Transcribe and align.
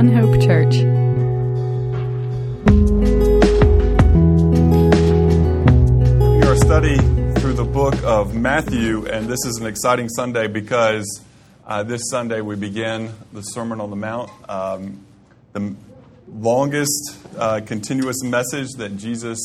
One 0.00 0.12
Hope 0.14 0.40
Church. 0.40 0.76
Our 6.42 6.56
study 6.56 6.96
through 7.38 7.52
the 7.52 7.68
book 7.70 8.02
of 8.02 8.34
Matthew, 8.34 9.06
and 9.08 9.28
this 9.28 9.44
is 9.44 9.58
an 9.60 9.66
exciting 9.66 10.08
Sunday 10.08 10.46
because 10.46 11.20
uh, 11.66 11.82
this 11.82 12.00
Sunday 12.08 12.40
we 12.40 12.56
begin 12.56 13.12
the 13.34 13.42
Sermon 13.42 13.78
on 13.78 13.90
the 13.90 13.96
Mount, 13.96 14.30
um, 14.48 15.04
the 15.52 15.74
longest 16.32 17.18
uh, 17.36 17.60
continuous 17.66 18.22
message 18.22 18.68
that 18.78 18.96
Jesus 18.96 19.38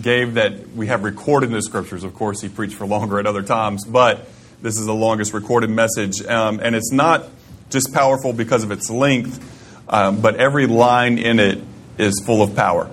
gave 0.00 0.34
that 0.34 0.68
we 0.76 0.86
have 0.86 1.02
recorded 1.02 1.48
in 1.48 1.54
the 1.54 1.62
scriptures. 1.62 2.04
Of 2.04 2.14
course, 2.14 2.40
he 2.40 2.48
preached 2.48 2.76
for 2.76 2.86
longer 2.86 3.18
at 3.18 3.26
other 3.26 3.42
times, 3.42 3.84
but 3.84 4.28
this 4.62 4.78
is 4.78 4.86
the 4.86 4.94
longest 4.94 5.34
recorded 5.34 5.70
message, 5.70 6.24
um, 6.26 6.60
and 6.62 6.76
it's 6.76 6.92
not 6.92 7.26
just 7.70 7.92
powerful 7.92 8.32
because 8.32 8.62
of 8.62 8.70
its 8.70 8.88
length, 8.88 9.56
um, 9.90 10.20
but 10.20 10.36
every 10.36 10.66
line 10.66 11.18
in 11.18 11.40
it 11.40 11.58
is 11.98 12.22
full 12.24 12.42
of 12.42 12.54
power 12.54 12.88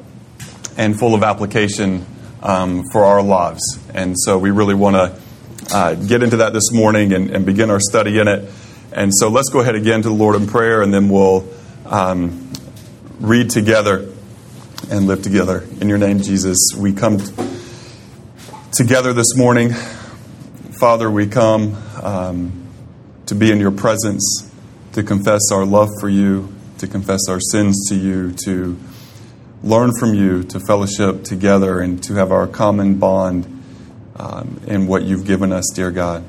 and 0.77 0.97
full 0.97 1.13
of 1.13 1.23
application 1.23 2.05
um, 2.41 2.83
for 2.91 3.05
our 3.05 3.21
lives. 3.21 3.61
And 3.93 4.15
so 4.17 4.37
we 4.37 4.51
really 4.51 4.75
want 4.75 4.95
to 4.95 5.75
uh, 5.75 5.93
get 5.93 6.23
into 6.23 6.37
that 6.37 6.53
this 6.53 6.71
morning 6.71 7.13
and, 7.13 7.29
and, 7.29 7.45
begin 7.45 7.69
our 7.69 7.79
study 7.79 8.19
in 8.19 8.27
it. 8.27 8.49
And 8.93 9.11
so 9.13 9.27
let's 9.29 9.49
go 9.49 9.59
ahead 9.59 9.75
again 9.75 10.01
to 10.01 10.09
the 10.09 10.15
Lord 10.15 10.35
in 10.35 10.47
prayer, 10.47 10.81
and 10.81 10.93
then 10.93 11.09
we'll 11.09 11.47
um, 11.85 12.51
read 13.19 13.49
together 13.49 14.09
and 14.89 15.07
live 15.07 15.21
together. 15.21 15.65
In 15.81 15.89
your 15.89 15.97
name, 15.97 16.21
Jesus, 16.21 16.57
we 16.77 16.93
come 16.93 17.19
together 18.71 19.11
this 19.11 19.35
morning. 19.35 19.73
Father, 20.79 21.11
we 21.11 21.27
come 21.27 21.75
um, 22.01 22.67
to 23.25 23.35
be 23.35 23.51
in 23.51 23.59
your 23.59 23.71
presence, 23.71 24.49
to 24.93 25.03
confess 25.03 25.51
our 25.51 25.65
love 25.65 25.89
for 25.99 26.07
you, 26.07 26.55
to 26.77 26.87
confess 26.87 27.27
our 27.29 27.39
sins 27.39 27.87
to 27.89 27.95
you, 27.95 28.31
to 28.45 28.77
learn 29.63 29.91
from 29.99 30.13
you, 30.13 30.43
to 30.43 30.59
fellowship 30.59 31.23
together, 31.23 31.79
and 31.79 32.01
to 32.03 32.13
have 32.15 32.31
our 32.31 32.47
common 32.47 32.95
bond 32.99 33.45
um, 34.15 34.61
in 34.67 34.87
what 34.87 35.03
you've 35.03 35.25
given 35.25 35.51
us, 35.51 35.65
dear 35.73 35.91
God. 35.91 36.23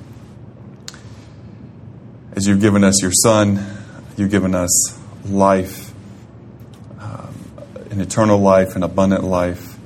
As 2.34 2.46
you've 2.46 2.60
given 2.60 2.84
us 2.84 3.02
your 3.02 3.12
Son, 3.12 3.64
you've 4.16 4.30
given 4.30 4.54
us 4.54 4.98
life, 5.26 5.92
um, 7.00 7.34
an 7.90 8.00
eternal 8.00 8.38
life, 8.38 8.76
an 8.76 8.82
abundant 8.82 9.24
life. 9.24 9.76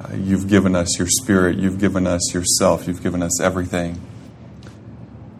Uh, 0.00 0.14
you've 0.14 0.48
given 0.48 0.74
us 0.74 0.98
your 0.98 1.08
Spirit, 1.08 1.58
you've 1.58 1.78
given 1.78 2.06
us 2.06 2.32
yourself, 2.32 2.86
you've 2.86 3.02
given 3.02 3.22
us 3.22 3.40
everything. 3.40 4.00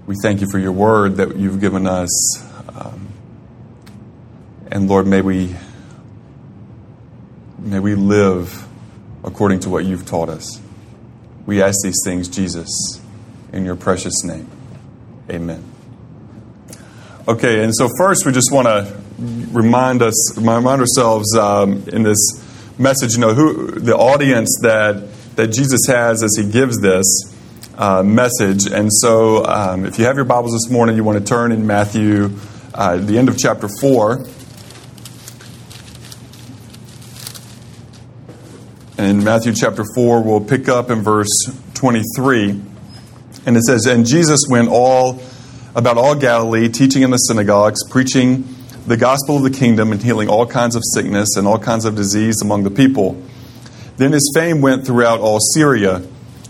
We 0.07 0.17
thank 0.23 0.41
you 0.41 0.49
for 0.51 0.59
your 0.59 0.73
word 0.73 1.17
that 1.17 1.37
you've 1.37 1.61
given 1.61 1.87
us. 1.87 2.11
Um, 2.75 3.08
and 4.71 4.89
Lord, 4.89 5.07
may 5.07 5.23
we 5.23 5.55
May 7.61 7.81
we 7.81 7.97
live 7.97 8.67
according 9.25 9.61
to 9.61 9.69
what 9.69 9.85
you've 9.85 10.07
taught 10.07 10.29
us. 10.29 10.61
We 11.45 11.61
ask 11.61 11.79
these 11.83 12.01
things, 12.05 12.29
Jesus, 12.29 12.71
in 13.53 13.65
your 13.65 13.75
precious 13.75 14.23
name. 14.23 14.49
Amen. 15.29 15.65
Okay, 17.27 17.65
and 17.65 17.75
so 17.75 17.89
first 17.99 18.25
we 18.25 18.31
just 18.31 18.53
want 18.53 18.69
to 18.69 18.97
remind 19.19 20.03
us, 20.03 20.39
remind 20.39 20.81
ourselves 20.81 21.37
um, 21.37 21.83
in 21.89 22.05
this 22.05 22.19
message, 22.79 23.15
you 23.15 23.21
know, 23.21 23.35
who 23.35 23.73
the 23.73 23.97
audience 23.97 24.57
that 24.63 25.09
that 25.35 25.49
Jesus 25.49 25.81
has 25.89 26.23
as 26.23 26.37
he 26.37 26.49
gives 26.49 26.81
this 26.81 27.35
uh, 27.77 28.05
message. 28.05 28.67
And 28.71 28.89
so, 28.93 29.45
um, 29.45 29.85
if 29.85 29.99
you 29.99 30.05
have 30.05 30.15
your 30.15 30.25
Bibles 30.27 30.53
this 30.53 30.71
morning, 30.71 30.95
you 30.95 31.03
want 31.03 31.19
to 31.19 31.25
turn 31.25 31.51
in 31.51 31.67
Matthew, 31.67 32.31
uh, 32.73 32.99
the 32.99 33.19
end 33.19 33.29
of 33.29 33.37
chapter 33.37 33.69
four. 33.81 34.25
In 39.09 39.25
Matthew 39.25 39.55
chapter 39.55 39.85
4, 39.95 40.23
we'll 40.23 40.43
pick 40.43 40.69
up 40.69 40.91
in 40.91 41.01
verse 41.01 41.31
23. 41.75 42.51
And 43.47 43.57
it 43.57 43.63
says, 43.63 43.87
And 43.87 44.05
Jesus 44.05 44.41
went 44.51 44.69
all 44.69 45.23
about 45.75 45.97
all 45.97 46.15
Galilee, 46.15 46.69
teaching 46.69 47.03
in 47.03 47.11
the 47.11 47.17
synagogues, 47.17 47.89
preaching 47.89 48.47
the 48.87 48.99
gospel 48.99 49.39
of 49.39 49.45
the 49.45 49.51
kingdom, 49.51 49.93
and 49.93 50.03
healing 50.03 50.29
all 50.29 50.47
kinds 50.47 50.77
of 50.77 50.83
sickness 50.93 51.37
and 51.37 51.47
all 51.47 51.59
kinds 51.59 51.87
of 51.87 51.97
disease 51.97 52.43
among 52.43 52.65
the 52.65 52.71
people. 52.71 53.21
Then 53.97 54.13
his 54.13 54.31
fame 54.35 54.61
went 54.61 54.87
throughout 54.87 55.21
all 55.21 55.41
Syria, 55.41 56.03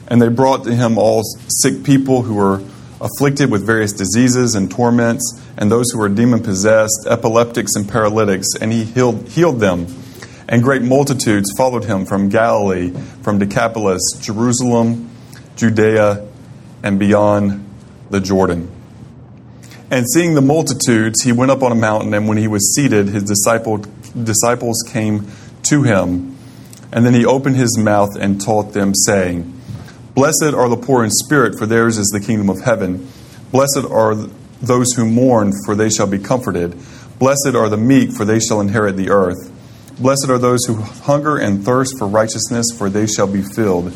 and 0.09 0.21
they 0.21 0.29
brought 0.29 0.65
to 0.65 0.75
him 0.75 0.99
all 0.99 1.23
sick 1.23 1.85
people 1.85 2.23
who 2.23 2.35
were 2.35 2.61
afflicted 3.01 3.53
with 3.53 3.65
various 3.65 3.93
diseases 3.93 4.57
and 4.57 4.69
torments, 4.69 5.41
and 5.57 5.71
those 5.71 5.93
who 5.93 5.99
were 5.99 6.09
demon 6.09 6.43
possessed, 6.43 7.07
epileptics, 7.09 7.77
and 7.77 7.89
paralytics, 7.89 8.49
and 8.61 8.73
he 8.73 8.83
healed, 8.83 9.29
healed 9.29 9.61
them. 9.61 9.87
And 10.49 10.63
great 10.63 10.83
multitudes 10.83 11.53
followed 11.57 11.85
him 11.85 12.07
from 12.07 12.31
Galilee, 12.31 12.91
from 13.23 13.39
Decapolis, 13.39 14.01
Jerusalem, 14.21 15.11
Judea, 15.57 16.27
and 16.83 16.99
beyond 16.99 17.69
the 18.11 18.21
Jordan. 18.21 18.71
And 19.91 20.07
seeing 20.09 20.35
the 20.35 20.43
multitudes, 20.43 21.23
he 21.23 21.33
went 21.33 21.51
up 21.51 21.63
on 21.63 21.73
a 21.73 21.75
mountain, 21.75 22.15
and 22.15 22.29
when 22.29 22.39
he 22.39 22.49
was 22.49 22.75
seated, 22.75 23.09
his 23.09 23.25
disciple, 23.25 23.85
disciples 24.23 24.83
came 24.87 25.31
to 25.65 25.83
him. 25.83 26.37
And 26.93 27.05
then 27.05 27.13
he 27.13 27.27
opened 27.27 27.57
his 27.57 27.77
mouth 27.79 28.17
and 28.17 28.41
taught 28.41 28.73
them, 28.73 28.95
saying, 28.95 29.55
Blessed 30.15 30.55
are 30.55 30.69
the 30.69 30.77
poor 30.77 31.05
in 31.05 31.11
spirit, 31.11 31.59
for 31.59 31.67
theirs 31.67 31.99
is 31.99 32.09
the 32.09 32.21
kingdom 32.21 32.49
of 32.49 32.61
heaven. 32.61 33.07
Blessed 33.51 33.85
are 33.91 34.15
those 34.61 34.93
who 34.95 35.05
mourn, 35.05 35.53
for 35.65 35.75
they 35.75 35.91
shall 35.91 36.07
be 36.07 36.19
comforted. 36.19 36.75
Blessed 37.19 37.55
are 37.55 37.69
the 37.69 37.77
meek, 37.77 38.13
for 38.13 38.25
they 38.25 38.41
shall 38.41 38.61
inherit 38.61 38.97
the 38.97 39.11
earth. 39.11 39.53
Blessed 39.99 40.29
are 40.29 40.39
those 40.39 40.65
who 40.65 40.77
hunger 40.77 41.37
and 41.37 41.65
thirst 41.65 41.99
for 41.99 42.07
righteousness, 42.07 42.67
for 42.77 42.89
they 42.89 43.07
shall 43.07 43.27
be 43.27 43.43
filled. 43.43 43.93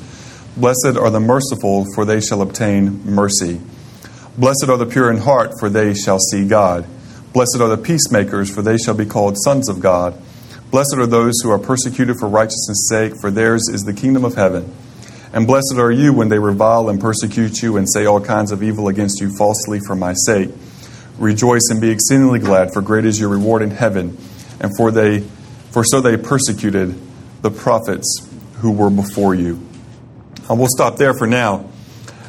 Blessed 0.57 0.97
are 0.99 1.11
the 1.11 1.21
merciful, 1.21 1.87
for 1.95 2.05
they 2.05 2.21
shall 2.21 2.43
obtain 2.43 3.05
mercy. 3.05 3.61
Blessed 4.37 4.69
are 4.69 4.77
the 4.77 4.87
pure 4.87 5.11
in 5.11 5.19
heart, 5.19 5.53
for 5.61 5.69
they 5.69 5.95
shall 5.95 6.19
see 6.19 6.47
God. 6.47 6.87
Blessed 7.33 7.61
are 7.61 7.69
the 7.69 7.79
peacemakers, 7.79 8.53
for 8.53 8.63
they 8.63 8.77
shall 8.77 8.95
be 8.95 9.07
called 9.07 9.39
sons 9.39 9.69
of 9.69 9.79
God. 9.79 10.21
Blessed 10.73 10.97
are 10.99 11.07
those 11.07 11.35
who 11.43 11.51
are 11.51 11.59
persecuted 11.59 12.17
for 12.19 12.29
righteousness' 12.29 12.89
sake, 12.89 13.13
for 13.21 13.31
theirs 13.31 13.63
is 13.71 13.83
the 13.83 13.93
kingdom 13.93 14.25
of 14.25 14.35
heaven. 14.35 14.75
And 15.33 15.47
blessed 15.47 15.77
are 15.77 15.93
you 15.93 16.13
when 16.13 16.31
they 16.31 16.39
revile 16.39 16.89
and 16.89 17.01
persecute 17.01 17.63
you 17.63 17.77
and 17.77 17.89
say 17.89 18.07
all 18.07 18.21
kinds 18.21 18.51
of 18.53 18.63
evil 18.63 18.89
against 18.89 19.21
you 19.21 19.35
falsely 19.37 19.81
for 19.87 19.95
my 19.95 20.15
sake. 20.15 20.51
Rejoice 21.19 21.69
and 21.71 21.81
be 21.81 21.91
exceedingly 21.91 22.41
glad, 22.41 22.73
for 22.73 22.83
great 22.83 23.05
is 23.05 23.21
your 23.21 23.29
reward 23.29 23.63
in 23.63 23.71
heaven. 23.71 24.19
And 24.61 24.77
for 24.77 24.91
they 24.91 25.25
for 25.73 25.83
so 25.85 26.01
they 26.01 26.17
persecuted 26.17 26.95
the 27.43 27.51
prophets 27.51 28.29
who 28.59 28.71
were 28.71 28.91
before 28.91 29.35
you. 29.35 29.59
Uh, 30.49 30.55
we'll 30.55 30.69
stop 30.69 30.97
there 30.97 31.15
for 31.15 31.27
now. 31.27 31.69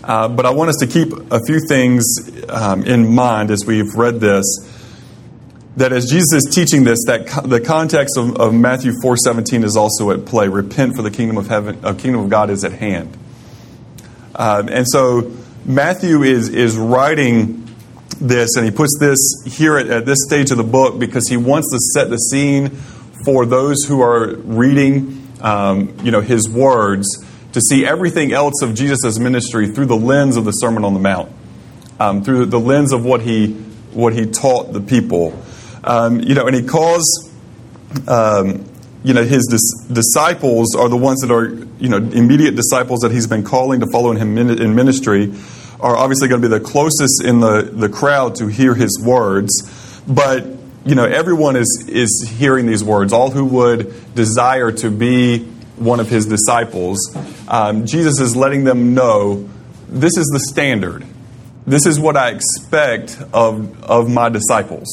Uh, 0.04 0.28
but 0.28 0.46
I 0.46 0.50
want 0.50 0.70
us 0.70 0.78
to 0.78 0.88
keep 0.88 1.14
a 1.31 1.40
few 1.46 1.59
things 1.68 2.04
um, 2.50 2.84
in 2.84 3.14
mind 3.14 3.52
as 3.52 3.66
we've 3.66 3.94
read 3.96 4.20
this. 4.20 4.46
That 5.78 5.92
as 5.92 6.06
Jesus 6.06 6.34
is 6.34 6.54
teaching 6.54 6.84
this, 6.84 7.00
that 7.08 7.28
co- 7.28 7.48
the 7.48 7.59
context 7.59 8.18
of, 8.18 8.36
of 8.38 8.54
Matthew 8.54 8.94
four 9.02 9.18
seventeen 9.18 9.64
is 9.64 9.75
also 9.75 10.12
at 10.12 10.25
play. 10.25 10.48
Repent, 10.48 10.96
for 10.96 11.02
the 11.02 11.10
kingdom 11.10 11.38
of 11.38 11.48
heaven, 11.48 11.80
uh, 11.84 11.94
kingdom 11.94 12.22
of 12.22 12.30
God 12.30 12.50
is 12.50 12.64
at 12.64 12.74
hand. 12.74 13.18
Um, 14.36 14.70
and 14.70 14.86
so 14.88 15.31
Matthew 15.66 16.22
is 16.22 16.50
is 16.50 16.78
writing 16.78 17.68
this, 18.20 18.56
and 18.56 18.66
he 18.66 18.72
puts 18.72 18.98
this 19.00 19.20
here 19.48 19.78
at, 19.78 19.88
at 19.88 20.06
this 20.06 20.20
stage 20.25 20.52
of 20.52 20.58
the 20.58 20.64
book 20.64 21.00
because 21.00 21.28
he 21.28 21.38
wants 21.38 21.72
to 21.72 21.80
set 21.80 22.10
the 22.10 22.18
scene 22.18 22.78
for 23.24 23.46
those 23.46 23.84
who 23.84 24.02
are 24.02 24.36
reading, 24.36 25.28
um, 25.42 25.96
you 26.04 26.12
know, 26.12 26.22
his 26.22 26.50
words 26.50 27.08
to 27.54 27.62
see 27.62 27.86
everything 27.86 28.34
else 28.34 28.62
of 28.62 28.74
Jesus' 28.74 29.20
ministry 29.20 29.68
through 29.68 29.86
the 29.86 29.96
lens 29.96 30.38
of 30.38 30.46
the 30.46 30.52
Sermon 30.52 30.84
on 30.84 30.94
the 30.94 31.00
Mount, 31.00 31.31
um, 32.00 32.24
through 32.24 32.48
the 32.48 32.60
lens 32.60 32.92
of 32.92 33.06
what 33.06 33.22
he 33.22 33.54
what 33.94 34.14
he 34.14 34.25
taught 34.25 34.74
the 34.74 34.81
people. 34.81 35.40
Um, 35.84 36.20
you 36.20 36.34
know, 36.34 36.48
and 36.48 36.56
he 36.56 36.64
calls, 36.64 37.31
um, 38.08 38.66
you 39.04 39.14
know, 39.14 39.24
his 39.24 39.46
dis- 39.50 39.88
disciples 39.92 40.76
are 40.76 40.90
the 40.90 40.98
ones 40.98 41.19
that 41.22 41.31
are, 41.31 41.50
you 41.80 41.90
know, 41.90 41.98
immediate 41.98 42.56
disciples 42.56 43.02
that 43.02 43.12
he's 43.12 43.28
been 43.28 43.44
calling 43.44 43.81
to 43.81 43.88
follow 43.92 44.12
in 44.12 44.18
him 44.18 44.38
in 44.38 44.74
ministry, 44.76 45.34
are 45.80 45.96
obviously 45.96 46.28
going 46.28 46.42
to 46.42 46.48
be 46.48 46.52
the 46.52 46.64
closest 46.64 47.24
in 47.24 47.42
the, 47.42 47.64
the 47.64 47.90
crowd 47.90 48.36
to 48.36 48.48
hear 48.48 48.74
his 48.74 49.00
words. 49.04 50.02
But 50.08 50.48
you 50.85 50.95
know, 50.95 51.06
everyone 51.06 51.56
is, 51.56 51.85
is 51.88 52.27
hearing 52.38 52.65
these 52.65 52.83
words, 52.83 53.13
all 53.13 53.31
who 53.31 53.45
would 53.45 54.13
desire 54.15 54.71
to 54.71 54.89
be 54.89 55.39
one 55.77 56.00
of 56.00 56.09
his 56.09 56.25
disciples. 56.25 57.00
Um, 57.47 57.85
Jesus 57.85 58.19
is 58.19 58.35
letting 58.35 58.63
them 58.63 58.94
know 58.94 59.50
this 59.88 60.18
is 60.18 60.27
the 60.27 60.39
standard. 60.39 61.06
This 61.65 61.85
is 61.85 62.00
what 62.00 62.18
I 62.18 62.31
expect 62.31 63.21
of, 63.33 63.83
of 63.83 64.09
my 64.09 64.30
disciples. 64.30 64.88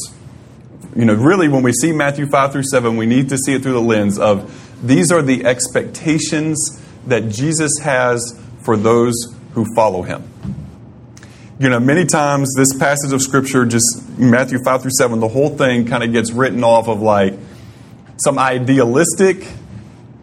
You 0.95 1.05
know, 1.05 1.13
really, 1.13 1.47
when 1.47 1.63
we 1.63 1.73
see 1.73 1.91
Matthew 1.91 2.27
5 2.27 2.53
through 2.53 2.63
7, 2.63 2.95
we 2.97 3.05
need 3.05 3.29
to 3.29 3.37
see 3.37 3.53
it 3.53 3.63
through 3.63 3.73
the 3.73 3.81
lens 3.81 4.17
of 4.17 4.57
these 4.83 5.11
are 5.11 5.21
the 5.21 5.45
expectations 5.45 6.81
that 7.07 7.29
Jesus 7.29 7.79
has 7.81 8.39
for 8.63 8.77
those 8.77 9.13
who 9.53 9.65
follow 9.75 10.01
him. 10.01 10.23
You 11.61 11.69
know, 11.69 11.79
many 11.79 12.05
times 12.05 12.51
this 12.57 12.75
passage 12.79 13.13
of 13.13 13.21
Scripture 13.21 13.67
just 13.67 14.17
Matthew 14.17 14.57
5 14.65 14.81
through 14.81 14.91
7, 14.97 15.19
the 15.19 15.27
whole 15.27 15.55
thing 15.55 15.85
kind 15.85 16.03
of 16.03 16.11
gets 16.11 16.31
written 16.31 16.63
off 16.63 16.87
of 16.87 17.03
like 17.03 17.35
some 18.17 18.39
idealistic, 18.39 19.45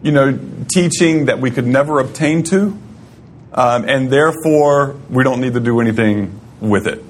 you 0.03 0.11
know, 0.11 0.37
teaching 0.67 1.27
that 1.27 1.39
we 1.39 1.49
could 1.49 1.65
never 1.65 2.01
obtain 2.01 2.43
to, 2.43 2.77
um, 3.53 3.87
and 3.87 4.11
therefore 4.11 4.97
we 5.09 5.23
don't 5.23 5.39
need 5.39 5.53
to 5.53 5.61
do 5.61 5.79
anything 5.79 6.37
with 6.59 6.87
it. 6.87 7.01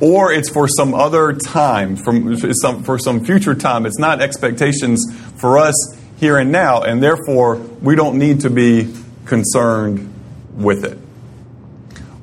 Or 0.00 0.30
it's 0.30 0.50
for 0.50 0.68
some 0.68 0.92
other 0.92 1.32
time, 1.32 1.96
from 1.96 2.36
some, 2.52 2.82
for 2.82 2.98
some 2.98 3.24
future 3.24 3.54
time. 3.54 3.86
It's 3.86 3.98
not 3.98 4.20
expectations 4.20 5.02
for 5.36 5.56
us 5.56 5.96
here 6.18 6.36
and 6.36 6.52
now, 6.52 6.82
and 6.82 7.02
therefore 7.02 7.56
we 7.56 7.96
don't 7.96 8.18
need 8.18 8.40
to 8.40 8.50
be 8.50 8.92
concerned 9.24 10.12
with 10.58 10.84
it. 10.84 11.05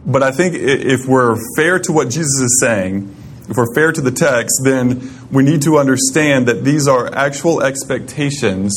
But 0.06 0.24
I 0.24 0.32
think 0.32 0.56
if 0.56 1.06
we're 1.08 1.38
fair 1.56 1.80
to 1.80 1.92
what 1.92 2.06
Jesus 2.10 2.40
is 2.42 2.60
saying, 2.60 3.16
if 3.50 3.58
we're 3.58 3.74
fair 3.74 3.92
to 3.92 4.02
the 4.02 4.12
text, 4.12 4.62
then 4.64 5.10
we 5.32 5.44
need 5.44 5.62
to 5.64 5.78
understand 5.78 6.48
that 6.48 6.64
these 6.64 6.88
are 6.88 7.14
actual 7.14 7.62
expectations 7.62 8.74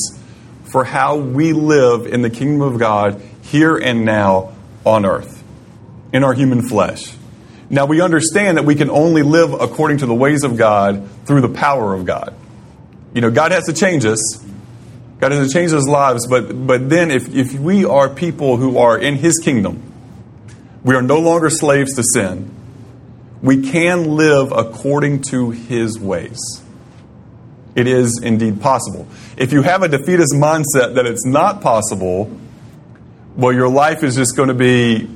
for 0.64 0.84
how 0.84 1.16
we 1.16 1.52
live 1.52 2.06
in 2.06 2.22
the 2.22 2.30
kingdom 2.30 2.62
of 2.62 2.78
God 2.78 3.20
here 3.42 3.76
and 3.76 4.04
now 4.04 4.54
on 4.84 5.04
earth, 5.04 5.42
in 6.12 6.24
our 6.24 6.34
human 6.34 6.68
flesh. 6.68 7.12
Now, 7.68 7.86
we 7.86 8.00
understand 8.00 8.58
that 8.58 8.64
we 8.64 8.76
can 8.76 8.90
only 8.90 9.22
live 9.22 9.52
according 9.52 9.98
to 9.98 10.06
the 10.06 10.14
ways 10.14 10.44
of 10.44 10.56
God 10.56 11.08
through 11.26 11.40
the 11.40 11.48
power 11.48 11.94
of 11.94 12.04
God. 12.04 12.34
You 13.14 13.20
know, 13.20 13.30
God 13.30 13.50
has 13.50 13.64
to 13.64 13.72
change 13.72 14.04
us. 14.04 14.44
God 15.18 15.32
has 15.32 15.48
to 15.48 15.52
change 15.52 15.72
our 15.72 15.80
lives, 15.80 16.26
but, 16.26 16.66
but 16.66 16.90
then 16.90 17.10
if, 17.10 17.34
if 17.34 17.54
we 17.54 17.84
are 17.84 18.08
people 18.08 18.56
who 18.58 18.78
are 18.78 18.98
in 18.98 19.16
His 19.16 19.38
kingdom, 19.38 19.85
we 20.86 20.94
are 20.94 21.02
no 21.02 21.18
longer 21.20 21.50
slaves 21.50 21.94
to 21.96 22.02
sin 22.14 22.56
we 23.42 23.62
can 23.62 24.16
live 24.16 24.50
according 24.52 25.22
to 25.22 25.50
his 25.50 25.98
ways. 25.98 26.38
It 27.74 27.86
is 27.86 28.20
indeed 28.22 28.60
possible. 28.60 29.06
If 29.36 29.52
you 29.52 29.62
have 29.62 29.82
a 29.82 29.88
defeatist 29.88 30.34
mindset 30.34 30.94
that 30.94 31.06
it's 31.06 31.26
not 31.26 31.60
possible, 31.60 32.28
well, 33.36 33.52
your 33.52 33.68
life 33.68 34.02
is 34.02 34.16
just 34.16 34.36
going 34.36 34.48
to 34.48 34.54
be 34.54 35.08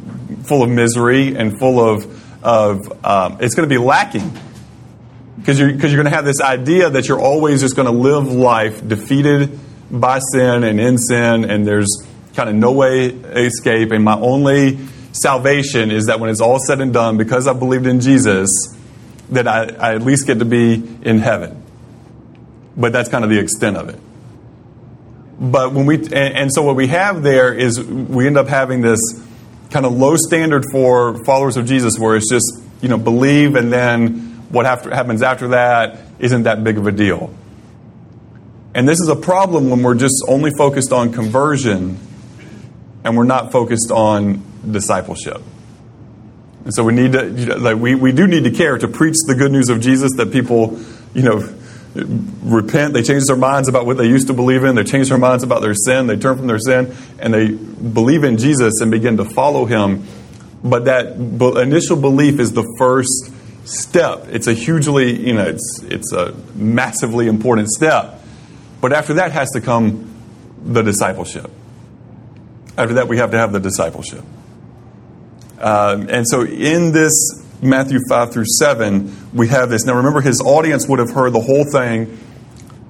full 0.45 0.63
of 0.63 0.69
misery 0.69 1.35
and 1.35 1.59
full 1.59 1.81
of, 1.81 2.45
of 2.45 3.05
um, 3.05 3.39
it's 3.41 3.55
going 3.55 3.69
to 3.69 3.75
be 3.75 3.79
lacking. 3.79 4.31
Because 5.39 5.59
you're, 5.59 5.73
cause 5.73 5.91
you're 5.91 6.03
going 6.03 6.11
to 6.11 6.15
have 6.15 6.27
this 6.27 6.43
idea 6.43 6.91
that 6.91 7.09
you're 7.09 7.21
always 7.21 7.63
just 7.63 7.75
going 7.75 7.87
to 7.87 7.99
live 7.99 8.31
life 8.31 8.87
defeated 8.87 9.59
by 9.91 10.21
sin 10.33 10.63
and 10.63 10.79
in 10.79 10.99
sin, 10.99 11.51
and 11.51 11.67
there's 11.67 11.89
kind 12.35 12.51
of 12.51 12.55
no 12.55 12.73
way 12.73 13.07
escape, 13.07 13.91
and 13.91 14.05
my 14.05 14.17
only 14.17 14.79
salvation 15.13 15.91
is 15.91 16.07
that 16.07 16.21
when 16.21 16.31
it's 16.31 16.41
all 16.41 16.59
said 16.59 16.81
and 16.81 16.93
done, 16.93 17.17
because 17.17 17.47
I 17.47 17.53
believed 17.53 17.87
in 17.87 18.01
Jesus, 18.01 18.51
that 19.31 19.47
I, 19.47 19.65
I 19.65 19.95
at 19.95 20.03
least 20.03 20.27
get 20.27 20.39
to 20.39 20.45
be 20.45 20.75
in 20.75 21.19
heaven. 21.19 21.63
But 22.77 22.93
that's 22.93 23.09
kind 23.09 23.25
of 23.25 23.31
the 23.31 23.39
extent 23.39 23.77
of 23.77 23.89
it. 23.89 23.99
But 25.41 25.73
when 25.73 25.87
we, 25.87 25.97
and, 25.97 26.15
and 26.15 26.53
so 26.53 26.63
what 26.63 26.77
we 26.77 26.89
have 26.89 27.23
there 27.23 27.55
is 27.55 27.83
we 27.83 28.27
end 28.27 28.37
up 28.37 28.49
having 28.49 28.83
this 28.83 29.01
kind 29.71 29.87
of 29.87 29.93
low 29.93 30.17
standard 30.17 30.65
for 30.71 31.25
followers 31.25 31.57
of 31.57 31.67
Jesus 31.67 31.99
where 31.99 32.17
it's 32.17 32.29
just, 32.29 32.63
you 32.83 32.89
know, 32.89 32.99
believe 32.99 33.55
and 33.55 33.73
then 33.73 34.31
what 34.51 34.67
after, 34.67 34.91
happens 34.91 35.23
after 35.23 35.49
that 35.49 36.01
isn't 36.19 36.43
that 36.43 36.63
big 36.65 36.77
of 36.77 36.87
a 36.87 36.93
deal. 36.93 37.33
And 38.75 38.89
this 38.89 39.01
is 39.01 39.09
a 39.09 39.17
problem 39.17 39.71
when 39.71 39.83
we're 39.83 39.95
just 39.95 40.25
only 40.29 40.51
focused 40.51 40.93
on 40.93 41.13
conversion 41.13 41.99
and 43.05 43.17
we're 43.17 43.25
not 43.25 43.53
focused 43.53 43.91
on 43.91 44.43
discipleship. 44.69 45.41
And 46.65 46.75
so 46.75 46.85
we 46.85 46.93
need 46.93 47.13
to, 47.13 47.31
you 47.31 47.47
know, 47.47 47.57
like 47.57 47.77
we, 47.77 47.95
we 47.95 48.13
do 48.13 48.27
need 48.27 48.45
to 48.45 48.51
care 48.51 48.77
to 48.77 48.89
preach 48.89 49.17
the 49.27 49.35
good 49.35 49.51
news 49.51 49.71
of 49.71 49.81
Jesus 49.81 50.13
that 50.17 50.31
people, 50.31 50.79
you 51.15 51.23
know, 51.23 51.57
repent, 51.95 52.93
they 52.95 53.03
change 53.03 53.25
their 53.27 53.37
minds 53.37 53.69
about 53.69 53.87
what 53.87 53.97
they 53.97 54.07
used 54.07 54.29
to 54.29 54.35
believe 54.35 54.63
in, 54.65 54.75
they 54.75 54.85
change 54.85 55.09
their 55.09 55.19
minds 55.19 55.43
about 55.43 55.63
their 55.63 55.75
sin, 55.75 56.07
they 56.07 56.17
turn 56.17 56.37
from 56.37 56.47
their 56.47 56.59
sin, 56.59 56.95
and 57.19 57.35
they 57.35 57.49
believe 57.49 58.25
in 58.25 58.37
Jesus 58.37 58.81
and 58.81 58.91
begin 58.91 59.17
to 59.17 59.25
follow 59.25 59.65
him. 59.65 60.07
But 60.63 60.85
that 60.85 61.17
initial 61.17 61.97
belief 61.97 62.39
is 62.39 62.53
the 62.53 62.71
first 62.79 63.33
step. 63.65 64.27
It's 64.29 64.47
a 64.47 64.53
hugely, 64.53 65.27
you 65.27 65.35
know, 65.35 65.47
it's, 65.47 65.83
it's 65.85 66.13
a 66.13 66.35
massively 66.55 67.27
important 67.27 67.71
step. 67.71 68.21
But 68.81 68.93
after 68.93 69.15
that 69.15 69.33
has 69.33 69.51
to 69.53 69.61
come 69.61 70.15
the 70.63 70.83
discipleship. 70.83 71.51
After 72.81 72.95
that, 72.95 73.09
we 73.09 73.19
have 73.19 73.33
to 73.33 73.39
have 73.39 73.53
the 73.53 73.61
discipleship. 73.61 74.25
Um, 75.59 76.09
and 76.09 76.27
so 76.27 76.47
in 76.47 76.93
this 76.93 77.13
Matthew 77.61 77.99
5 78.09 78.33
through 78.33 78.47
7, 78.47 79.35
we 79.35 79.49
have 79.49 79.69
this. 79.69 79.85
Now 79.85 79.97
remember, 79.97 80.23
his 80.23 80.41
audience 80.41 80.89
would 80.89 80.99
have 80.99 81.11
heard 81.11 81.35
the 81.35 81.43
whole 81.43 81.65
thing, 81.71 82.19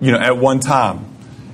you 0.00 0.12
know, 0.12 0.18
at 0.18 0.36
one 0.36 0.60
time. 0.60 1.06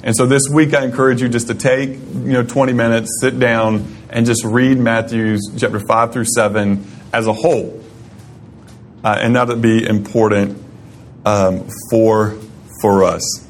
And 0.02 0.14
so 0.14 0.26
this 0.26 0.42
week 0.52 0.74
I 0.74 0.84
encourage 0.84 1.22
you 1.22 1.30
just 1.30 1.46
to 1.46 1.54
take, 1.54 1.88
you 1.88 2.34
know, 2.34 2.42
20 2.42 2.74
minutes, 2.74 3.10
sit 3.22 3.38
down, 3.38 3.96
and 4.10 4.26
just 4.26 4.44
read 4.44 4.76
Matthew 4.76 5.38
chapter 5.56 5.80
5 5.80 6.12
through 6.12 6.26
7 6.26 6.86
as 7.14 7.26
a 7.26 7.32
whole. 7.32 7.82
Uh, 9.02 9.16
and 9.18 9.34
that 9.36 9.48
would 9.48 9.62
be 9.62 9.82
important 9.82 10.62
um, 11.24 11.66
for, 11.90 12.36
for 12.82 13.02
us. 13.02 13.46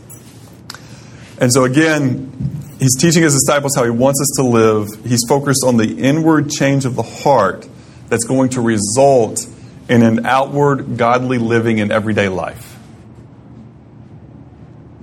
And 1.41 1.53
so 1.53 1.65
again, 1.65 2.66
he's 2.79 2.97
teaching 2.97 3.23
his 3.23 3.35
disciples 3.35 3.75
how 3.75 3.85
he 3.85 3.91
wants 3.91 4.21
us 4.21 4.33
to 4.37 4.43
live. 4.43 4.89
He's 5.05 5.25
focused 5.29 5.65
on 5.65 5.77
the 5.77 5.99
inward 5.99 6.51
change 6.51 6.85
of 6.85 6.97
the 6.97 7.03
heart 7.03 7.69
that's 8.09 8.25
going 8.25 8.51
to 8.51 8.61
result 8.61 9.47
in 9.89 10.03
an 10.03 10.27
outward 10.27 10.97
godly 10.97 11.39
living 11.39 11.79
in 11.79 11.91
everyday 11.91 12.29
life. 12.29 12.77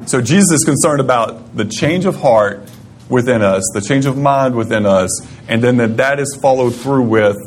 So 0.05 0.21
Jesus 0.21 0.51
is 0.51 0.63
concerned 0.65 0.99
about 0.99 1.55
the 1.55 1.65
change 1.65 2.05
of 2.05 2.17
heart 2.17 2.69
within 3.07 3.41
us, 3.41 3.63
the 3.73 3.81
change 3.81 4.05
of 4.05 4.17
mind 4.17 4.55
within 4.55 4.85
us, 4.85 5.25
and 5.47 5.63
then 5.63 5.77
that 5.77 5.97
that 5.97 6.19
is 6.19 6.37
followed 6.41 6.71
through 6.75 7.03
with 7.03 7.37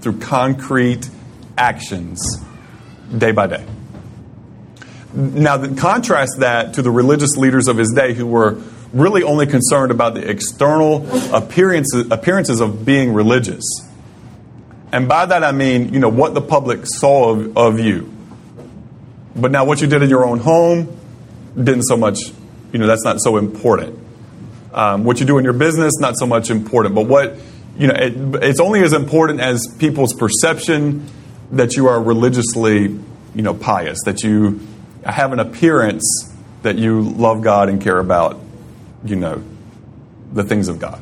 through 0.00 0.18
concrete 0.18 1.08
actions 1.56 2.20
day 3.16 3.32
by 3.32 3.46
day. 3.46 3.64
Now, 5.12 5.58
contrast 5.74 6.36
that 6.38 6.74
to 6.74 6.82
the 6.82 6.90
religious 6.90 7.36
leaders 7.36 7.68
of 7.68 7.76
his 7.76 7.92
day 7.92 8.14
who 8.14 8.26
were 8.26 8.62
really 8.92 9.22
only 9.22 9.46
concerned 9.46 9.90
about 9.90 10.14
the 10.14 10.28
external 10.28 11.06
appearances, 11.34 12.10
appearances 12.10 12.60
of 12.60 12.84
being 12.84 13.12
religious. 13.12 13.64
And 14.92 15.08
by 15.08 15.26
that 15.26 15.44
I 15.44 15.52
mean, 15.52 15.94
you 15.94 16.00
know, 16.00 16.08
what 16.08 16.34
the 16.34 16.40
public 16.40 16.80
saw 16.84 17.30
of, 17.30 17.56
of 17.56 17.78
you. 17.78 18.12
But 19.36 19.52
now 19.52 19.64
what 19.64 19.80
you 19.80 19.86
did 19.86 20.02
in 20.02 20.10
your 20.10 20.24
own 20.24 20.40
home 20.40 20.96
didn't 21.54 21.84
so 21.84 21.96
much, 21.96 22.18
you 22.72 22.78
know, 22.78 22.86
that's 22.86 23.04
not 23.04 23.20
so 23.20 23.36
important. 23.36 23.98
Um, 24.72 25.04
what 25.04 25.20
you 25.20 25.26
do 25.26 25.38
in 25.38 25.44
your 25.44 25.52
business, 25.52 25.98
not 25.98 26.16
so 26.16 26.26
much 26.26 26.50
important. 26.50 26.94
But 26.94 27.06
what, 27.06 27.36
you 27.76 27.86
know, 27.86 27.94
it, 27.94 28.42
it's 28.42 28.60
only 28.60 28.82
as 28.82 28.92
important 28.92 29.40
as 29.40 29.66
people's 29.78 30.14
perception 30.14 31.06
that 31.52 31.76
you 31.76 31.88
are 31.88 32.00
religiously, 32.00 32.82
you 32.82 33.42
know, 33.42 33.54
pious, 33.54 33.98
that 34.04 34.22
you 34.22 34.60
have 35.04 35.32
an 35.32 35.38
appearance 35.38 36.04
that 36.62 36.78
you 36.78 37.02
love 37.02 37.42
God 37.42 37.68
and 37.68 37.80
care 37.80 37.98
about 37.98 38.40
you 39.04 39.16
know, 39.16 39.42
the 40.32 40.44
things 40.44 40.68
of 40.68 40.78
God. 40.78 41.00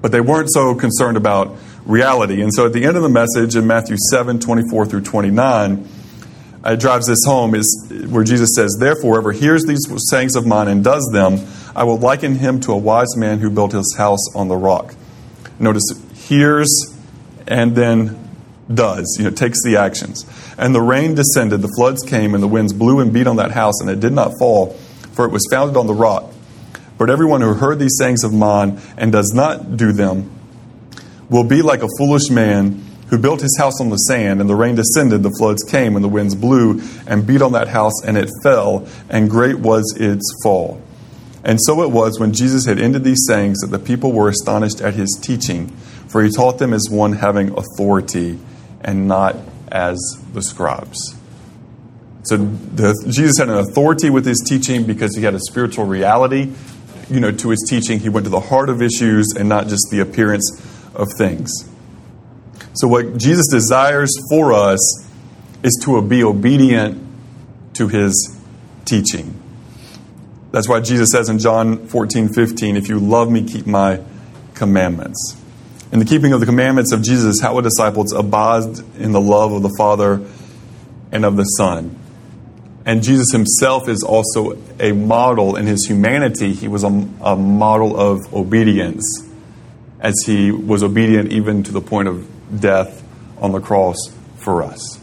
But 0.00 0.12
they 0.12 0.20
weren't 0.20 0.52
so 0.52 0.74
concerned 0.74 1.16
about 1.16 1.56
reality. 1.84 2.42
And 2.42 2.52
so 2.52 2.66
at 2.66 2.72
the 2.72 2.84
end 2.84 2.96
of 2.96 3.02
the 3.02 3.08
message 3.08 3.56
in 3.56 3.66
Matthew 3.66 3.96
7 4.10 4.38
24 4.38 4.86
through 4.86 5.02
29, 5.02 5.88
it 6.64 6.80
drives 6.80 7.06
this 7.06 7.24
home 7.24 7.54
is 7.54 7.92
where 8.08 8.24
Jesus 8.24 8.50
says, 8.54 8.76
Therefore, 8.78 9.14
whoever 9.14 9.32
hears 9.32 9.64
these 9.64 9.86
sayings 10.10 10.36
of 10.36 10.46
mine 10.46 10.68
and 10.68 10.84
does 10.84 11.08
them, 11.12 11.40
I 11.74 11.84
will 11.84 11.98
liken 11.98 12.36
him 12.36 12.60
to 12.60 12.72
a 12.72 12.76
wise 12.76 13.16
man 13.16 13.38
who 13.38 13.50
built 13.50 13.72
his 13.72 13.94
house 13.96 14.34
on 14.34 14.48
the 14.48 14.56
rock. 14.56 14.94
Notice 15.58 15.84
hears 16.14 16.94
and 17.46 17.74
then 17.74 18.28
does, 18.72 19.16
you 19.18 19.24
know, 19.24 19.30
takes 19.30 19.62
the 19.64 19.76
actions. 19.76 20.26
And 20.58 20.74
the 20.74 20.82
rain 20.82 21.14
descended, 21.14 21.62
the 21.62 21.72
floods 21.76 22.02
came, 22.02 22.34
and 22.34 22.42
the 22.42 22.48
winds 22.48 22.72
blew 22.72 23.00
and 23.00 23.12
beat 23.12 23.26
on 23.26 23.36
that 23.36 23.52
house, 23.52 23.80
and 23.80 23.88
it 23.88 24.00
did 24.00 24.12
not 24.12 24.32
fall 24.38 24.78
for 25.18 25.24
it 25.24 25.32
was 25.32 25.44
founded 25.50 25.76
on 25.76 25.88
the 25.88 25.94
rock. 25.94 26.32
But 26.96 27.10
everyone 27.10 27.40
who 27.40 27.52
heard 27.54 27.80
these 27.80 27.96
sayings 27.98 28.22
of 28.22 28.32
mine 28.32 28.80
and 28.96 29.10
does 29.10 29.32
not 29.34 29.76
do 29.76 29.90
them 29.90 30.30
will 31.28 31.42
be 31.42 31.60
like 31.60 31.82
a 31.82 31.88
foolish 31.98 32.30
man 32.30 32.84
who 33.08 33.18
built 33.18 33.40
his 33.40 33.56
house 33.58 33.80
on 33.80 33.90
the 33.90 33.96
sand, 33.96 34.40
and 34.40 34.48
the 34.48 34.54
rain 34.54 34.76
descended, 34.76 35.24
the 35.24 35.34
floods 35.36 35.64
came, 35.64 35.96
and 35.96 36.04
the 36.04 36.08
winds 36.08 36.36
blew 36.36 36.80
and 37.08 37.26
beat 37.26 37.42
on 37.42 37.50
that 37.50 37.66
house, 37.66 38.00
and 38.04 38.16
it 38.16 38.30
fell, 38.44 38.86
and 39.10 39.28
great 39.28 39.58
was 39.58 39.92
its 39.98 40.32
fall. 40.44 40.80
And 41.42 41.58
so 41.62 41.82
it 41.82 41.90
was 41.90 42.20
when 42.20 42.32
Jesus 42.32 42.64
had 42.64 42.78
ended 42.78 43.02
these 43.02 43.24
sayings 43.26 43.58
that 43.58 43.72
the 43.72 43.80
people 43.80 44.12
were 44.12 44.28
astonished 44.28 44.80
at 44.80 44.94
his 44.94 45.18
teaching, 45.20 45.66
for 46.06 46.22
he 46.22 46.30
taught 46.30 46.58
them 46.58 46.72
as 46.72 46.88
one 46.88 47.14
having 47.14 47.58
authority 47.58 48.38
and 48.82 49.08
not 49.08 49.34
as 49.72 49.98
the 50.32 50.42
scribes. 50.42 51.17
So 52.28 52.36
the, 52.36 52.94
Jesus 53.08 53.38
had 53.38 53.48
an 53.48 53.56
authority 53.56 54.10
with 54.10 54.26
his 54.26 54.44
teaching 54.46 54.84
because 54.84 55.16
he 55.16 55.22
had 55.22 55.34
a 55.34 55.40
spiritual 55.40 55.86
reality, 55.86 56.52
you 57.08 57.20
know, 57.20 57.32
to 57.32 57.48
his 57.48 57.66
teaching. 57.68 58.00
He 58.00 58.10
went 58.10 58.24
to 58.24 58.30
the 58.30 58.40
heart 58.40 58.68
of 58.68 58.82
issues 58.82 59.28
and 59.34 59.48
not 59.48 59.68
just 59.68 59.88
the 59.90 60.00
appearance 60.00 60.50
of 60.94 61.08
things. 61.16 61.50
So 62.74 62.86
what 62.86 63.16
Jesus 63.16 63.46
desires 63.50 64.10
for 64.30 64.52
us 64.52 65.08
is 65.62 65.80
to 65.84 66.02
be 66.02 66.22
obedient 66.22 67.02
to 67.74 67.88
his 67.88 68.38
teaching. 68.84 69.40
That's 70.50 70.68
why 70.68 70.80
Jesus 70.80 71.10
says 71.10 71.28
in 71.28 71.38
John 71.38 71.86
14, 71.88 72.28
15, 72.32 72.76
if 72.76 72.88
you 72.88 72.98
love 72.98 73.30
me, 73.30 73.42
keep 73.44 73.66
my 73.66 74.00
commandments. 74.54 75.36
In 75.92 75.98
the 75.98 76.04
keeping 76.04 76.32
of 76.32 76.40
the 76.40 76.46
commandments 76.46 76.92
of 76.92 77.02
Jesus, 77.02 77.40
how 77.40 77.54
would 77.54 77.64
disciples 77.64 78.12
abide 78.12 78.78
in 78.98 79.12
the 79.12 79.20
love 79.20 79.52
of 79.52 79.62
the 79.62 79.74
Father 79.78 80.22
and 81.10 81.24
of 81.24 81.36
the 81.36 81.44
Son? 81.44 81.98
And 82.88 83.02
Jesus 83.02 83.30
himself 83.32 83.86
is 83.86 84.02
also 84.02 84.56
a 84.80 84.92
model 84.92 85.56
in 85.56 85.66
his 85.66 85.86
humanity. 85.86 86.54
He 86.54 86.68
was 86.68 86.84
a, 86.84 87.06
a 87.20 87.36
model 87.36 88.00
of 88.00 88.32
obedience, 88.32 89.04
as 90.00 90.14
he 90.24 90.50
was 90.50 90.82
obedient 90.82 91.30
even 91.30 91.62
to 91.64 91.72
the 91.72 91.82
point 91.82 92.08
of 92.08 92.26
death 92.62 93.04
on 93.42 93.52
the 93.52 93.60
cross 93.60 93.98
for 94.36 94.62
us. 94.62 94.98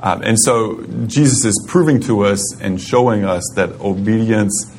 Um, 0.00 0.22
and 0.22 0.36
so 0.36 0.82
Jesus 1.06 1.44
is 1.44 1.64
proving 1.68 2.00
to 2.00 2.24
us 2.24 2.60
and 2.60 2.80
showing 2.80 3.24
us 3.24 3.44
that 3.54 3.80
obedience 3.80 4.74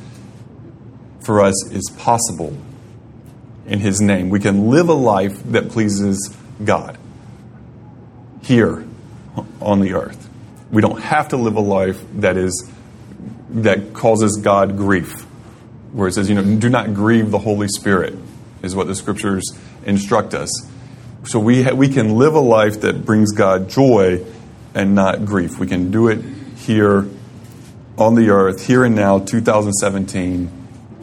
for 1.21 1.41
us 1.41 1.71
is 1.71 1.89
possible 1.97 2.57
in 3.67 3.79
His 3.79 4.01
name. 4.01 4.29
We 4.29 4.41
can 4.41 4.69
live 4.69 4.89
a 4.89 4.93
life 4.93 5.41
that 5.53 5.69
pleases 5.69 6.35
God 6.61 6.97
here 8.43 8.85
on 9.61 9.79
the 9.79 9.93
earth. 9.93 10.28
We 10.71 10.81
don't 10.81 11.01
have 11.01 11.29
to 11.29 11.37
live 11.37 11.55
a 11.55 11.61
life 11.61 12.03
that 12.15 12.37
is 12.37 12.69
that 13.49 13.93
causes 13.93 14.37
God 14.37 14.77
grief. 14.77 15.23
Where 15.91 16.07
it 16.07 16.13
says, 16.13 16.29
you 16.29 16.35
know, 16.35 16.57
do 16.57 16.69
not 16.69 16.93
grieve 16.93 17.31
the 17.31 17.39
Holy 17.39 17.67
Spirit, 17.67 18.15
is 18.61 18.75
what 18.75 18.87
the 18.87 18.93
scriptures 18.93 19.43
instruct 19.85 20.35
us. 20.35 20.49
So 21.23 21.39
we, 21.39 21.63
ha- 21.63 21.73
we 21.73 21.89
can 21.89 22.17
live 22.17 22.35
a 22.35 22.39
life 22.39 22.81
that 22.81 23.05
brings 23.05 23.31
God 23.31 23.69
joy 23.69 24.23
and 24.75 24.93
not 24.93 25.25
grief. 25.25 25.57
We 25.57 25.65
can 25.65 25.89
do 25.89 26.07
it 26.07 26.23
here 26.57 27.07
on 27.97 28.15
the 28.15 28.29
earth, 28.29 28.65
here 28.65 28.83
and 28.83 28.95
now, 28.95 29.19
2017. 29.19 30.49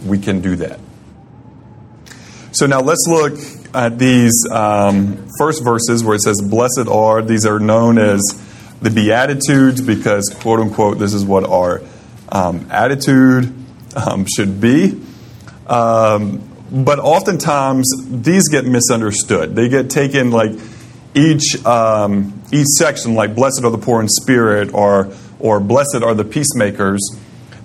We 0.07 0.19
can 0.19 0.41
do 0.41 0.57
that. 0.57 0.79
So 2.53 2.67
now 2.67 2.81
let's 2.81 3.07
look 3.09 3.39
at 3.75 3.99
these 3.99 4.47
um, 4.51 5.29
first 5.39 5.63
verses 5.63 6.03
where 6.05 6.15
it 6.15 6.23
says, 6.23 6.41
Blessed 6.41 6.89
are, 6.89 7.23
these 7.23 7.45
are 7.45 7.59
known 7.59 7.99
as 7.99 8.23
the 8.81 8.91
Beatitudes 8.91 9.81
because, 9.81 10.29
quote 10.41 10.61
unquote, 10.61 10.99
this 10.99 11.15
is 11.15 11.25
what 11.25 11.49
our 11.49 11.83
um, 12.29 12.69
attitude 12.71 13.53
um, 13.95 14.27
should 14.27 14.61
be. 14.61 15.01
Um, 15.67 16.49
but 16.71 16.99
oftentimes 16.99 17.91
these 18.09 18.49
get 18.49 18.67
misunderstood. 18.67 19.55
They 19.55 19.69
get 19.69 19.89
taken 19.91 20.31
like 20.31 20.53
each, 21.15 21.65
um, 21.65 22.43
each 22.53 22.67
section, 22.79 23.15
like 23.15 23.35
blessed 23.35 23.65
are 23.65 23.71
the 23.71 23.79
poor 23.79 24.01
in 24.01 24.09
spirit 24.09 24.75
or, 24.75 25.13
or 25.39 25.61
blessed 25.61 26.03
are 26.03 26.15
the 26.15 26.25
peacemakers, 26.25 27.01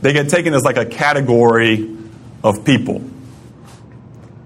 they 0.01 0.13
get 0.13 0.29
taken 0.29 0.53
as 0.53 0.63
like 0.63 0.77
a 0.77 0.85
category 0.85 1.97
of 2.43 2.65
people. 2.65 3.03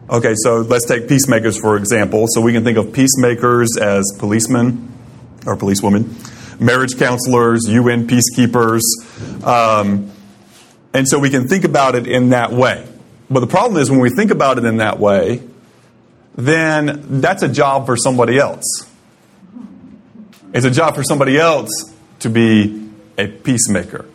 Okay, 0.10 0.34
so 0.36 0.58
let's 0.62 0.86
take 0.86 1.08
peacemakers 1.08 1.58
for 1.58 1.78
example. 1.78 2.28
So 2.30 2.42
we 2.42 2.54
can 2.54 2.64
think 2.64 2.78
of 2.78 2.94
peacemakers 2.94 3.78
as 3.78 4.06
policemen 4.20 4.92
or 5.46 5.56
policewomen, 5.56 6.16
marriage 6.60 6.98
counselors, 6.98 7.68
UN 7.68 8.08
peacekeepers. 8.08 8.82
Um, 9.44 10.12
and 10.94 11.08
so 11.08 11.20
we 11.20 11.30
can 11.30 11.48
think 11.48 11.66
about 11.66 11.96
it 11.96 12.08
in 12.08 12.30
that 12.30 12.52
way. 12.52 12.88
But 13.30 13.42
the 13.42 13.48
problem 13.48 13.82
is 13.82 13.90
when 13.90 14.00
we 14.00 14.10
think 14.10 14.32
about 14.32 14.58
it 14.58 14.66
in 14.66 14.78
that 14.78 15.00
way, 15.00 15.42
then 16.36 17.22
that's 17.22 17.44
a 17.44 17.50
job 17.50 17.86
for 17.86 17.98
somebody 17.98 18.38
else. 18.38 18.90
It's 20.54 20.66
a 20.66 20.72
job 20.72 20.96
for 20.96 21.04
somebody 21.04 21.38
else 21.38 21.70
to 22.20 22.30
be 22.30 22.90
a 23.18 23.28
peacemaker. 23.28 24.06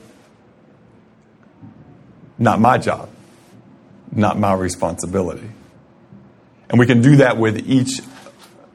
Not 2.38 2.60
my 2.60 2.78
job, 2.78 3.10
not 4.10 4.38
my 4.38 4.54
responsibility. 4.54 5.50
And 6.70 6.78
we 6.78 6.86
can 6.86 7.02
do 7.02 7.16
that 7.16 7.36
with 7.36 7.68
each, 7.68 8.00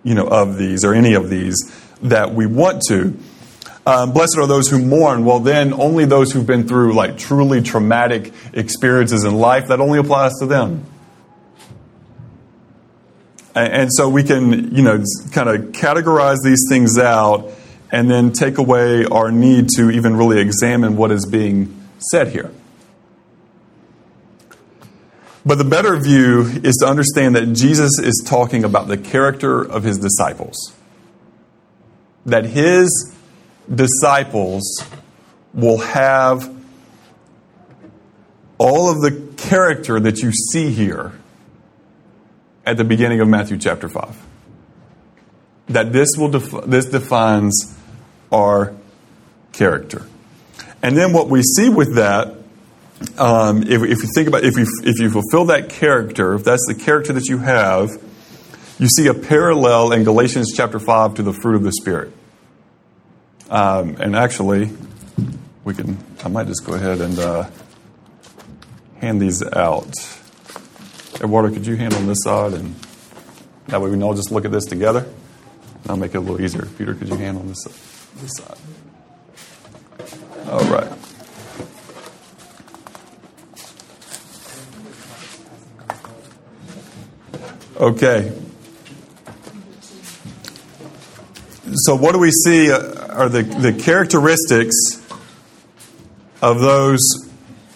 you 0.03 0.13
know, 0.13 0.27
of 0.27 0.57
these 0.57 0.83
or 0.83 0.93
any 0.93 1.13
of 1.13 1.29
these 1.29 1.57
that 2.03 2.33
we 2.33 2.45
want 2.45 2.83
to. 2.89 3.17
Um, 3.87 4.13
blessed 4.13 4.37
are 4.37 4.47
those 4.47 4.67
who 4.67 4.79
mourn. 4.79 5.25
Well, 5.25 5.39
then 5.39 5.71
only 5.73 6.05
those 6.05 6.31
who've 6.31 6.45
been 6.45 6.67
through 6.67 6.93
like 6.93 7.17
truly 7.17 7.61
traumatic 7.61 8.33
experiences 8.53 9.23
in 9.23 9.35
life, 9.35 9.67
that 9.67 9.79
only 9.79 9.99
applies 9.99 10.33
to 10.39 10.47
them. 10.47 10.85
And, 13.53 13.73
and 13.73 13.89
so 13.93 14.09
we 14.09 14.23
can, 14.23 14.75
you 14.75 14.81
know, 14.81 15.03
kind 15.31 15.49
of 15.49 15.71
categorize 15.73 16.37
these 16.43 16.65
things 16.67 16.97
out 16.97 17.51
and 17.91 18.09
then 18.09 18.31
take 18.31 18.57
away 18.57 19.05
our 19.05 19.31
need 19.31 19.69
to 19.77 19.91
even 19.91 20.17
really 20.17 20.39
examine 20.39 20.97
what 20.97 21.11
is 21.11 21.25
being 21.25 21.87
said 21.99 22.29
here. 22.29 22.51
But 25.45 25.59
the 25.59 25.63
better 25.63 25.95
view 25.95 26.41
is 26.63 26.75
to 26.77 26.87
understand 26.87 27.35
that 27.35 27.53
Jesus 27.53 27.99
is 27.99 28.23
talking 28.25 28.63
about 28.63 28.87
the 28.87 28.97
character 28.97 29.61
of 29.61 29.83
his 29.83 29.99
disciples. 29.99 30.57
That 32.25 32.45
his 32.45 33.14
disciples 33.73 34.83
will 35.53 35.77
have 35.77 36.53
all 38.57 38.89
of 38.89 39.01
the 39.01 39.33
character 39.37 39.99
that 39.99 40.21
you 40.21 40.31
see 40.31 40.71
here 40.71 41.13
at 42.65 42.77
the 42.77 42.83
beginning 42.83 43.19
of 43.21 43.27
Matthew 43.27 43.57
chapter 43.57 43.87
5. 43.87 44.25
That 45.67 45.91
this 45.91 46.09
will 46.17 46.29
def- 46.29 46.65
this 46.65 46.85
defines 46.85 47.75
our 48.31 48.75
character. 49.51 50.05
And 50.83 50.95
then 50.95 51.11
what 51.13 51.27
we 51.27 51.41
see 51.41 51.69
with 51.69 51.95
that 51.95 52.35
um, 53.17 53.63
if, 53.63 53.83
if, 53.83 54.03
you 54.03 54.09
think 54.13 54.27
about 54.27 54.43
if 54.45 54.57
you 54.57 54.65
if 54.83 54.99
you 54.99 55.09
fulfill 55.09 55.45
that 55.45 55.69
character, 55.69 56.33
if 56.33 56.43
that's 56.43 56.65
the 56.67 56.75
character 56.75 57.11
that 57.13 57.27
you 57.27 57.39
have, 57.39 57.89
you 58.79 58.87
see 58.87 59.07
a 59.07 59.13
parallel 59.13 59.91
in 59.91 60.03
Galatians 60.03 60.53
chapter 60.55 60.79
five 60.79 61.15
to 61.15 61.23
the 61.23 61.33
fruit 61.33 61.55
of 61.55 61.63
the 61.63 61.73
spirit. 61.73 62.13
Um, 63.49 63.97
and 63.99 64.15
actually, 64.15 64.69
we 65.63 65.73
can. 65.73 65.97
I 66.23 66.29
might 66.29 66.47
just 66.47 66.65
go 66.65 66.73
ahead 66.73 67.01
and 67.01 67.17
uh, 67.19 67.49
hand 68.99 69.21
these 69.21 69.43
out. 69.43 69.93
Eduardo, 71.15 71.53
could 71.53 71.65
you 71.65 71.75
hand 71.75 71.93
on 71.93 72.07
this 72.07 72.23
side, 72.23 72.53
and 72.53 72.75
that 73.67 73.79
way 73.81 73.89
we 73.89 73.95
can 73.95 74.03
all 74.03 74.13
just 74.13 74.31
look 74.31 74.45
at 74.45 74.51
this 74.51 74.65
together. 74.65 75.07
And 75.83 75.91
I'll 75.91 75.97
make 75.97 76.15
it 76.15 76.17
a 76.17 76.21
little 76.21 76.41
easier. 76.41 76.65
Peter, 76.77 76.93
could 76.95 77.09
you 77.09 77.17
hand 77.17 77.49
this 77.49 77.63
this 78.17 78.31
side? 78.37 78.57
All 80.49 80.63
right. 80.65 80.91
Okay. 87.77 88.31
So, 91.73 91.95
what 91.95 92.13
do 92.13 92.19
we 92.19 92.31
see 92.31 92.71
are 93.15 93.29
the, 93.29 93.43
the 93.43 93.73
characteristics 93.73 94.75
of 96.41 96.59
those 96.59 96.99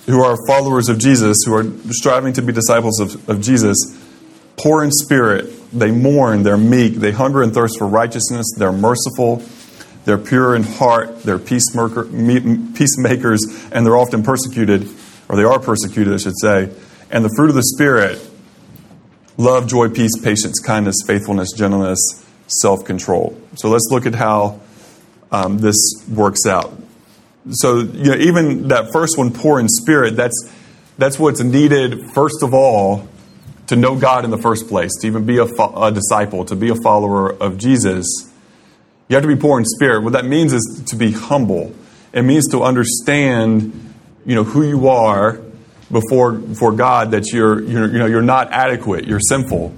who 0.05 0.22
are 0.24 0.36
followers 0.48 0.89
of 0.89 1.00
Jesus, 1.00 1.38
who 1.46 1.53
are 1.53 1.65
striving 1.91 2.34
to 2.34 2.41
be 2.41 2.51
disciples 2.51 3.00
of, 3.00 3.29
of 3.29 3.41
Jesus? 3.41 3.77
Poor 4.58 4.84
in 4.84 4.91
spirit, 4.91 5.53
they 5.72 5.91
mourn, 5.91 6.43
they're 6.43 6.58
meek, 6.58 6.96
they 6.96 7.12
hunger 7.12 7.41
and 7.41 7.53
thirst 7.53 7.77
for 7.77 7.88
righteousness, 7.88 8.46
they're 8.58 8.74
merciful, 8.74 9.41
they're 10.05 10.17
pure 10.17 10.55
in 10.55 10.63
heart, 10.63 11.24
they're 11.24 11.39
peacemakers, 11.39 12.10
and 13.72 13.86
they're 13.86 13.98
often 13.98 14.24
persecuted, 14.24 14.88
or 15.29 15.36
they 15.38 15.43
are 15.43 15.60
persecuted, 15.60 16.13
I 16.13 16.17
should 16.17 16.38
say. 16.38 16.69
And 17.10 17.24
the 17.24 17.34
fruit 17.36 17.50
of 17.50 17.55
the 17.55 17.63
Spirit 17.63 18.25
love, 19.38 19.67
joy, 19.67 19.89
peace, 19.89 20.19
patience, 20.22 20.60
kindness, 20.60 20.98
faithfulness, 21.08 21.53
gentleness, 21.53 22.00
self 22.48 22.84
control. 22.84 23.39
So 23.55 23.69
let's 23.69 23.88
look 23.89 24.05
at 24.05 24.15
how 24.15 24.60
um, 25.31 25.59
this 25.59 25.77
works 26.09 26.45
out. 26.45 26.74
So, 27.51 27.79
you 27.79 28.12
know, 28.12 28.15
even 28.15 28.67
that 28.67 28.91
first 28.91 29.17
one, 29.17 29.31
poor 29.31 29.59
in 29.59 29.67
spirit, 29.67 30.15
that's, 30.15 30.51
that's 30.98 31.17
what's 31.17 31.41
needed, 31.41 32.12
first 32.12 32.43
of 32.43 32.53
all, 32.53 33.07
to 33.67 33.75
know 33.75 33.95
God 33.95 34.25
in 34.25 34.31
the 34.31 34.38
first 34.38 34.67
place, 34.67 34.91
to 35.01 35.07
even 35.07 35.25
be 35.25 35.38
a, 35.38 35.45
fo- 35.45 35.83
a 35.83 35.91
disciple, 35.91 36.45
to 36.45 36.55
be 36.55 36.69
a 36.69 36.75
follower 36.75 37.31
of 37.31 37.57
Jesus. 37.57 38.05
You 39.07 39.15
have 39.15 39.24
to 39.24 39.27
be 39.27 39.36
poor 39.36 39.59
in 39.59 39.65
spirit. 39.65 40.03
What 40.03 40.13
that 40.13 40.25
means 40.25 40.53
is 40.53 40.83
to 40.88 40.95
be 40.95 41.12
humble. 41.12 41.74
It 42.12 42.24
means 42.24 42.48
to 42.50 42.63
understand, 42.63 43.93
you 44.25 44.36
know, 44.36 44.43
who 44.43 44.63
you 44.63 44.89
are 44.89 45.39
before, 45.91 46.33
before 46.33 46.71
God 46.74 47.12
that 47.12 47.31
you're, 47.31 47.62
you're, 47.62 47.88
you 47.88 48.00
know, 48.00 48.05
you're 48.05 48.21
not 48.21 48.51
adequate, 48.51 49.07
you're 49.07 49.19
sinful. 49.19 49.74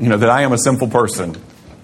You 0.00 0.08
know, 0.08 0.16
that 0.16 0.30
I 0.30 0.42
am 0.42 0.52
a 0.52 0.58
sinful 0.58 0.88
person 0.88 1.36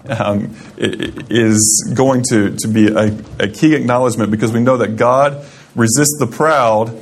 um, 0.09 0.55
is 0.77 1.93
going 1.95 2.23
to, 2.29 2.55
to 2.57 2.67
be 2.67 2.87
a, 2.87 3.17
a 3.39 3.47
key 3.47 3.75
acknowledgement 3.75 4.31
because 4.31 4.51
we 4.51 4.59
know 4.59 4.77
that 4.77 4.95
God 4.95 5.45
resists 5.75 6.17
the 6.19 6.27
proud 6.27 6.99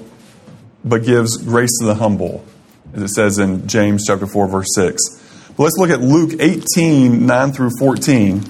but 0.83 1.03
gives 1.03 1.37
grace 1.37 1.71
to 1.79 1.85
the 1.85 1.95
humble, 1.95 2.45
as 2.93 3.03
it 3.03 3.09
says 3.09 3.37
in 3.37 3.67
James 3.67 4.05
chapter 4.05 4.25
4, 4.25 4.47
verse 4.47 4.67
6. 4.73 5.51
But 5.57 5.63
let's 5.63 5.77
look 5.77 5.89
at 5.89 6.01
Luke 6.01 6.39
18, 6.39 7.25
9 7.25 7.51
through 7.51 7.71
14. 7.77 8.43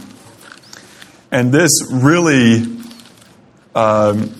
And 1.31 1.51
this 1.51 1.71
really 1.91 2.77
um, 3.75 4.35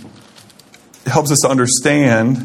helps 1.06 1.32
us 1.32 1.40
to 1.42 1.50
understand 1.50 2.38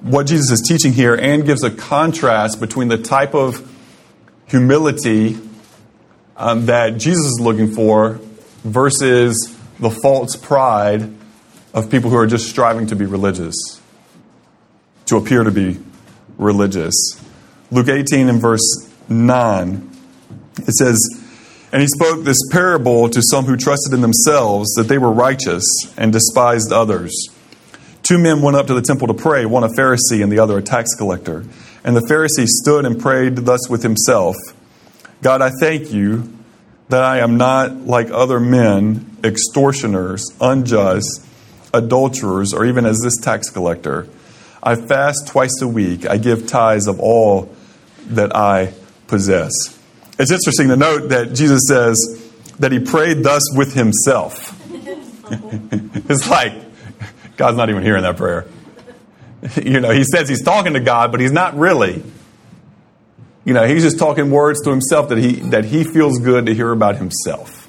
what 0.00 0.26
Jesus 0.26 0.50
is 0.50 0.68
teaching 0.68 0.92
here 0.92 1.14
and 1.14 1.44
gives 1.44 1.64
a 1.64 1.70
contrast 1.70 2.60
between 2.60 2.88
the 2.88 2.98
type 2.98 3.34
of 3.34 3.72
humility 4.46 5.36
um, 6.36 6.66
that 6.66 6.98
Jesus 6.98 7.24
is 7.26 7.40
looking 7.40 7.72
for 7.72 8.20
versus 8.62 9.56
the 9.78 9.90
false 9.90 10.36
pride 10.36 11.12
of 11.74 11.90
people 11.90 12.10
who 12.10 12.16
are 12.16 12.26
just 12.26 12.48
striving 12.48 12.86
to 12.86 12.96
be 12.96 13.04
religious, 13.04 13.80
to 15.06 15.16
appear 15.16 15.44
to 15.44 15.50
be 15.50 15.78
religious. 16.38 16.94
Luke 17.70 17.88
18 17.88 18.28
and 18.28 18.40
verse 18.40 18.90
9, 19.08 19.90
it 20.58 20.72
says, 20.72 21.00
And 21.72 21.82
he 21.82 21.88
spoke 21.88 22.24
this 22.24 22.38
parable 22.50 23.08
to 23.08 23.22
some 23.22 23.44
who 23.44 23.56
trusted 23.56 23.92
in 23.92 24.00
themselves 24.00 24.72
that 24.74 24.84
they 24.84 24.98
were 24.98 25.12
righteous 25.12 25.64
and 25.96 26.12
despised 26.12 26.72
others. 26.72 27.12
Two 28.02 28.18
men 28.18 28.40
went 28.40 28.56
up 28.56 28.68
to 28.68 28.74
the 28.74 28.82
temple 28.82 29.08
to 29.08 29.14
pray, 29.14 29.46
one 29.46 29.64
a 29.64 29.68
Pharisee 29.68 30.22
and 30.22 30.30
the 30.30 30.38
other 30.38 30.58
a 30.58 30.62
tax 30.62 30.94
collector. 30.94 31.44
And 31.82 31.96
the 31.96 32.06
Pharisee 32.08 32.46
stood 32.46 32.84
and 32.84 33.00
prayed 33.00 33.36
thus 33.36 33.68
with 33.68 33.82
himself 33.82 34.36
God, 35.22 35.42
I 35.42 35.50
thank 35.60 35.92
you 35.92 36.32
that 36.88 37.02
I 37.02 37.18
am 37.18 37.36
not 37.36 37.86
like 37.86 38.10
other 38.10 38.38
men, 38.38 39.16
extortioners, 39.24 40.24
unjust, 40.40 41.24
adulterers, 41.74 42.52
or 42.52 42.64
even 42.64 42.86
as 42.86 43.00
this 43.00 43.16
tax 43.16 43.50
collector. 43.50 44.08
I 44.62 44.76
fast 44.76 45.28
twice 45.28 45.60
a 45.62 45.68
week. 45.68 46.06
I 46.08 46.18
give 46.18 46.46
tithes 46.46 46.86
of 46.86 47.00
all 47.00 47.54
that 48.08 48.34
I 48.34 48.72
possess. 49.06 49.52
It's 50.18 50.30
interesting 50.30 50.68
to 50.68 50.76
note 50.76 51.08
that 51.08 51.34
Jesus 51.34 51.62
says 51.68 51.96
that 52.58 52.72
he 52.72 52.78
prayed 52.78 53.22
thus 53.22 53.42
with 53.54 53.74
himself. 53.74 54.54
it's 56.08 56.28
like 56.30 56.54
God's 57.36 57.56
not 57.56 57.68
even 57.68 57.82
hearing 57.82 58.02
that 58.02 58.16
prayer. 58.16 58.46
You 59.62 59.78
know, 59.78 59.90
he 59.90 60.02
says 60.02 60.28
he's 60.28 60.42
talking 60.42 60.72
to 60.72 60.80
God, 60.80 61.12
but 61.12 61.20
he's 61.20 61.30
not 61.30 61.56
really. 61.56 62.02
You 63.46 63.54
know, 63.54 63.64
he's 63.64 63.84
just 63.84 63.96
talking 63.96 64.32
words 64.32 64.60
to 64.62 64.70
himself 64.70 65.08
that 65.08 65.18
he 65.18 65.34
that 65.50 65.64
he 65.66 65.84
feels 65.84 66.18
good 66.18 66.46
to 66.46 66.54
hear 66.54 66.72
about 66.72 66.96
himself. 66.96 67.68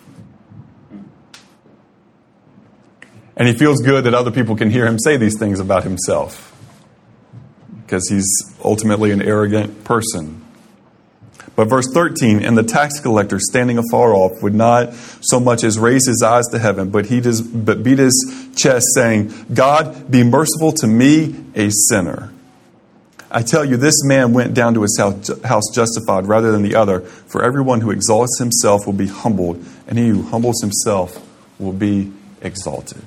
And 3.35 3.47
he 3.47 3.53
feels 3.53 3.79
good 3.81 4.05
that 4.05 4.15
other 4.15 4.31
people 4.31 4.55
can 4.55 4.71
hear 4.71 4.87
him 4.87 4.97
say 4.97 5.17
these 5.17 5.37
things 5.37 5.59
about 5.59 5.83
himself. 5.83 6.51
Because 7.83 8.09
he's 8.09 8.27
ultimately 8.63 9.11
an 9.11 9.21
arrogant 9.21 9.83
person. 9.83 10.43
But 11.55 11.65
verse 11.65 11.87
13, 11.93 12.43
and 12.43 12.57
the 12.57 12.63
tax 12.63 12.99
collector 12.99 13.39
standing 13.39 13.77
afar 13.77 14.15
off 14.15 14.41
would 14.41 14.55
not 14.55 14.93
so 15.21 15.39
much 15.39 15.63
as 15.63 15.77
raise 15.77 16.07
his 16.07 16.23
eyes 16.23 16.45
to 16.51 16.59
heaven, 16.59 16.89
but 16.89 17.05
he 17.05 17.21
does, 17.21 17.41
but 17.41 17.83
beat 17.83 17.99
his 17.99 18.49
chest, 18.55 18.87
saying, 18.95 19.31
God, 19.53 20.09
be 20.09 20.23
merciful 20.23 20.71
to 20.73 20.87
me, 20.87 21.35
a 21.55 21.69
sinner. 21.69 22.33
I 23.29 23.41
tell 23.41 23.65
you, 23.65 23.75
this 23.75 24.03
man 24.03 24.33
went 24.33 24.53
down 24.53 24.73
to 24.75 24.83
his 24.83 24.97
house 24.97 25.65
justified 25.73 26.27
rather 26.27 26.51
than 26.51 26.61
the 26.61 26.75
other. 26.75 27.01
For 27.01 27.43
everyone 27.43 27.81
who 27.81 27.91
exalts 27.91 28.39
himself 28.39 28.85
will 28.85 28.93
be 28.93 29.07
humbled, 29.07 29.63
and 29.87 29.97
he 29.97 30.07
who 30.07 30.23
humbles 30.23 30.61
himself 30.61 31.21
will 31.59 31.73
be 31.73 32.11
exalted. 32.41 33.01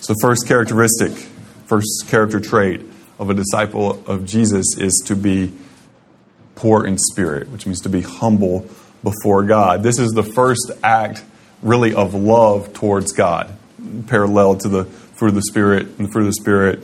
So, 0.00 0.14
first 0.20 0.46
characteristic, 0.46 1.12
first 1.66 2.08
character 2.08 2.40
trait 2.40 2.82
of 3.18 3.30
a 3.30 3.34
disciple 3.34 4.02
of 4.06 4.26
Jesus 4.26 4.66
is 4.78 5.02
to 5.06 5.16
be 5.16 5.52
poor 6.56 6.86
in 6.86 6.98
spirit, 6.98 7.48
which 7.48 7.64
means 7.66 7.80
to 7.82 7.88
be 7.88 8.02
humble 8.02 8.68
before 9.02 9.44
God. 9.44 9.82
This 9.82 9.98
is 9.98 10.10
the 10.12 10.22
first 10.22 10.70
act, 10.82 11.24
really, 11.62 11.94
of 11.94 12.12
love 12.12 12.74
towards 12.74 13.12
God, 13.12 13.50
parallel 14.08 14.56
to 14.56 14.68
the 14.68 14.84
fruit 14.84 15.28
of 15.28 15.34
the 15.34 15.42
Spirit 15.42 15.86
and 15.86 16.08
the 16.08 16.12
fruit 16.12 16.22
of 16.22 16.26
the 16.26 16.32
Spirit 16.34 16.82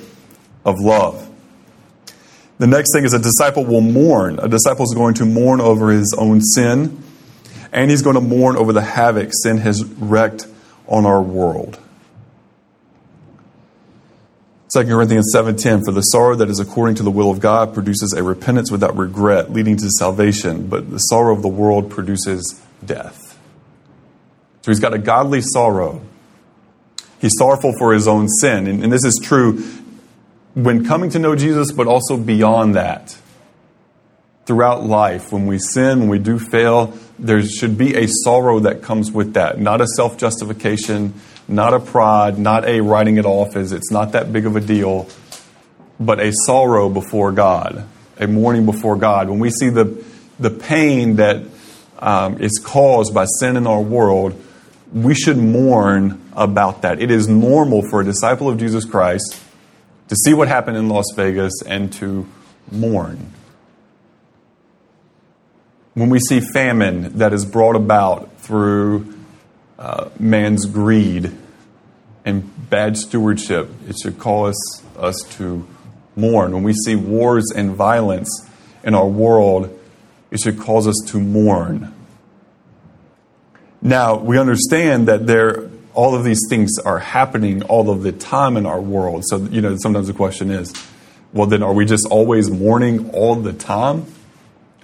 of 0.66 0.80
love. 0.80 1.30
The 2.58 2.66
next 2.66 2.92
thing 2.92 3.04
is 3.04 3.14
a 3.14 3.18
disciple 3.18 3.64
will 3.64 3.80
mourn. 3.80 4.38
A 4.40 4.48
disciple 4.48 4.84
is 4.84 4.92
going 4.94 5.14
to 5.14 5.24
mourn 5.24 5.60
over 5.60 5.90
his 5.90 6.14
own 6.18 6.40
sin, 6.42 7.02
and 7.72 7.90
he's 7.90 8.02
going 8.02 8.14
to 8.14 8.20
mourn 8.20 8.56
over 8.56 8.72
the 8.72 8.82
havoc 8.82 9.30
sin 9.32 9.58
has 9.58 9.84
wreaked 9.84 10.46
on 10.88 11.06
our 11.06 11.22
world. 11.22 11.78
2 14.74 14.84
Corinthians 14.84 15.32
7:10 15.34 15.84
for 15.84 15.92
the 15.92 16.00
sorrow 16.00 16.34
that 16.34 16.50
is 16.50 16.58
according 16.58 16.96
to 16.96 17.02
the 17.02 17.10
will 17.10 17.30
of 17.30 17.40
God 17.40 17.72
produces 17.72 18.12
a 18.12 18.22
repentance 18.22 18.70
without 18.70 18.96
regret 18.96 19.52
leading 19.52 19.76
to 19.76 19.88
salvation 19.90 20.66
but 20.66 20.90
the 20.90 20.98
sorrow 20.98 21.34
of 21.34 21.42
the 21.42 21.48
world 21.48 21.88
produces 21.88 22.60
death. 22.84 23.38
So 24.62 24.72
he's 24.72 24.80
got 24.80 24.92
a 24.92 24.98
godly 24.98 25.40
sorrow. 25.40 26.02
He's 27.20 27.32
sorrowful 27.38 27.74
for 27.78 27.94
his 27.94 28.08
own 28.08 28.28
sin 28.28 28.66
and, 28.66 28.82
and 28.82 28.92
this 28.92 29.04
is 29.04 29.18
true 29.22 29.62
when 30.56 30.84
coming 30.84 31.10
to 31.10 31.20
know 31.20 31.36
Jesus 31.36 31.70
but 31.70 31.86
also 31.86 32.16
beyond 32.16 32.74
that. 32.74 33.16
Throughout 34.46 34.84
life 34.84 35.32
when 35.32 35.48
we 35.48 35.58
sin, 35.58 36.00
when 36.00 36.08
we 36.08 36.20
do 36.20 36.38
fail, 36.38 36.96
there 37.18 37.42
should 37.42 37.76
be 37.76 37.96
a 37.96 38.06
sorrow 38.06 38.60
that 38.60 38.80
comes 38.80 39.10
with 39.10 39.34
that, 39.34 39.60
not 39.60 39.80
a 39.80 39.86
self-justification 39.96 41.14
not 41.48 41.74
a 41.74 41.80
pride, 41.80 42.38
not 42.38 42.64
a 42.64 42.80
writing 42.80 43.18
it 43.18 43.24
off 43.24 43.56
as 43.56 43.72
it's 43.72 43.90
not 43.90 44.12
that 44.12 44.32
big 44.32 44.46
of 44.46 44.56
a 44.56 44.60
deal, 44.60 45.08
but 46.00 46.20
a 46.20 46.32
sorrow 46.44 46.88
before 46.88 47.32
God, 47.32 47.86
a 48.18 48.26
mourning 48.26 48.66
before 48.66 48.96
God. 48.96 49.28
When 49.28 49.38
we 49.38 49.50
see 49.50 49.68
the, 49.68 50.04
the 50.38 50.50
pain 50.50 51.16
that 51.16 51.44
um, 51.98 52.40
is 52.40 52.60
caused 52.62 53.14
by 53.14 53.26
sin 53.38 53.56
in 53.56 53.66
our 53.66 53.80
world, 53.80 54.40
we 54.92 55.14
should 55.14 55.36
mourn 55.36 56.20
about 56.32 56.82
that. 56.82 57.00
It 57.00 57.10
is 57.10 57.28
normal 57.28 57.82
for 57.88 58.00
a 58.00 58.04
disciple 58.04 58.48
of 58.48 58.58
Jesus 58.58 58.84
Christ 58.84 59.42
to 60.08 60.16
see 60.16 60.34
what 60.34 60.48
happened 60.48 60.76
in 60.76 60.88
Las 60.88 61.06
Vegas 61.14 61.52
and 61.66 61.92
to 61.94 62.26
mourn. 62.70 63.32
When 65.94 66.10
we 66.10 66.20
see 66.20 66.40
famine 66.40 67.18
that 67.18 67.32
is 67.32 67.44
brought 67.44 67.76
about 67.76 68.38
through 68.38 69.14
uh, 69.78 70.10
man's 70.18 70.66
greed 70.66 71.32
and 72.24 72.70
bad 72.70 72.96
stewardship. 72.96 73.70
It 73.88 73.96
should 73.98 74.18
cause 74.18 74.82
us 74.98 75.22
to 75.36 75.66
mourn. 76.16 76.52
When 76.52 76.62
we 76.62 76.72
see 76.72 76.96
wars 76.96 77.44
and 77.54 77.70
violence 77.70 78.48
in 78.82 78.94
our 78.94 79.06
world, 79.06 79.78
it 80.30 80.40
should 80.40 80.58
cause 80.58 80.86
us 80.86 81.00
to 81.06 81.20
mourn. 81.20 81.94
Now, 83.80 84.16
we 84.16 84.38
understand 84.38 85.06
that 85.08 85.26
there 85.26 85.65
all 85.96 86.14
of 86.14 86.24
these 86.24 86.40
things 86.48 86.78
are 86.84 86.98
happening 86.98 87.62
all 87.64 87.90
of 87.90 88.02
the 88.02 88.12
time 88.12 88.56
in 88.56 88.66
our 88.66 88.80
world. 88.80 89.24
So, 89.26 89.38
you 89.38 89.62
know, 89.62 89.76
sometimes 89.78 90.06
the 90.06 90.12
question 90.12 90.50
is, 90.50 90.72
well, 91.32 91.46
then 91.46 91.62
are 91.62 91.72
we 91.72 91.86
just 91.86 92.06
always 92.06 92.50
mourning 92.50 93.10
all 93.10 93.34
the 93.34 93.54
time? 93.54 94.06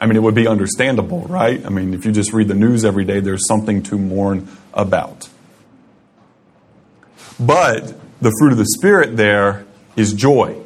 I 0.01 0.07
mean, 0.07 0.17
it 0.17 0.23
would 0.23 0.35
be 0.35 0.49
understandable, 0.49 1.21
right? 1.21 1.65
I 1.65 1.69
mean, 1.69 1.95
if 1.95 2.05
you 2.05 2.13
just 2.13 2.33
read 2.33 2.49
the 2.49 2.55
news 2.55 2.85
every 2.85 3.05
day, 3.05 3.21
there's 3.21 3.47
something 3.47 3.83
to 3.85 3.99
mourn 3.99 4.49
about. 4.75 5.29
But 7.39 7.95
the 8.21 8.35
fruit 8.39 8.53
of 8.53 8.59
the 8.59 8.67
Spirit 8.67 9.17
there 9.17 9.67
is 9.95 10.15
joy. 10.15 10.61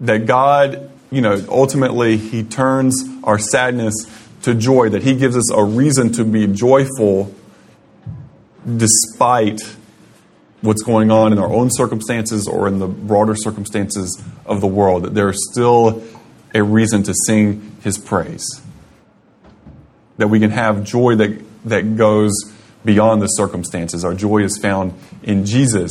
That 0.00 0.26
God, 0.26 0.90
you 1.10 1.20
know, 1.20 1.44
ultimately, 1.48 2.16
He 2.16 2.44
turns 2.44 3.04
our 3.24 3.38
sadness 3.38 3.94
to 4.42 4.54
joy, 4.54 4.88
that 4.90 5.02
He 5.02 5.16
gives 5.16 5.36
us 5.36 5.50
a 5.52 5.64
reason 5.64 6.12
to 6.12 6.24
be 6.24 6.46
joyful 6.46 7.34
despite 8.76 9.60
what's 10.60 10.82
going 10.82 11.10
on 11.10 11.32
in 11.32 11.38
our 11.38 11.52
own 11.52 11.70
circumstances 11.70 12.46
or 12.46 12.68
in 12.68 12.78
the 12.78 12.86
broader 12.86 13.34
circumstances 13.34 14.22
of 14.46 14.60
the 14.60 14.66
world, 14.66 15.02
that 15.02 15.14
there 15.14 15.28
is 15.28 15.48
still 15.52 16.02
a 16.54 16.62
reason 16.62 17.02
to 17.02 17.14
sing 17.26 17.76
his 17.82 17.98
praise. 17.98 18.46
That 20.18 20.28
we 20.28 20.38
can 20.38 20.50
have 20.50 20.84
joy 20.84 21.16
that, 21.16 21.42
that 21.64 21.96
goes 21.96 22.32
beyond 22.84 23.22
the 23.22 23.26
circumstances. 23.26 24.04
Our 24.04 24.14
joy 24.14 24.44
is 24.44 24.58
found 24.58 24.94
in 25.22 25.44
Jesus 25.46 25.90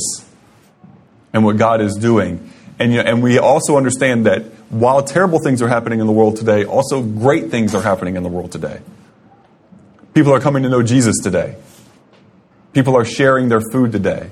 and 1.32 1.44
what 1.44 1.56
God 1.56 1.80
is 1.80 1.94
doing. 1.96 2.50
And, 2.78 2.92
you 2.92 3.02
know, 3.02 3.08
and 3.08 3.22
we 3.22 3.38
also 3.38 3.76
understand 3.76 4.26
that 4.26 4.42
while 4.70 5.02
terrible 5.02 5.38
things 5.38 5.60
are 5.60 5.68
happening 5.68 6.00
in 6.00 6.06
the 6.06 6.12
world 6.12 6.36
today, 6.36 6.64
also 6.64 7.02
great 7.02 7.50
things 7.50 7.74
are 7.74 7.82
happening 7.82 8.16
in 8.16 8.22
the 8.22 8.28
world 8.28 8.52
today. 8.52 8.80
People 10.14 10.32
are 10.32 10.40
coming 10.40 10.62
to 10.62 10.68
know 10.68 10.82
Jesus 10.82 11.18
today. 11.22 11.56
People 12.72 12.96
are 12.96 13.04
sharing 13.04 13.48
their 13.48 13.60
food 13.60 13.92
today. 13.92 14.30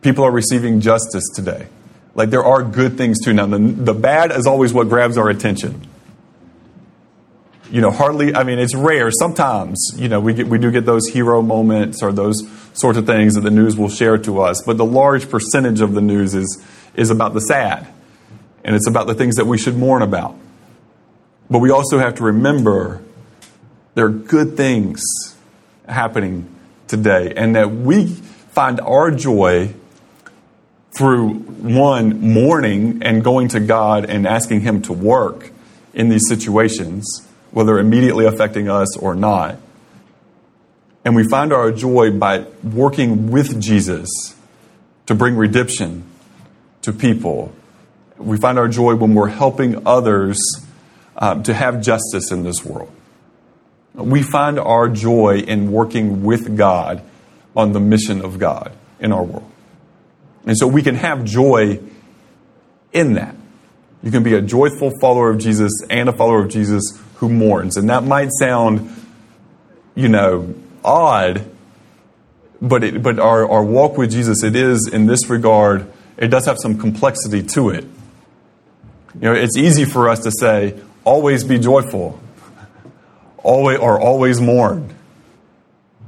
People 0.00 0.24
are 0.24 0.30
receiving 0.30 0.80
justice 0.80 1.24
today. 1.34 1.68
Like 2.14 2.30
there 2.30 2.44
are 2.44 2.62
good 2.62 2.96
things 2.96 3.20
too. 3.24 3.32
Now, 3.32 3.46
the, 3.46 3.58
the 3.58 3.94
bad 3.94 4.32
is 4.32 4.46
always 4.46 4.72
what 4.72 4.88
grabs 4.88 5.16
our 5.16 5.28
attention. 5.28 5.86
You 7.70 7.80
know, 7.80 7.90
hardly, 7.90 8.34
I 8.34 8.44
mean, 8.44 8.58
it's 8.58 8.74
rare. 8.74 9.10
Sometimes, 9.10 9.92
you 9.96 10.08
know, 10.08 10.20
we, 10.20 10.34
get, 10.34 10.48
we 10.48 10.58
do 10.58 10.70
get 10.70 10.86
those 10.86 11.06
hero 11.06 11.42
moments 11.42 12.02
or 12.02 12.12
those 12.12 12.48
sorts 12.72 12.98
of 12.98 13.06
things 13.06 13.34
that 13.34 13.42
the 13.42 13.50
news 13.50 13.76
will 13.76 13.90
share 13.90 14.16
to 14.18 14.40
us. 14.40 14.62
But 14.62 14.78
the 14.78 14.86
large 14.86 15.28
percentage 15.28 15.80
of 15.80 15.92
the 15.92 16.00
news 16.00 16.34
is, 16.34 16.64
is 16.94 17.10
about 17.10 17.34
the 17.34 17.40
sad. 17.40 17.86
And 18.64 18.74
it's 18.74 18.88
about 18.88 19.06
the 19.06 19.14
things 19.14 19.36
that 19.36 19.46
we 19.46 19.58
should 19.58 19.76
mourn 19.76 20.02
about. 20.02 20.34
But 21.50 21.58
we 21.58 21.70
also 21.70 21.98
have 21.98 22.16
to 22.16 22.24
remember 22.24 23.02
There 23.94 24.06
are 24.06 24.10
good 24.10 24.56
things 24.56 25.02
happening 25.88 26.48
today, 26.88 27.32
and 27.36 27.54
that 27.54 27.70
we 27.70 28.06
find 28.06 28.80
our 28.80 29.10
joy 29.10 29.74
through 30.96 31.34
one, 31.34 32.20
mourning 32.32 33.02
and 33.02 33.22
going 33.22 33.48
to 33.48 33.60
God 33.60 34.04
and 34.04 34.26
asking 34.26 34.62
Him 34.62 34.82
to 34.82 34.92
work 34.92 35.52
in 35.94 36.08
these 36.08 36.26
situations, 36.28 37.26
whether 37.50 37.78
immediately 37.78 38.24
affecting 38.24 38.68
us 38.68 38.96
or 38.96 39.14
not. 39.14 39.58
And 41.04 41.14
we 41.14 41.26
find 41.28 41.52
our 41.52 41.70
joy 41.70 42.10
by 42.10 42.46
working 42.62 43.30
with 43.30 43.60
Jesus 43.60 44.08
to 45.06 45.14
bring 45.14 45.36
redemption 45.36 46.04
to 46.82 46.92
people. 46.92 47.52
We 48.16 48.36
find 48.36 48.58
our 48.58 48.68
joy 48.68 48.94
when 48.96 49.14
we're 49.14 49.28
helping 49.28 49.86
others 49.86 50.38
um, 51.16 51.42
to 51.44 51.54
have 51.54 51.80
justice 51.80 52.30
in 52.30 52.42
this 52.42 52.64
world. 52.64 52.92
We 53.94 54.22
find 54.22 54.58
our 54.58 54.88
joy 54.88 55.38
in 55.38 55.72
working 55.72 56.22
with 56.22 56.56
God 56.56 57.02
on 57.56 57.72
the 57.72 57.80
mission 57.80 58.24
of 58.24 58.38
God 58.38 58.72
in 59.00 59.12
our 59.12 59.24
world. 59.24 59.50
And 60.46 60.56
so 60.56 60.66
we 60.66 60.82
can 60.82 60.94
have 60.94 61.24
joy 61.24 61.80
in 62.92 63.14
that. 63.14 63.34
You 64.02 64.10
can 64.10 64.22
be 64.22 64.34
a 64.34 64.40
joyful 64.40 64.92
follower 65.00 65.30
of 65.30 65.38
Jesus 65.38 65.72
and 65.90 66.08
a 66.08 66.12
follower 66.12 66.42
of 66.42 66.50
Jesus 66.50 66.98
who 67.16 67.28
mourns. 67.28 67.76
And 67.76 67.90
that 67.90 68.04
might 68.04 68.28
sound, 68.38 68.94
you 69.94 70.08
know, 70.08 70.54
odd, 70.84 71.44
but, 72.62 72.84
it, 72.84 73.02
but 73.02 73.18
our, 73.18 73.48
our 73.48 73.64
walk 73.64 73.98
with 73.98 74.10
Jesus, 74.10 74.42
it 74.42 74.54
is 74.54 74.88
in 74.92 75.06
this 75.06 75.28
regard, 75.28 75.90
it 76.16 76.28
does 76.28 76.46
have 76.46 76.58
some 76.58 76.78
complexity 76.78 77.42
to 77.42 77.70
it. 77.70 77.84
You 79.14 79.20
know, 79.20 79.34
it's 79.34 79.56
easy 79.56 79.84
for 79.84 80.08
us 80.08 80.20
to 80.20 80.30
say, 80.30 80.78
always 81.04 81.42
be 81.42 81.58
joyful, 81.58 82.20
always, 83.42 83.78
or 83.78 84.00
always 84.00 84.40
mourn. 84.40 84.94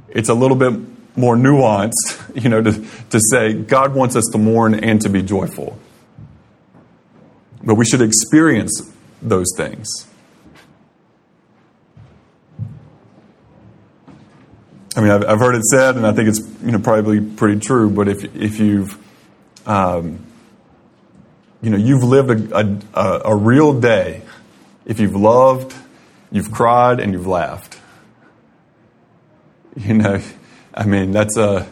It's 0.09 0.29
a 0.29 0.33
little 0.33 0.57
bit 0.57 0.73
more 1.15 1.35
nuanced, 1.35 2.35
you 2.41 2.49
know, 2.49 2.61
to, 2.61 2.85
to 3.09 3.19
say 3.31 3.53
God 3.53 3.93
wants 3.93 4.15
us 4.15 4.25
to 4.31 4.37
mourn 4.37 4.73
and 4.73 5.01
to 5.01 5.09
be 5.09 5.21
joyful. 5.21 5.77
But 7.63 7.75
we 7.75 7.85
should 7.85 8.01
experience 8.01 8.91
those 9.21 9.47
things. 9.55 10.07
I 14.95 15.01
mean, 15.01 15.11
I've, 15.11 15.25
I've 15.25 15.39
heard 15.39 15.55
it 15.55 15.63
said, 15.63 15.95
and 15.95 16.05
I 16.05 16.11
think 16.11 16.27
it's 16.27 16.39
you 16.63 16.71
know 16.71 16.79
probably 16.79 17.21
pretty 17.21 17.59
true. 17.59 17.89
But 17.89 18.09
if 18.09 18.35
if 18.35 18.59
you've 18.59 18.97
um, 19.65 20.25
you 21.61 21.69
know 21.69 21.77
you've 21.77 22.03
lived 22.03 22.51
a, 22.51 22.79
a, 22.93 23.21
a 23.25 23.35
real 23.35 23.79
day, 23.79 24.21
if 24.85 24.99
you've 24.99 25.15
loved, 25.15 25.73
you've 26.31 26.51
cried, 26.51 26.99
and 26.99 27.13
you've 27.13 27.27
laughed, 27.27 27.79
you 29.75 29.93
know, 29.93 30.21
I 30.73 30.85
mean 30.85 31.11
that's 31.11 31.37
a 31.37 31.67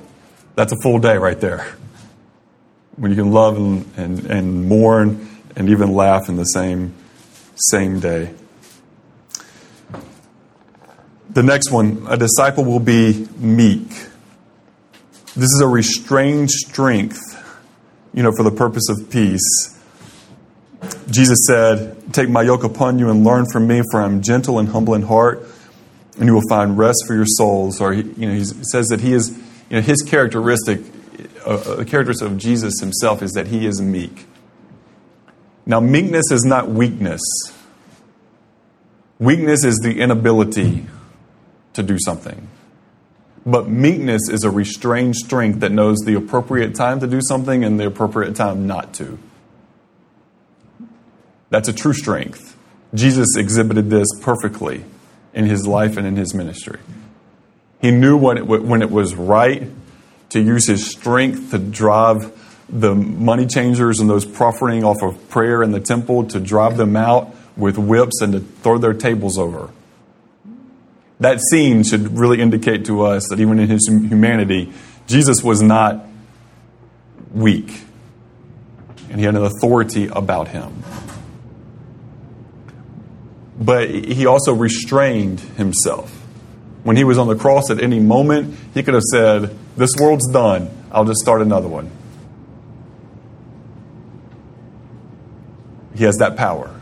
that's 0.55 0.73
a 0.73 0.77
full 0.81 0.99
day 0.99 1.17
right 1.17 1.39
there. 1.39 1.65
When 2.95 3.11
you 3.11 3.17
can 3.17 3.31
love 3.31 3.55
and, 3.55 3.85
and, 3.95 4.25
and 4.25 4.67
mourn 4.67 5.29
and 5.55 5.69
even 5.69 5.93
laugh 5.93 6.27
in 6.27 6.35
the 6.35 6.43
same 6.43 6.93
same 7.55 7.99
day. 7.99 8.33
The 11.29 11.43
next 11.43 11.71
one, 11.71 12.05
a 12.09 12.17
disciple 12.17 12.65
will 12.65 12.79
be 12.79 13.27
meek. 13.37 13.87
This 15.35 15.51
is 15.53 15.61
a 15.61 15.67
restrained 15.67 16.49
strength, 16.49 17.21
you 18.13 18.23
know, 18.23 18.31
for 18.35 18.43
the 18.43 18.51
purpose 18.51 18.89
of 18.89 19.09
peace. 19.09 19.78
Jesus 21.11 21.39
said, 21.47 22.13
Take 22.13 22.29
my 22.29 22.41
yoke 22.41 22.63
upon 22.63 22.99
you 22.99 23.09
and 23.09 23.23
learn 23.23 23.45
from 23.51 23.67
me, 23.67 23.81
for 23.91 24.01
I'm 24.01 24.21
gentle 24.21 24.59
and 24.59 24.69
humble 24.69 24.93
in 24.93 25.03
heart, 25.03 25.47
and 26.17 26.25
you 26.25 26.33
will 26.33 26.47
find 26.49 26.77
rest 26.77 27.03
for 27.07 27.15
your 27.15 27.25
souls. 27.25 27.81
Or, 27.81 27.93
you 27.93 28.27
know, 28.27 28.33
he 28.33 28.43
says 28.43 28.87
that 28.87 29.01
he 29.01 29.13
is, 29.13 29.29
you 29.69 29.77
know, 29.77 29.81
his 29.81 30.01
characteristic, 30.01 30.81
uh, 31.45 31.77
a 31.79 31.85
characteristic 31.85 32.27
of 32.27 32.37
Jesus 32.37 32.79
himself 32.79 33.21
is 33.21 33.31
that 33.31 33.47
he 33.47 33.65
is 33.65 33.81
meek. 33.81 34.25
Now, 35.65 35.79
meekness 35.79 36.31
is 36.31 36.43
not 36.43 36.69
weakness, 36.69 37.21
weakness 39.19 39.63
is 39.63 39.77
the 39.77 39.99
inability 39.99 40.85
to 41.73 41.83
do 41.83 41.97
something. 41.99 42.47
But 43.45 43.69
meekness 43.69 44.29
is 44.29 44.43
a 44.43 44.51
restrained 44.51 45.15
strength 45.15 45.61
that 45.61 45.71
knows 45.71 45.99
the 45.99 46.15
appropriate 46.15 46.75
time 46.75 46.99
to 46.99 47.07
do 47.07 47.21
something 47.21 47.63
and 47.63 47.79
the 47.79 47.87
appropriate 47.87 48.35
time 48.35 48.67
not 48.67 48.93
to. 48.95 49.17
That's 51.49 51.67
a 51.67 51.73
true 51.73 51.93
strength. 51.93 52.57
Jesus 52.93 53.35
exhibited 53.37 53.89
this 53.89 54.07
perfectly 54.21 54.83
in 55.33 55.45
his 55.45 55.67
life 55.67 55.97
and 55.97 56.05
in 56.05 56.15
his 56.15 56.33
ministry. 56.33 56.79
He 57.81 57.91
knew 57.91 58.17
when 58.17 58.37
it, 58.37 58.47
when 58.47 58.81
it 58.81 58.91
was 58.91 59.15
right 59.15 59.69
to 60.29 60.39
use 60.39 60.67
his 60.67 60.89
strength 60.89 61.51
to 61.51 61.59
drive 61.59 62.35
the 62.67 62.93
money 62.93 63.47
changers 63.47 63.99
and 63.99 64.09
those 64.09 64.25
profiting 64.25 64.83
off 64.83 65.01
of 65.01 65.29
prayer 65.29 65.63
in 65.63 65.71
the 65.71 65.79
temple 65.79 66.25
to 66.27 66.39
drive 66.39 66.77
them 66.77 66.95
out 66.95 67.35
with 67.57 67.77
whips 67.77 68.21
and 68.21 68.33
to 68.33 68.39
throw 68.39 68.77
their 68.77 68.93
tables 68.93 69.37
over 69.37 69.69
that 71.19 71.39
scene 71.51 71.83
should 71.83 72.17
really 72.17 72.41
indicate 72.41 72.85
to 72.85 73.01
us 73.03 73.27
that 73.29 73.39
even 73.39 73.59
in 73.59 73.67
his 73.67 73.87
humanity, 73.87 74.71
Jesus 75.07 75.43
was 75.43 75.61
not 75.61 76.05
weak, 77.33 77.83
and 79.09 79.19
he 79.19 79.25
had 79.25 79.35
an 79.35 79.43
authority 79.43 80.07
about 80.07 80.47
him. 80.47 80.83
But 83.59 83.89
he 83.89 84.25
also 84.25 84.53
restrained 84.53 85.39
himself. 85.39 86.11
When 86.83 86.95
he 86.95 87.03
was 87.03 87.17
on 87.17 87.27
the 87.27 87.35
cross 87.35 87.69
at 87.69 87.81
any 87.81 87.99
moment, 87.99 88.55
he 88.73 88.83
could 88.83 88.93
have 88.93 89.03
said, 89.03 89.55
This 89.75 89.91
world's 89.99 90.27
done. 90.31 90.69
I'll 90.91 91.05
just 91.05 91.19
start 91.19 91.41
another 91.41 91.67
one. 91.67 91.91
He 95.93 96.05
has 96.05 96.15
that 96.17 96.37
power. 96.37 96.73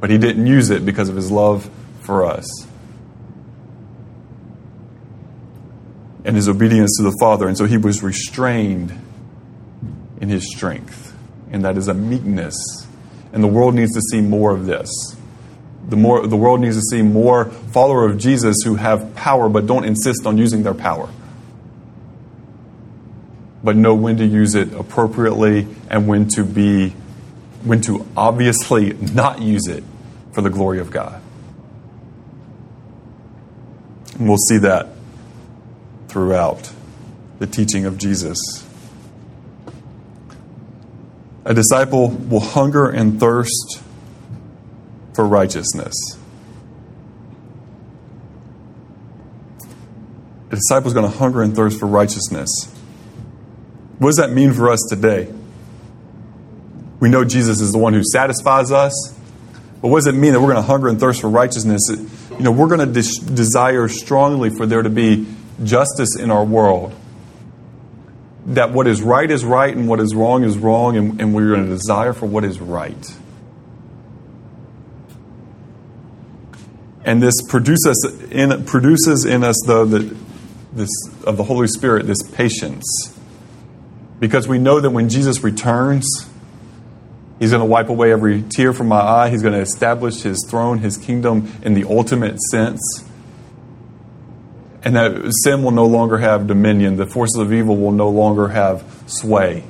But 0.00 0.10
he 0.10 0.18
didn't 0.18 0.46
use 0.46 0.70
it 0.70 0.84
because 0.84 1.08
of 1.08 1.14
his 1.14 1.30
love 1.30 1.70
for 2.00 2.24
us. 2.24 2.66
and 6.28 6.36
his 6.36 6.46
obedience 6.46 6.94
to 6.98 7.02
the 7.04 7.16
Father. 7.18 7.48
And 7.48 7.56
so 7.56 7.64
he 7.64 7.78
was 7.78 8.02
restrained 8.02 8.92
in 10.20 10.28
his 10.28 10.46
strength. 10.54 11.16
And 11.50 11.64
that 11.64 11.78
is 11.78 11.88
a 11.88 11.94
meekness. 11.94 12.54
And 13.32 13.42
the 13.42 13.48
world 13.48 13.74
needs 13.74 13.94
to 13.94 14.02
see 14.10 14.20
more 14.20 14.52
of 14.52 14.66
this. 14.66 14.90
The, 15.88 15.96
more, 15.96 16.26
the 16.26 16.36
world 16.36 16.60
needs 16.60 16.76
to 16.76 16.82
see 16.82 17.02
more 17.02 17.46
followers 17.46 18.12
of 18.12 18.18
Jesus 18.18 18.56
who 18.62 18.76
have 18.76 19.14
power 19.14 19.48
but 19.48 19.66
don't 19.66 19.84
insist 19.84 20.26
on 20.26 20.36
using 20.36 20.62
their 20.62 20.74
power. 20.74 21.08
But 23.64 23.76
know 23.76 23.94
when 23.94 24.18
to 24.18 24.26
use 24.26 24.54
it 24.54 24.72
appropriately 24.74 25.66
and 25.90 26.06
when 26.06 26.28
to 26.28 26.44
be 26.44 26.94
when 27.64 27.80
to 27.82 28.06
obviously 28.16 28.92
not 28.92 29.42
use 29.42 29.66
it 29.66 29.82
for 30.32 30.42
the 30.42 30.50
glory 30.50 30.78
of 30.78 30.90
God. 30.90 31.20
And 34.18 34.28
we'll 34.28 34.36
see 34.36 34.58
that 34.58 34.88
throughout 36.08 36.70
the 37.38 37.46
teaching 37.46 37.84
of 37.84 37.98
Jesus. 37.98 38.38
A 41.44 41.54
disciple 41.54 42.10
will 42.10 42.40
hunger 42.40 42.88
and 42.88 43.18
thirst 43.18 43.82
for 45.18 45.26
righteousness. 45.26 46.16
A 50.52 50.54
disciple 50.54 50.86
is 50.86 50.94
going 50.94 51.10
to 51.10 51.18
hunger 51.18 51.42
and 51.42 51.56
thirst 51.56 51.80
for 51.80 51.86
righteousness. 51.86 52.48
What 53.98 54.10
does 54.10 54.18
that 54.18 54.30
mean 54.30 54.52
for 54.52 54.70
us 54.70 54.78
today? 54.88 55.28
We 57.00 57.08
know 57.08 57.24
Jesus 57.24 57.60
is 57.60 57.72
the 57.72 57.78
one 57.78 57.94
who 57.94 58.04
satisfies 58.04 58.70
us, 58.70 58.92
but 59.82 59.88
what 59.88 59.98
does 59.98 60.06
it 60.06 60.14
mean 60.14 60.34
that 60.34 60.40
we're 60.40 60.52
going 60.52 60.62
to 60.62 60.68
hunger 60.70 60.86
and 60.86 61.00
thirst 61.00 61.20
for 61.20 61.28
righteousness? 61.28 61.80
You 61.90 62.38
know, 62.38 62.52
we're 62.52 62.68
going 62.68 62.86
to 62.86 63.02
des- 63.02 63.34
desire 63.34 63.88
strongly 63.88 64.50
for 64.50 64.66
there 64.66 64.82
to 64.82 64.90
be 64.90 65.26
justice 65.64 66.14
in 66.16 66.30
our 66.30 66.44
world. 66.44 66.94
That 68.46 68.70
what 68.70 68.86
is 68.86 69.02
right 69.02 69.28
is 69.28 69.44
right 69.44 69.76
and 69.76 69.88
what 69.88 69.98
is 69.98 70.14
wrong 70.14 70.44
is 70.44 70.56
wrong, 70.56 70.96
and, 70.96 71.20
and 71.20 71.34
we're 71.34 71.48
going 71.48 71.64
to 71.64 71.70
desire 71.70 72.12
for 72.12 72.26
what 72.26 72.44
is 72.44 72.60
right. 72.60 73.16
And 77.04 77.22
this 77.22 77.34
produces 77.48 78.04
in, 78.30 78.64
produces 78.64 79.24
in 79.24 79.44
us, 79.44 79.56
though, 79.66 79.84
the, 79.84 80.16
this, 80.72 80.90
of 81.24 81.36
the 81.36 81.44
Holy 81.44 81.68
Spirit, 81.68 82.06
this 82.06 82.22
patience. 82.22 82.84
Because 84.20 84.48
we 84.48 84.58
know 84.58 84.80
that 84.80 84.90
when 84.90 85.08
Jesus 85.08 85.42
returns, 85.42 86.28
He's 87.38 87.50
going 87.52 87.60
to 87.60 87.66
wipe 87.66 87.88
away 87.88 88.10
every 88.10 88.42
tear 88.42 88.72
from 88.72 88.88
my 88.88 89.00
eye. 89.00 89.30
He's 89.30 89.42
going 89.42 89.54
to 89.54 89.60
establish 89.60 90.22
His 90.22 90.44
throne, 90.50 90.78
His 90.78 90.96
kingdom 90.96 91.52
in 91.62 91.74
the 91.74 91.84
ultimate 91.84 92.40
sense 92.40 93.04
and 94.88 94.96
that 94.96 95.32
sin 95.42 95.62
will 95.62 95.72
no 95.72 95.86
longer 95.86 96.18
have 96.18 96.46
dominion. 96.46 96.96
The 96.96 97.06
forces 97.06 97.36
of 97.36 97.52
evil 97.52 97.76
will 97.76 97.92
no 97.92 98.08
longer 98.08 98.48
have 98.48 98.84
sway. 99.06 99.64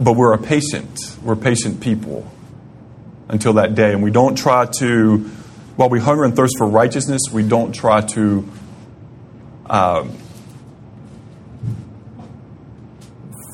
But 0.00 0.14
we're 0.14 0.32
a 0.32 0.38
patient. 0.38 0.98
We're 1.22 1.36
patient 1.36 1.80
people. 1.80 2.30
Until 3.32 3.54
that 3.54 3.74
day. 3.74 3.92
And 3.92 4.02
we 4.02 4.10
don't 4.10 4.36
try 4.36 4.66
to, 4.78 5.18
while 5.76 5.88
we 5.88 5.98
hunger 5.98 6.22
and 6.22 6.36
thirst 6.36 6.54
for 6.58 6.66
righteousness, 6.68 7.22
we 7.32 7.42
don't 7.42 7.72
try 7.72 8.02
to 8.02 8.48
uh, 9.66 10.06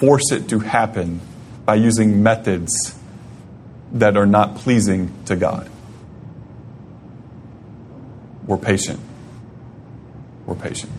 force 0.01 0.33
it 0.33 0.49
to 0.49 0.59
happen 0.59 1.21
by 1.65 1.77
using 1.77 2.23
methods 2.23 2.99
that 3.93 4.17
are 4.17 4.27
not 4.27 4.57
pleasing 4.57 5.13
to 5.27 5.37
God. 5.37 5.71
We're 8.47 8.59
patient. 8.59 8.99
We're 10.45 10.57
patient. 10.57 10.91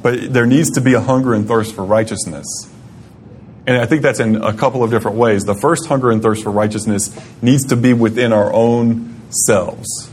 But 0.00 0.32
there 0.32 0.46
needs 0.46 0.70
to 0.70 0.80
be 0.80 0.94
a 0.94 1.00
hunger 1.00 1.34
and 1.34 1.46
thirst 1.46 1.74
for 1.74 1.84
righteousness. 1.84 2.46
And 3.66 3.76
I 3.76 3.86
think 3.86 4.02
that's 4.02 4.18
in 4.18 4.36
a 4.36 4.52
couple 4.52 4.82
of 4.82 4.90
different 4.90 5.16
ways. 5.16 5.44
The 5.44 5.54
first 5.54 5.86
hunger 5.86 6.10
and 6.10 6.20
thirst 6.20 6.42
for 6.42 6.50
righteousness 6.50 7.16
needs 7.40 7.66
to 7.66 7.76
be 7.76 7.92
within 7.92 8.32
our 8.32 8.52
own 8.52 9.20
selves. 9.30 10.10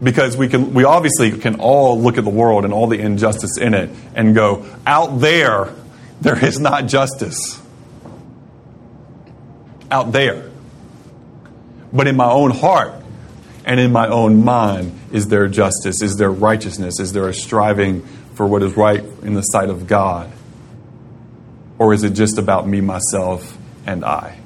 Because 0.00 0.36
we 0.36 0.46
can 0.46 0.74
we 0.74 0.84
obviously 0.84 1.32
can 1.32 1.56
all 1.56 2.00
look 2.00 2.18
at 2.18 2.24
the 2.24 2.30
world 2.30 2.64
and 2.64 2.72
all 2.72 2.86
the 2.86 3.00
injustice 3.00 3.58
in 3.58 3.74
it 3.74 3.90
and 4.14 4.34
go, 4.34 4.64
out 4.86 5.18
there, 5.18 5.74
there 6.20 6.42
is 6.44 6.60
not 6.60 6.86
justice. 6.86 7.60
Out 9.90 10.12
there. 10.12 10.48
But 11.92 12.06
in 12.06 12.16
my 12.16 12.30
own 12.30 12.52
heart 12.52 12.92
and 13.64 13.80
in 13.80 13.90
my 13.90 14.06
own 14.06 14.44
mind, 14.44 14.96
is 15.10 15.26
there 15.26 15.48
justice? 15.48 16.02
Is 16.02 16.16
there 16.16 16.30
righteousness? 16.30 17.00
Is 17.00 17.12
there 17.12 17.28
a 17.28 17.34
striving 17.34 18.02
for 18.34 18.46
what 18.46 18.62
is 18.62 18.76
right 18.76 19.02
in 19.22 19.34
the 19.34 19.42
sight 19.42 19.70
of 19.70 19.88
God? 19.88 20.30
Or 21.78 21.94
is 21.94 22.02
it 22.04 22.10
just 22.10 22.38
about 22.38 22.66
me, 22.66 22.80
myself, 22.80 23.56
and 23.86 24.04
I? 24.04 24.38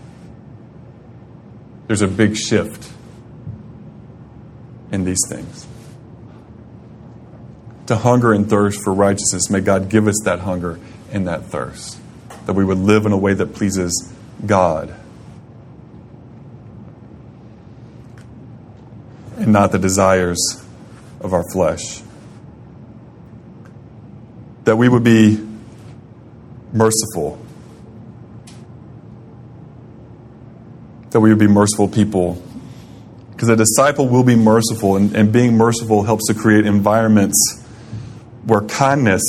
There's 1.87 2.03
a 2.03 2.09
big 2.09 2.37
shift 2.37 2.90
in 4.90 5.05
these 5.05 5.21
things. 5.29 5.66
To 7.87 7.97
hunger 7.97 8.33
and 8.33 8.49
thirst 8.49 8.83
for 8.83 8.92
righteousness, 8.92 9.51
may 9.51 9.61
God 9.61 9.88
give 9.88 10.07
us 10.07 10.16
that 10.25 10.40
hunger 10.40 10.79
and 11.11 11.27
that 11.27 11.47
thirst, 11.47 11.99
that 12.47 12.53
we 12.53 12.64
would 12.64 12.79
live 12.79 13.07
in 13.07 13.12
a 13.12 13.18
way 13.18 13.35
that 13.35 13.55
pleases 13.55 14.12
God 14.45 14.95
and 19.37 19.53
not 19.53 19.73
the 19.73 19.79
desires 19.79 20.62
of 21.21 21.33
our 21.33 21.42
flesh. 21.51 22.03
That 24.64 24.77
we 24.77 24.88
would 24.88 25.03
be 25.03 25.52
merciful. 26.72 27.38
That 31.11 31.20
we 31.20 31.28
would 31.28 31.38
be 31.38 31.46
merciful 31.46 31.88
people. 31.88 32.42
Because 33.30 33.48
a 33.48 33.56
disciple 33.56 34.08
will 34.08 34.24
be 34.24 34.37
merciful, 34.37 34.96
and, 34.96 35.14
and 35.16 35.32
being 35.32 35.56
merciful 35.56 36.04
helps 36.04 36.26
to 36.28 36.35
create 36.35 36.64
environments 36.64 37.61
where 38.44 38.61
kindness 38.62 39.22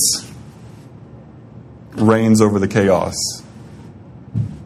reigns 1.92 2.42
over 2.42 2.60
the 2.60 2.68
chaos. 2.68 3.16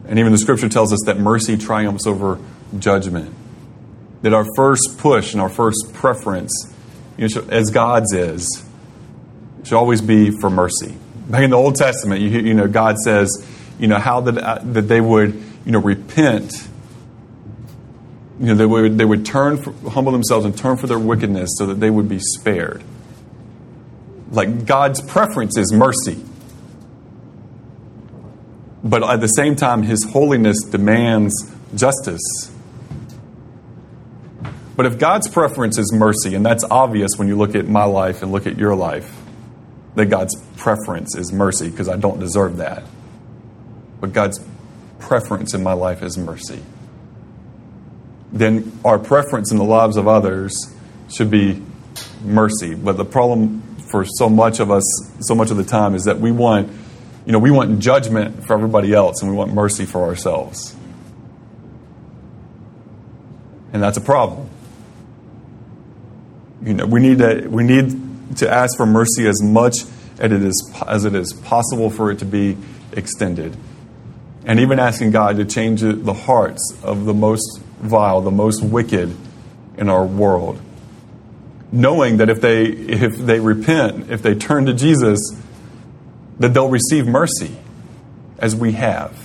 And 0.06 0.18
even 0.18 0.32
the 0.32 0.38
scripture 0.38 0.68
tells 0.68 0.92
us 0.92 1.00
that 1.06 1.18
mercy 1.18 1.56
triumphs 1.56 2.06
over 2.06 2.38
judgment. 2.78 3.34
That 4.22 4.32
our 4.32 4.46
first 4.56 4.96
push 4.98 5.32
and 5.32 5.40
our 5.40 5.48
first 5.48 5.92
preference, 5.92 6.74
you 7.16 7.28
know, 7.28 7.46
as 7.50 7.70
God's 7.70 8.12
is, 8.12 8.64
should 9.64 9.76
always 9.76 10.00
be 10.00 10.30
for 10.30 10.50
mercy. 10.50 10.96
Back 11.28 11.42
in 11.42 11.50
the 11.50 11.56
Old 11.56 11.76
Testament, 11.76 12.22
you, 12.22 12.30
you 12.30 12.54
know, 12.54 12.66
God 12.66 12.96
says, 12.98 13.46
you 13.78 13.86
know, 13.86 13.98
how 13.98 14.22
that, 14.22 14.38
uh, 14.38 14.58
that 14.62 14.82
they 14.82 15.00
would, 15.00 15.34
you 15.66 15.72
know, 15.72 15.80
repent. 15.80 16.52
You 18.40 18.46
know, 18.46 18.54
they 18.54 18.66
would, 18.66 18.96
they 18.96 19.04
would 19.04 19.26
turn, 19.26 19.58
for, 19.58 19.72
humble 19.90 20.12
themselves 20.12 20.46
and 20.46 20.56
turn 20.56 20.78
for 20.78 20.86
their 20.86 20.98
wickedness 20.98 21.50
so 21.58 21.66
that 21.66 21.80
they 21.80 21.90
would 21.90 22.08
be 22.08 22.18
spared. 22.18 22.82
Like 24.30 24.64
God's 24.64 25.02
preference 25.02 25.58
is 25.58 25.72
mercy. 25.72 26.24
But 28.82 29.02
at 29.02 29.20
the 29.20 29.28
same 29.28 29.54
time, 29.54 29.82
His 29.82 30.04
holiness 30.04 30.62
demands 30.62 31.34
justice. 31.74 32.52
But 34.76 34.86
if 34.86 34.98
God's 34.98 35.28
preference 35.28 35.76
is 35.76 35.92
mercy, 35.92 36.34
and 36.36 36.46
that's 36.46 36.64
obvious 36.64 37.10
when 37.16 37.26
you 37.26 37.36
look 37.36 37.54
at 37.54 37.66
my 37.66 37.84
life 37.84 38.22
and 38.22 38.30
look 38.30 38.46
at 38.46 38.56
your 38.56 38.76
life, 38.76 39.12
that 39.96 40.06
God's 40.06 40.36
preference 40.58 41.16
is 41.16 41.32
mercy 41.32 41.70
because 41.70 41.88
I 41.88 41.96
don't 41.96 42.20
deserve 42.20 42.58
that. 42.58 42.82
But 44.00 44.12
God's 44.12 44.44
preference 44.98 45.54
in 45.54 45.62
my 45.62 45.72
life 45.72 46.02
is 46.02 46.18
mercy. 46.18 46.62
Then 48.32 48.78
our 48.84 48.98
preference 48.98 49.50
in 49.50 49.56
the 49.56 49.64
lives 49.64 49.96
of 49.96 50.06
others 50.06 50.54
should 51.10 51.30
be 51.30 51.62
mercy. 52.22 52.74
But 52.74 52.96
the 52.96 53.04
problem 53.04 53.62
for 53.90 54.04
so 54.04 54.28
much 54.28 54.60
of 54.60 54.70
us, 54.70 54.84
so 55.20 55.34
much 55.34 55.50
of 55.50 55.56
the 55.56 55.64
time, 55.64 55.94
is 55.94 56.04
that 56.04 56.20
we 56.20 56.30
want, 56.30 56.70
you 57.24 57.32
know, 57.32 57.38
we 57.38 57.50
want 57.50 57.78
judgment 57.78 58.46
for 58.46 58.52
everybody 58.52 58.92
else 58.92 59.22
and 59.22 59.30
we 59.30 59.36
want 59.36 59.54
mercy 59.54 59.86
for 59.86 60.04
ourselves. 60.04 60.74
And 63.72 63.82
that's 63.82 63.96
a 63.96 64.02
problem. 64.02 64.48
You 66.62 66.74
know, 66.74 66.86
we 66.86 67.00
need 67.00 67.18
to, 67.18 67.46
we 67.48 67.62
need 67.62 68.36
to 68.38 68.50
ask 68.50 68.76
for 68.76 68.86
mercy 68.86 69.26
as 69.26 69.42
much 69.42 69.84
as 70.18 70.32
it 70.32 70.42
is, 70.42 70.74
as 70.86 71.04
it 71.04 71.14
is 71.14 71.32
possible 71.32 71.90
for 71.90 72.10
it 72.10 72.18
to 72.18 72.24
be 72.24 72.56
extended. 72.92 73.56
And 74.44 74.60
even 74.60 74.78
asking 74.78 75.10
God 75.10 75.36
to 75.36 75.44
change 75.44 75.82
the 75.82 76.14
hearts 76.14 76.76
of 76.82 77.04
the 77.04 77.14
most 77.14 77.60
vile, 77.80 78.20
the 78.20 78.30
most 78.30 78.62
wicked 78.62 79.14
in 79.76 79.88
our 79.88 80.04
world. 80.04 80.60
Knowing 81.70 82.16
that 82.16 82.30
if 82.30 82.40
they, 82.40 82.64
if 82.64 83.16
they 83.16 83.40
repent, 83.40 84.10
if 84.10 84.22
they 84.22 84.34
turn 84.34 84.66
to 84.66 84.72
Jesus, 84.72 85.20
that 86.38 86.54
they'll 86.54 86.70
receive 86.70 87.06
mercy 87.06 87.54
as 88.38 88.56
we 88.56 88.72
have. 88.72 89.16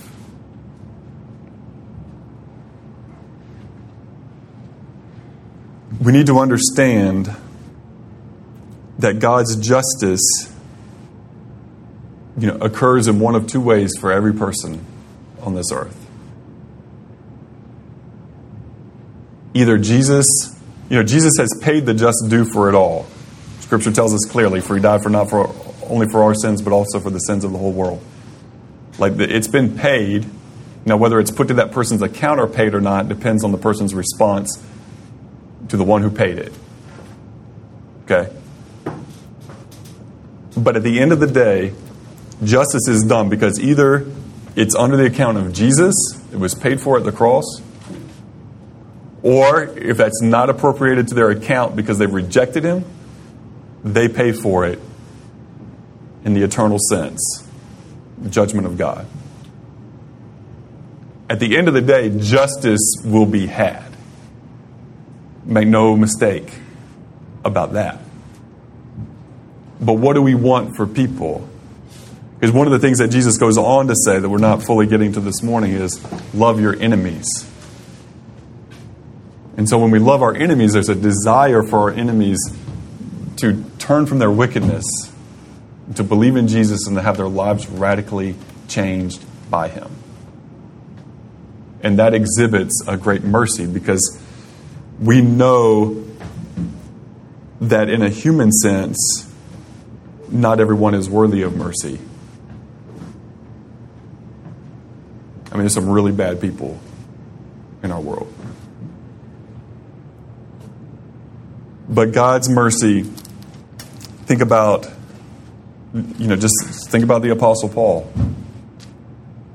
We 6.01 6.11
need 6.11 6.27
to 6.27 6.39
understand 6.39 7.33
that 8.99 9.19
God's 9.19 9.55
justice 9.55 10.52
you 12.37 12.47
know, 12.47 12.55
occurs 12.57 13.07
in 13.07 13.19
one 13.19 13.35
of 13.35 13.47
two 13.47 13.61
ways 13.61 13.91
for 13.99 14.11
every 14.11 14.33
person 14.33 14.85
on 15.41 15.55
this 15.55 15.71
earth. 15.71 15.99
Either 19.53 19.77
Jesus, 19.77 20.25
you 20.89 20.97
know, 20.97 21.03
Jesus 21.03 21.33
has 21.37 21.49
paid 21.61 21.85
the 21.85 21.93
just 21.93 22.25
due 22.27 22.45
for 22.45 22.69
it 22.69 22.75
all. 22.75 23.05
Scripture 23.59 23.91
tells 23.91 24.13
us 24.13 24.25
clearly, 24.25 24.61
for 24.61 24.75
he 24.75 24.81
died 24.81 25.03
for 25.03 25.09
not 25.09 25.29
for 25.29 25.53
only 25.83 26.07
for 26.07 26.23
our 26.23 26.33
sins, 26.33 26.61
but 26.61 26.73
also 26.73 26.99
for 26.99 27.09
the 27.09 27.19
sins 27.19 27.43
of 27.43 27.51
the 27.51 27.57
whole 27.57 27.71
world. 27.71 28.03
Like 28.97 29.17
the, 29.17 29.35
it's 29.35 29.47
been 29.47 29.77
paid. 29.77 30.25
Now, 30.85 30.97
whether 30.97 31.19
it's 31.19 31.31
put 31.31 31.47
to 31.49 31.53
that 31.55 31.71
person's 31.71 32.01
account 32.01 32.39
or 32.39 32.47
paid 32.47 32.73
or 32.73 32.81
not 32.81 33.07
depends 33.07 33.43
on 33.43 33.51
the 33.51 33.57
person's 33.57 33.93
response 33.93 34.61
to 35.69 35.77
the 35.77 35.83
one 35.83 36.01
who 36.01 36.09
paid 36.09 36.37
it. 36.37 36.53
Okay? 38.03 38.31
But 40.57 40.75
at 40.75 40.83
the 40.83 40.99
end 40.99 41.11
of 41.11 41.19
the 41.19 41.27
day, 41.27 41.73
justice 42.45 42.87
is 42.87 43.03
done 43.03 43.29
because 43.29 43.59
either 43.59 44.05
it's 44.55 44.75
under 44.75 44.97
the 44.97 45.05
account 45.05 45.37
of 45.37 45.53
Jesus, 45.53 45.95
it 46.31 46.37
was 46.37 46.53
paid 46.53 46.79
for 46.79 46.97
at 46.97 47.03
the 47.03 47.11
cross, 47.11 47.61
or 49.23 49.63
if 49.63 49.97
that's 49.97 50.21
not 50.21 50.49
appropriated 50.49 51.07
to 51.07 51.15
their 51.15 51.29
account 51.29 51.75
because 51.75 51.97
they've 51.97 52.13
rejected 52.13 52.63
him, 52.63 52.85
they 53.83 54.07
pay 54.07 54.31
for 54.31 54.65
it 54.65 54.79
in 56.23 56.33
the 56.33 56.43
eternal 56.43 56.77
sense, 56.89 57.47
the 58.17 58.29
judgment 58.29 58.67
of 58.67 58.77
God. 58.77 59.05
At 61.29 61.39
the 61.39 61.57
end 61.57 61.67
of 61.67 61.73
the 61.73 61.81
day, 61.81 62.15
justice 62.17 62.95
will 63.03 63.25
be 63.25 63.47
had. 63.47 63.91
Make 65.45 65.67
no 65.67 65.95
mistake 65.95 66.53
about 67.43 67.73
that. 67.73 67.99
But 69.81 69.93
what 69.93 70.13
do 70.13 70.21
we 70.21 70.35
want 70.35 70.75
for 70.75 70.85
people? 70.87 71.49
Because 72.43 72.53
one 72.53 72.67
of 72.67 72.73
the 72.73 72.79
things 72.79 72.97
that 72.97 73.07
Jesus 73.07 73.37
goes 73.37 73.57
on 73.57 73.87
to 73.87 73.95
say 73.95 74.19
that 74.19 74.27
we're 74.27 74.37
not 74.37 74.63
fully 74.63 74.85
getting 74.85 75.13
to 75.13 75.21
this 75.21 75.41
morning 75.41 75.71
is 75.71 76.03
love 76.33 76.59
your 76.59 76.77
enemies. 76.77 77.25
And 79.55 79.69
so 79.69 79.79
when 79.79 79.91
we 79.91 79.99
love 79.99 80.21
our 80.21 80.35
enemies, 80.35 80.73
there's 80.73 80.89
a 80.89 80.95
desire 80.95 81.63
for 81.63 81.89
our 81.89 81.91
enemies 81.91 82.37
to 83.37 83.63
turn 83.79 84.07
from 84.07 84.19
their 84.19 84.29
wickedness, 84.29 84.83
to 85.95 86.03
believe 86.03 86.35
in 86.35 86.49
Jesus, 86.49 86.85
and 86.85 86.97
to 86.97 87.01
have 87.01 87.15
their 87.15 87.29
lives 87.29 87.69
radically 87.69 88.35
changed 88.67 89.23
by 89.49 89.69
Him. 89.69 89.89
And 91.81 91.97
that 91.97 92.13
exhibits 92.13 92.83
a 92.85 92.97
great 92.97 93.23
mercy 93.23 93.65
because 93.65 94.21
we 94.99 95.21
know 95.21 96.03
that 97.61 97.87
in 97.87 98.01
a 98.01 98.09
human 98.09 98.51
sense, 98.51 99.33
not 100.29 100.59
everyone 100.59 100.93
is 100.93 101.09
worthy 101.09 101.41
of 101.43 101.55
mercy. 101.55 101.99
I 105.53 105.55
mean, 105.55 105.65
there's 105.65 105.75
some 105.75 105.87
really 105.87 106.11
bad 106.11 106.41
people 106.41 106.79
in 107.83 107.91
our 107.91 108.01
world. 108.01 108.33
But 111.87 112.11
God's 112.11 112.49
mercy, 112.49 113.03
think 113.03 114.41
about, 114.41 114.89
you 115.93 116.27
know, 116.27 116.35
just 116.35 116.89
think 116.89 117.03
about 117.03 117.21
the 117.21 117.29
Apostle 117.29 117.69
Paul. 117.69 118.11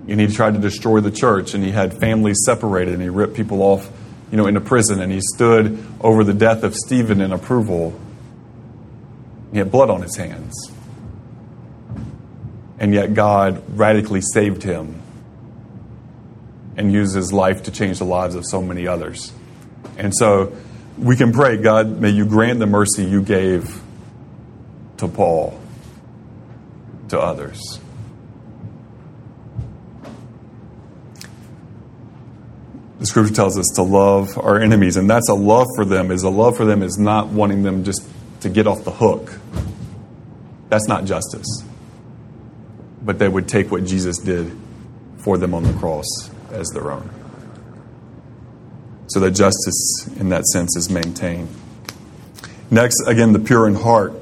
And 0.07 0.21
he 0.21 0.29
tried 0.29 0.55
to 0.55 0.61
destroy 0.61 1.01
the 1.01 1.11
church, 1.11 1.55
and 1.55 1.65
he 1.65 1.73
had 1.73 1.99
families 1.99 2.43
separated, 2.47 2.95
and 2.95 3.03
he 3.03 3.09
ripped 3.09 3.35
people 3.35 3.61
off, 3.61 3.91
you 4.31 4.37
know, 4.37 4.47
into 4.47 4.61
prison, 4.61 5.01
and 5.01 5.11
he 5.11 5.21
stood 5.21 5.85
over 6.01 6.23
the 6.23 6.33
death 6.33 6.63
of 6.63 6.77
Stephen 6.77 7.21
in 7.21 7.33
approval. 7.33 7.99
He 9.51 9.59
had 9.59 9.73
blood 9.73 9.91
on 9.91 10.03
his 10.03 10.15
hands. 10.15 10.55
And 12.79 12.95
yet 12.95 13.15
God 13.15 13.65
radically 13.77 14.21
saved 14.21 14.63
him 14.63 15.03
and 16.79 16.93
used 16.93 17.15
his 17.15 17.33
life 17.33 17.65
to 17.65 17.73
change 17.73 17.99
the 17.99 18.05
lives 18.05 18.37
of 18.37 18.47
so 18.47 18.63
many 18.63 18.87
others. 18.87 19.33
And 19.99 20.15
so 20.17 20.57
we 20.97 21.17
can 21.17 21.33
pray, 21.33 21.57
God, 21.57 22.01
may 22.01 22.11
you 22.11 22.25
grant 22.25 22.61
the 22.61 22.67
mercy 22.67 23.05
you 23.05 23.21
gave 23.21 23.83
to 24.99 25.09
Paul 25.09 25.61
to 27.09 27.19
others. 27.19 27.81
The 33.01 33.07
scripture 33.07 33.35
tells 33.35 33.59
us 33.59 33.67
to 33.75 33.83
love 33.83 34.39
our 34.39 34.61
enemies, 34.61 34.97
and 34.97 35.11
that's 35.11 35.29
a 35.29 35.35
love 35.35 35.67
for 35.75 35.85
them. 35.85 36.13
Is 36.13 36.23
a 36.23 36.31
love 36.31 36.57
for 36.57 36.65
them 36.65 36.83
is 36.83 36.97
not 36.97 37.29
wanting 37.29 37.65
them 37.65 37.83
just 37.83 38.09
to 38.41 38.49
get 38.49 38.69
off 38.69 38.85
the 38.85 38.91
hook. 38.93 39.33
That's 40.69 40.87
not 40.87 41.07
justice. 41.07 41.65
But 43.03 43.19
they 43.19 43.29
would 43.29 43.49
take 43.49 43.71
what 43.73 43.85
Jesus 43.85 44.19
did 44.19 44.57
for 45.19 45.39
them 45.39 45.55
on 45.55 45.65
the 45.65 45.73
cross 45.75 46.31
as 46.51 46.69
their 46.69 46.91
own 46.91 47.11
so 49.09 49.21
that 49.21 49.31
justice 49.31 50.07
in 50.19 50.29
that 50.29 50.45
sense 50.47 50.77
is 50.77 50.91
maintained. 50.91 51.49
Next, 52.71 53.03
again, 53.07 53.33
the 53.33 53.39
pure 53.39 53.67
in 53.67 53.75
heart. 53.75 54.13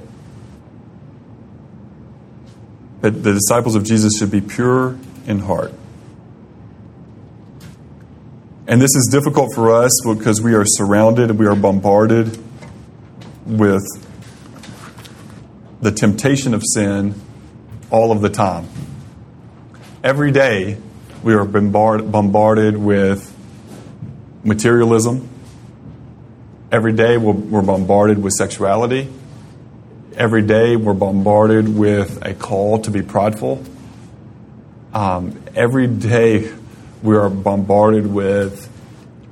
That 3.00 3.10
the 3.10 3.32
disciples 3.32 3.74
of 3.74 3.84
Jesus 3.84 4.16
should 4.18 4.30
be 4.30 4.40
pure 4.40 4.96
in 5.26 5.40
heart. 5.40 5.72
And 8.68 8.80
this 8.80 8.94
is 8.94 9.08
difficult 9.10 9.54
for 9.54 9.72
us 9.72 9.92
because 10.04 10.40
we 10.40 10.54
are 10.54 10.64
surrounded, 10.64 11.30
and 11.30 11.38
we 11.38 11.46
are 11.46 11.56
bombarded 11.56 12.38
with 13.44 13.84
the 15.80 15.90
temptation 15.90 16.54
of 16.54 16.62
sin 16.64 17.20
all 17.90 18.12
of 18.12 18.22
the 18.22 18.30
time. 18.30 18.68
Every 20.02 20.30
day, 20.30 20.78
we 21.22 21.34
are 21.34 21.44
bombarded 21.44 22.76
with 22.76 23.34
materialism. 24.44 25.28
Every 26.70 26.92
day 26.92 27.16
we're 27.16 27.62
bombarded 27.62 28.22
with 28.22 28.32
sexuality. 28.32 29.08
Every 30.14 30.42
day 30.42 30.76
we're 30.76 30.94
bombarded 30.94 31.68
with 31.68 32.24
a 32.24 32.34
call 32.34 32.80
to 32.80 32.90
be 32.90 33.02
prideful. 33.02 33.62
Um, 34.92 35.42
every 35.54 35.86
day 35.86 36.52
we 37.02 37.16
are 37.16 37.28
bombarded 37.28 38.06
with 38.06 38.70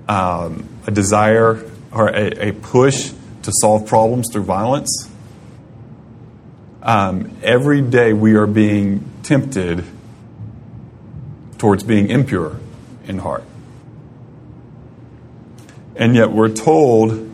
um, 0.08 0.68
a 0.86 0.90
desire 0.90 1.64
or 1.92 2.08
a, 2.08 2.48
a, 2.48 2.52
push 2.52 3.12
to 3.42 3.52
solve 3.60 3.86
problems 3.86 4.28
through 4.32 4.42
violence. 4.42 5.08
Um, 6.82 7.36
every 7.42 7.80
day 7.80 8.12
we 8.12 8.34
are 8.34 8.46
being 8.46 9.10
tempted 9.22 9.84
towards 11.58 11.82
being 11.82 12.10
impure 12.10 12.58
in 13.06 13.18
heart. 13.18 13.44
And 15.96 16.14
yet 16.14 16.32
we're 16.32 16.48
told 16.48 17.30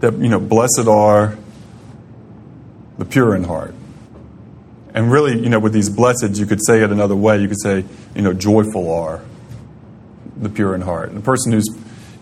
that, 0.00 0.14
you 0.14 0.28
know, 0.28 0.40
blessed 0.40 0.86
are 0.88 1.36
the 2.98 3.04
pure 3.04 3.34
in 3.34 3.44
heart. 3.44 3.74
And 4.94 5.10
really, 5.10 5.38
you 5.38 5.48
know, 5.48 5.58
with 5.58 5.72
these 5.72 5.90
blessed, 5.90 6.36
you 6.36 6.46
could 6.46 6.64
say 6.64 6.82
it 6.82 6.92
another 6.92 7.16
way. 7.16 7.38
You 7.38 7.48
could 7.48 7.60
say, 7.60 7.84
you 8.14 8.22
know, 8.22 8.32
joyful 8.32 8.92
are 8.92 9.22
the 10.36 10.48
pure 10.48 10.74
in 10.74 10.80
heart. 10.80 11.10
And 11.10 11.18
a 11.18 11.22
person 11.22 11.52
who's, 11.52 11.66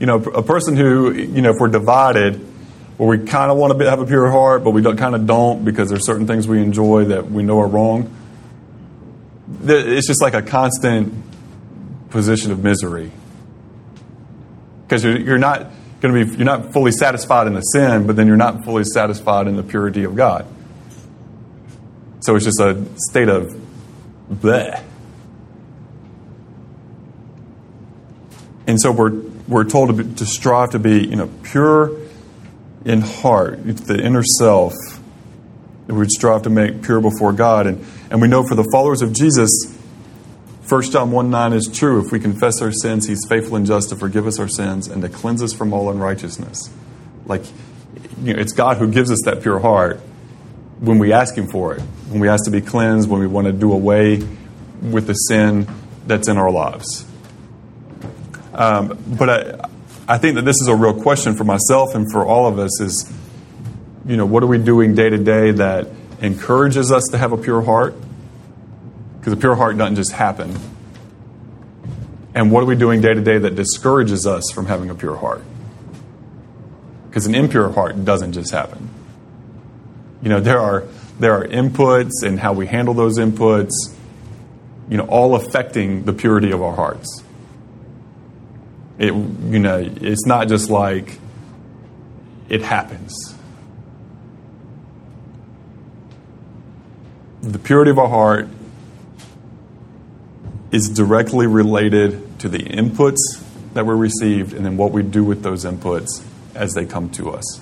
you 0.01 0.07
know, 0.07 0.17
a 0.17 0.43
person 0.43 0.77
who, 0.77 1.13
you 1.13 1.43
know, 1.43 1.51
if 1.51 1.61
we're 1.61 1.69
divided, 1.69 2.37
where 2.97 3.19
we 3.19 3.27
kind 3.27 3.51
of 3.51 3.59
want 3.59 3.79
to 3.79 3.91
have 3.91 4.01
a 4.01 4.07
pure 4.07 4.31
heart, 4.31 4.65
but 4.65 4.71
we 4.71 4.83
kind 4.83 5.15
of 5.15 5.27
don't 5.27 5.65
because 5.65 5.91
there's 5.91 6.07
certain 6.07 6.27
things 6.27 6.49
we 6.49 6.63
enjoy 6.63 7.05
that 7.07 7.31
we 7.31 7.43
know 7.43 7.61
are 7.61 7.67
wrong. 7.67 8.11
It's 9.65 10.07
just 10.07 10.23
like 10.23 10.35
a 10.35 10.43
constant 10.43 11.13
position 12.11 12.53
of 12.53 12.63
misery 12.63 13.11
because 14.93 15.05
you're, 15.05 15.19
you're 15.19 15.39
not 15.39 15.71
going 16.01 16.15
to 16.15 16.27
be 16.27 16.37
you're 16.37 16.45
not 16.45 16.73
fully 16.75 16.93
satisfied 16.93 17.47
in 17.47 17.55
the 17.55 17.63
sin, 17.63 18.07
but 18.07 18.15
then 18.15 18.27
you're 18.27 18.37
not 18.37 18.65
fully 18.65 18.85
satisfied 18.85 19.47
in 19.47 19.57
the 19.57 19.63
purity 19.63 20.05
of 20.05 20.15
God. 20.15 20.47
So 22.21 22.37
it's 22.37 22.45
just 22.45 22.61
a 22.61 22.85
state 22.97 23.29
of 23.31 23.49
bleh. 24.31 24.85
And 28.67 28.79
so 28.79 28.93
we're 28.93 29.19
we're 29.49 29.65
told 29.65 29.97
to, 29.97 30.05
be, 30.05 30.15
to 30.17 30.27
strive 30.27 30.71
to 30.71 30.79
be 30.79 31.07
you 31.07 31.17
know 31.17 31.31
pure 31.43 31.99
in 32.85 33.01
heart, 33.01 33.65
the 33.65 33.99
inner 33.99 34.23
self. 34.23 34.75
We 35.87 36.07
strive 36.09 36.43
to 36.43 36.51
make 36.51 36.83
pure 36.83 37.01
before 37.01 37.33
God, 37.33 37.67
and 37.67 37.85
and 38.13 38.21
we 38.21 38.29
know 38.29 38.47
for 38.47 38.55
the 38.55 38.69
followers 38.71 39.01
of 39.03 39.13
Jesus 39.13 39.51
1 40.69 40.83
John 40.85 41.11
1 41.11 41.31
9 41.31 41.53
is 41.53 41.69
true. 41.73 42.05
If 42.05 42.13
we 42.13 42.21
confess 42.21 42.63
our 42.63 42.73
sins, 42.73 43.07
he's 43.07 43.27
faithful 43.29 43.57
and 43.57 43.67
just 43.67 43.89
to 43.91 43.97
forgive 43.97 44.27
us 44.27 44.39
our 44.39 44.49
sins 44.49 44.87
and 44.89 45.03
to 45.03 45.09
cleanse 45.09 45.43
us 45.43 45.53
from 45.53 45.73
all 45.73 45.91
unrighteousness. 45.91 46.71
Like, 47.27 47.43
you 48.23 48.33
know, 48.33 48.41
it's 48.41 48.53
God 48.53 48.79
who 48.79 48.91
gives 48.91 49.11
us 49.11 49.21
that 49.25 49.43
pure 49.43 49.59
heart 49.59 50.01
when 50.79 50.99
we 50.99 51.13
ask 51.13 51.37
him 51.37 51.47
for 51.47 51.75
it, 51.75 51.81
when 52.09 52.21
we 52.21 52.29
ask 52.29 52.45
to 52.45 52.51
be 52.51 52.61
cleansed, 52.61 53.09
when 53.09 53.21
we 53.21 53.27
want 53.27 53.49
to 53.49 53.53
do 53.53 53.73
away 53.73 54.27
with 54.81 55.07
the 55.07 55.15
sin 55.15 55.67
that's 56.07 56.29
in 56.29 56.39
our 56.39 56.51
lives. 56.51 57.05
Um, 58.55 58.99
but 59.19 59.29
I, 59.29 59.69
I 60.09 60.19
think 60.19 60.37
that 60.37 60.45
this 60.45 60.61
is 60.61 60.69
a 60.69 60.75
real 60.75 61.01
question 61.03 61.35
for 61.35 61.45
myself 61.45 61.95
and 61.95 62.11
for 62.11 62.25
all 62.25 62.47
of 62.47 62.59
us 62.59 62.81
is, 62.81 63.13
you 64.07 64.17
know, 64.17 64.27
what 64.27 64.43
are 64.43 64.49
we 64.49 64.59
doing 64.59 64.95
day 64.95 65.11
to 65.11 65.19
day 65.19 65.51
that 65.51 65.89
encourages 66.23 66.91
us 66.91 67.05
to 67.11 67.19
have 67.19 67.33
a 67.33 67.37
pure 67.37 67.61
heart? 67.61 67.95
Because 69.19 69.35
a 69.35 69.37
pure 69.37 69.55
heart 69.55 69.77
doesn't 69.77 69.97
just 69.97 70.13
happen. 70.13 70.57
And 72.35 72.51
what 72.51 72.63
are 72.63 72.67
we 72.67 72.77
doing 72.77 73.01
day 73.01 73.13
to 73.13 73.21
day 73.21 73.39
that 73.39 73.55
discourages 73.55 74.27
us 74.27 74.51
from 74.55 74.67
having 74.67 74.89
a 74.89 74.95
pure 74.95 75.17
heart? 75.17 75.43
Because 77.09 77.27
an 77.27 77.35
impure 77.35 77.71
heart 77.71 78.05
doesn't 78.05 78.33
just 78.33 78.53
happen. 78.53 78.89
You 80.23 80.31
know, 80.31 80.41
there 80.41 80.59
are 80.59 80.85
there 81.19 81.35
are 81.35 81.45
inputs 81.45 82.23
and 82.25 82.41
how 82.41 82.55
we 82.55 82.67
handle 82.67 82.95
those 82.95 83.19
inputs, 83.19 83.73
you 84.89 84.97
know, 84.97 85.05
all 85.05 85.35
affecting 85.35 86.05
the 86.05 86.13
purity 86.13 86.53
of 86.53 86.63
our 86.63 86.75
hearts. 86.75 87.23
It 88.99 89.13
you 89.13 89.59
know, 89.59 89.79
it's 89.79 90.25
not 90.25 90.49
just 90.49 90.71
like 90.71 91.19
it 92.49 92.63
happens. 92.63 93.35
The 97.43 97.59
purity 97.59 97.91
of 97.91 97.99
our 97.99 98.09
heart 98.09 98.49
is 100.71 100.89
directly 100.89 101.49
related 101.49 102.39
to 102.39 102.49
the 102.49 102.61
inputs 102.61 103.19
that 103.75 103.85
were 103.85 103.97
received 103.97 104.55
and 104.55 104.65
then 104.65 104.77
what 104.77 104.93
we 104.93 105.03
do 105.03 105.25
with 105.25 105.43
those 105.43 105.65
inputs 105.65 106.25
as 106.55 106.75
they 106.75 106.87
come 106.87 107.11
to 107.11 107.31
us. 107.31 107.61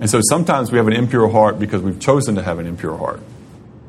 And 0.00 0.10
so 0.10 0.20
sometimes 0.28 0.72
we 0.72 0.78
have 0.78 0.88
an 0.88 0.94
impure 0.94 1.28
heart 1.28 1.58
because 1.60 1.80
we've 1.80 2.00
chosen 2.00 2.34
to 2.34 2.42
have 2.42 2.58
an 2.58 2.66
impure 2.66 2.96
heart. 2.96 3.20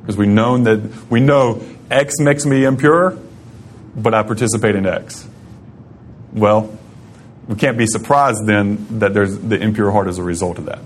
Because 0.02 0.18
we 0.18 0.28
know 0.28 0.58
that 0.58 1.10
we 1.10 1.20
know 1.20 1.62
X 1.90 2.20
makes 2.20 2.46
me 2.46 2.66
impure, 2.66 3.18
but 3.96 4.14
I 4.14 4.22
participate 4.24 4.76
in 4.76 4.86
X. 4.86 5.28
Well, 6.34 6.78
we 7.48 7.56
can't 7.56 7.78
be 7.78 7.88
surprised 7.88 8.46
then 8.46 9.00
that 9.00 9.14
there's 9.14 9.38
the 9.38 9.60
impure 9.60 9.92
heart 9.92 10.08
as 10.08 10.18
a 10.18 10.24
result 10.24 10.60
of 10.60 10.66
that. 10.66 10.80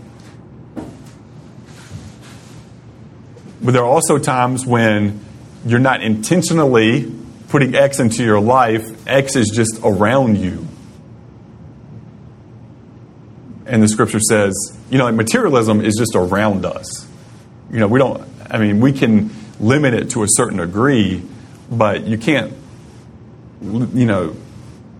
But 3.65 3.71
there 3.71 3.81
are 3.81 3.89
also 3.89 4.19
times 4.19 4.63
when 4.63 5.25
you're 5.65 5.79
not 5.79 6.03
intentionally 6.03 7.11
putting 7.49 7.73
X 7.73 7.99
into 7.99 8.23
your 8.23 8.39
life, 8.39 9.07
X 9.07 9.35
is 9.35 9.49
just 9.49 9.79
around 9.83 10.37
you. 10.37 10.67
And 13.65 13.81
the 13.81 13.87
scripture 13.87 14.19
says, 14.19 14.77
you 14.91 14.99
know, 14.99 15.05
like 15.05 15.15
materialism 15.15 15.81
is 15.81 15.95
just 15.97 16.15
around 16.15 16.63
us. 16.63 17.07
You 17.71 17.79
know, 17.79 17.87
we 17.87 17.97
don't, 17.97 18.23
I 18.51 18.59
mean, 18.59 18.81
we 18.81 18.93
can 18.93 19.31
limit 19.59 19.95
it 19.95 20.11
to 20.11 20.21
a 20.21 20.27
certain 20.29 20.59
degree, 20.59 21.23
but 21.71 22.05
you 22.05 22.19
can't, 22.19 22.53
you 23.63 24.05
know, 24.05 24.35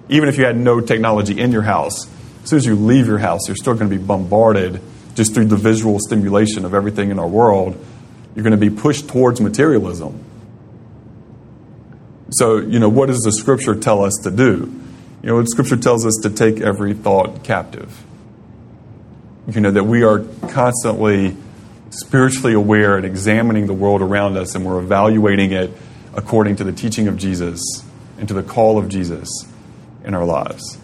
even 0.10 0.28
if 0.28 0.40
you 0.40 0.46
had 0.46 0.58
no 0.58 0.82
technology 0.82 1.40
in 1.40 1.52
your 1.52 1.62
house, 1.62 2.08
as 2.42 2.50
soon 2.50 2.58
as 2.58 2.66
you 2.66 2.74
leave 2.74 3.06
your 3.06 3.20
house, 3.20 3.48
you're 3.48 3.56
still 3.56 3.76
going 3.76 3.92
to 3.92 3.96
be 3.96 4.04
bombarded 4.04 4.82
just 5.14 5.36
through 5.36 5.46
the 5.46 5.56
visual 5.56 6.00
stimulation 6.00 6.66
of 6.66 6.74
everything 6.74 7.12
in 7.12 7.20
our 7.20 7.28
world. 7.28 7.80
You're 8.36 8.44
going 8.44 8.52
to 8.52 8.58
be 8.58 8.70
pushed 8.70 9.08
towards 9.08 9.40
materialism. 9.40 10.24
So, 12.32 12.58
you 12.58 12.80
know, 12.80 12.90
what 12.90 13.08
does 13.08 13.22
the 13.22 13.32
scripture 13.32 13.76
tell 13.76 14.04
us 14.04 14.14
to 14.24 14.32
do? 14.32 14.82
You 15.22 15.30
know, 15.30 15.46
scripture 15.46 15.78
tells 15.78 16.06
us 16.06 16.20
to 16.24 16.30
take 16.30 16.60
every 16.60 16.94
thought 16.94 17.44
captive. 17.44 18.04
You 19.48 19.62
know, 19.62 19.72
that 19.72 19.86
we 19.86 20.04
are 20.04 20.20
constantly 20.50 21.38
spiritually 21.92 22.54
aware 22.54 22.98
and 22.98 23.06
examining 23.06 23.68
the 23.68 23.74
world 23.74 24.02
around 24.02 24.38
us 24.38 24.54
and 24.56 24.66
we're 24.66 24.80
evaluating 24.80 25.52
it 25.52 25.72
according 26.14 26.58
to 26.58 26.64
the 26.64 26.74
teaching 26.74 27.08
of 27.08 27.18
Jesus 27.18 27.62
and 28.18 28.28
to 28.28 28.34
the 28.34 28.44
call 28.44 28.78
of 28.78 28.90
Jesus 28.90 29.30
in 30.04 30.14
our 30.14 30.26
lives. 30.26 30.78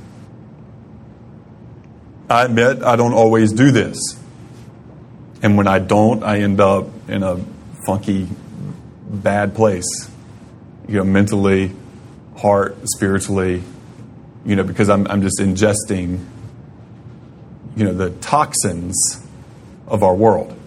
I 2.30 2.46
admit 2.46 2.82
I 2.82 2.96
don't 2.96 3.14
always 3.14 3.52
do 3.52 3.72
this. 3.72 4.21
And 5.42 5.58
when 5.58 5.68
I 5.68 5.80
don't, 5.80 6.24
I 6.24 6.40
end 6.40 6.60
up 6.60 6.88
in 7.10 7.24
a 7.24 7.38
funky, 7.86 8.28
bad 9.10 9.56
place. 9.56 10.10
You 10.88 10.98
know, 10.98 11.04
mentally, 11.04 11.74
heart, 12.38 12.78
spiritually, 12.86 13.64
you 14.46 14.56
know, 14.56 14.64
because 14.64 14.90
I'm, 14.90 15.08
I'm 15.08 15.22
just 15.22 15.40
ingesting, 15.40 16.26
you 17.76 17.86
know, 17.86 17.94
the 17.94 18.10
toxins 18.10 19.26
of 19.88 20.04
our 20.04 20.16
world. 20.16 20.58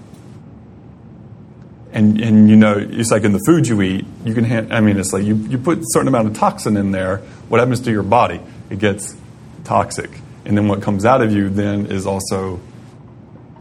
And, 1.92 2.20
and 2.20 2.50
you 2.50 2.56
know, 2.56 2.76
it's 2.76 3.12
like 3.12 3.22
in 3.22 3.32
the 3.32 3.42
food 3.46 3.68
you 3.68 3.80
eat, 3.82 4.04
you 4.24 4.34
can, 4.34 4.44
ha- 4.44 4.66
I 4.74 4.80
mean, 4.80 4.98
it's 4.98 5.12
like 5.12 5.24
you, 5.24 5.36
you 5.36 5.58
put 5.58 5.78
a 5.78 5.84
certain 5.86 6.08
amount 6.08 6.28
of 6.28 6.34
toxin 6.34 6.76
in 6.76 6.90
there, 6.90 7.18
what 7.48 7.60
happens 7.60 7.80
to 7.80 7.92
your 7.92 8.02
body? 8.02 8.40
It 8.68 8.80
gets 8.80 9.16
toxic. 9.62 10.10
And 10.44 10.56
then 10.56 10.66
what 10.66 10.82
comes 10.82 11.04
out 11.04 11.22
of 11.22 11.32
you 11.32 11.48
then 11.48 11.86
is 11.86 12.06
also 12.06 12.60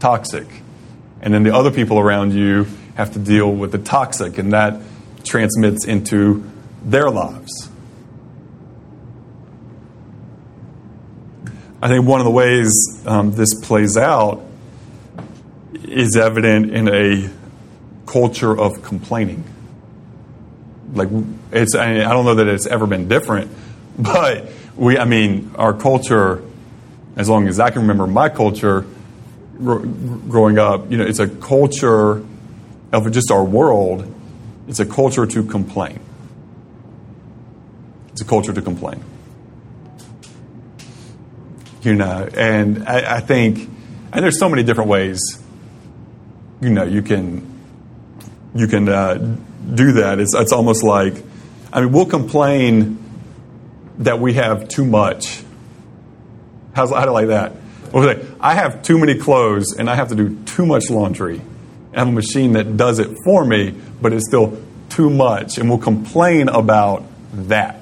toxic. 0.00 0.46
And 1.24 1.32
then 1.32 1.42
the 1.42 1.54
other 1.54 1.70
people 1.70 1.98
around 1.98 2.34
you 2.34 2.66
have 2.96 3.14
to 3.14 3.18
deal 3.18 3.50
with 3.50 3.72
the 3.72 3.78
toxic, 3.78 4.36
and 4.36 4.52
that 4.52 4.78
transmits 5.24 5.86
into 5.86 6.44
their 6.84 7.10
lives. 7.10 7.70
I 11.80 11.88
think 11.88 12.06
one 12.06 12.20
of 12.20 12.24
the 12.24 12.30
ways 12.30 12.70
um, 13.06 13.32
this 13.32 13.54
plays 13.54 13.96
out 13.96 14.44
is 15.82 16.14
evident 16.14 16.70
in 16.70 16.88
a 16.88 17.30
culture 18.04 18.56
of 18.56 18.82
complaining. 18.82 19.44
Like 20.92 21.08
it's, 21.52 21.74
I, 21.74 21.94
mean, 21.94 22.02
I 22.02 22.12
don't 22.12 22.26
know 22.26 22.34
that 22.34 22.48
it's 22.48 22.66
ever 22.66 22.86
been 22.86 23.08
different, 23.08 23.50
but 23.98 24.50
we, 24.76 24.98
I 24.98 25.06
mean, 25.06 25.52
our 25.56 25.72
culture, 25.72 26.42
as 27.16 27.30
long 27.30 27.48
as 27.48 27.58
I 27.60 27.70
can 27.70 27.80
remember, 27.80 28.06
my 28.06 28.28
culture 28.28 28.84
growing 29.58 30.58
up, 30.58 30.90
you 30.90 30.96
know, 30.96 31.04
it's 31.04 31.18
a 31.18 31.28
culture 31.28 32.24
of 32.92 33.10
just 33.12 33.30
our 33.30 33.44
world. 33.44 34.12
It's 34.68 34.80
a 34.80 34.86
culture 34.86 35.26
to 35.26 35.44
complain. 35.44 36.00
It's 38.12 38.20
a 38.20 38.24
culture 38.24 38.52
to 38.52 38.62
complain. 38.62 39.02
You 41.82 41.94
know, 41.94 42.28
and 42.36 42.88
I, 42.88 43.16
I 43.16 43.20
think, 43.20 43.68
and 44.12 44.24
there's 44.24 44.38
so 44.38 44.48
many 44.48 44.62
different 44.62 44.88
ways. 44.88 45.20
You 46.60 46.70
know, 46.70 46.84
you 46.84 47.02
can 47.02 47.52
you 48.54 48.68
can 48.68 48.88
uh, 48.88 49.14
do 49.74 49.92
that. 49.92 50.18
It's 50.18 50.34
it's 50.34 50.52
almost 50.52 50.82
like, 50.82 51.22
I 51.72 51.82
mean, 51.82 51.92
we'll 51.92 52.06
complain 52.06 52.98
that 53.98 54.18
we 54.18 54.34
have 54.34 54.68
too 54.68 54.84
much. 54.84 55.42
How's 56.72 56.90
how 56.90 57.04
do 57.04 57.10
I 57.10 57.12
like 57.12 57.26
that? 57.28 57.52
Say, 57.94 58.26
I 58.40 58.54
have 58.54 58.82
too 58.82 58.98
many 58.98 59.14
clothes 59.18 59.76
and 59.78 59.88
I 59.88 59.94
have 59.94 60.08
to 60.08 60.16
do 60.16 60.36
too 60.44 60.66
much 60.66 60.90
laundry. 60.90 61.40
I 61.94 62.00
have 62.00 62.08
a 62.08 62.12
machine 62.12 62.52
that 62.54 62.76
does 62.76 62.98
it 62.98 63.16
for 63.24 63.44
me, 63.44 63.72
but 64.02 64.12
it's 64.12 64.26
still 64.26 64.60
too 64.88 65.10
much, 65.10 65.58
and 65.58 65.68
we'll 65.68 65.78
complain 65.78 66.48
about 66.48 67.04
that. 67.32 67.80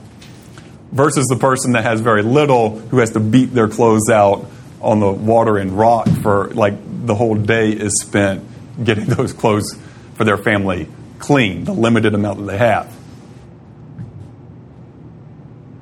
Versus 0.93 1.27
the 1.29 1.37
person 1.37 1.73
that 1.73 1.85
has 1.85 2.01
very 2.01 2.23
little 2.23 2.79
who 2.79 2.99
has 2.99 3.13
to 3.13 3.21
beat 3.21 3.55
their 3.55 3.69
clothes 3.69 4.11
out 4.11 4.47
on 4.83 5.01
the 5.01 5.11
water 5.11 5.57
and 5.57 5.79
rock 5.79 6.09
for 6.23 6.49
like 6.49 6.75
the 7.07 7.15
whole 7.15 7.35
day 7.35 7.71
is 7.71 8.01
spent 8.03 8.45
getting 8.85 9.05
those 9.17 9.33
clothes 9.33 9.79
for 10.15 10.25
their 10.25 10.37
family 10.37 10.89
clean, 11.19 11.65
the 11.65 11.73
limited 11.73 12.15
amount 12.15 12.39
that 12.41 12.45
they 12.45 12.59
have. 12.59 12.95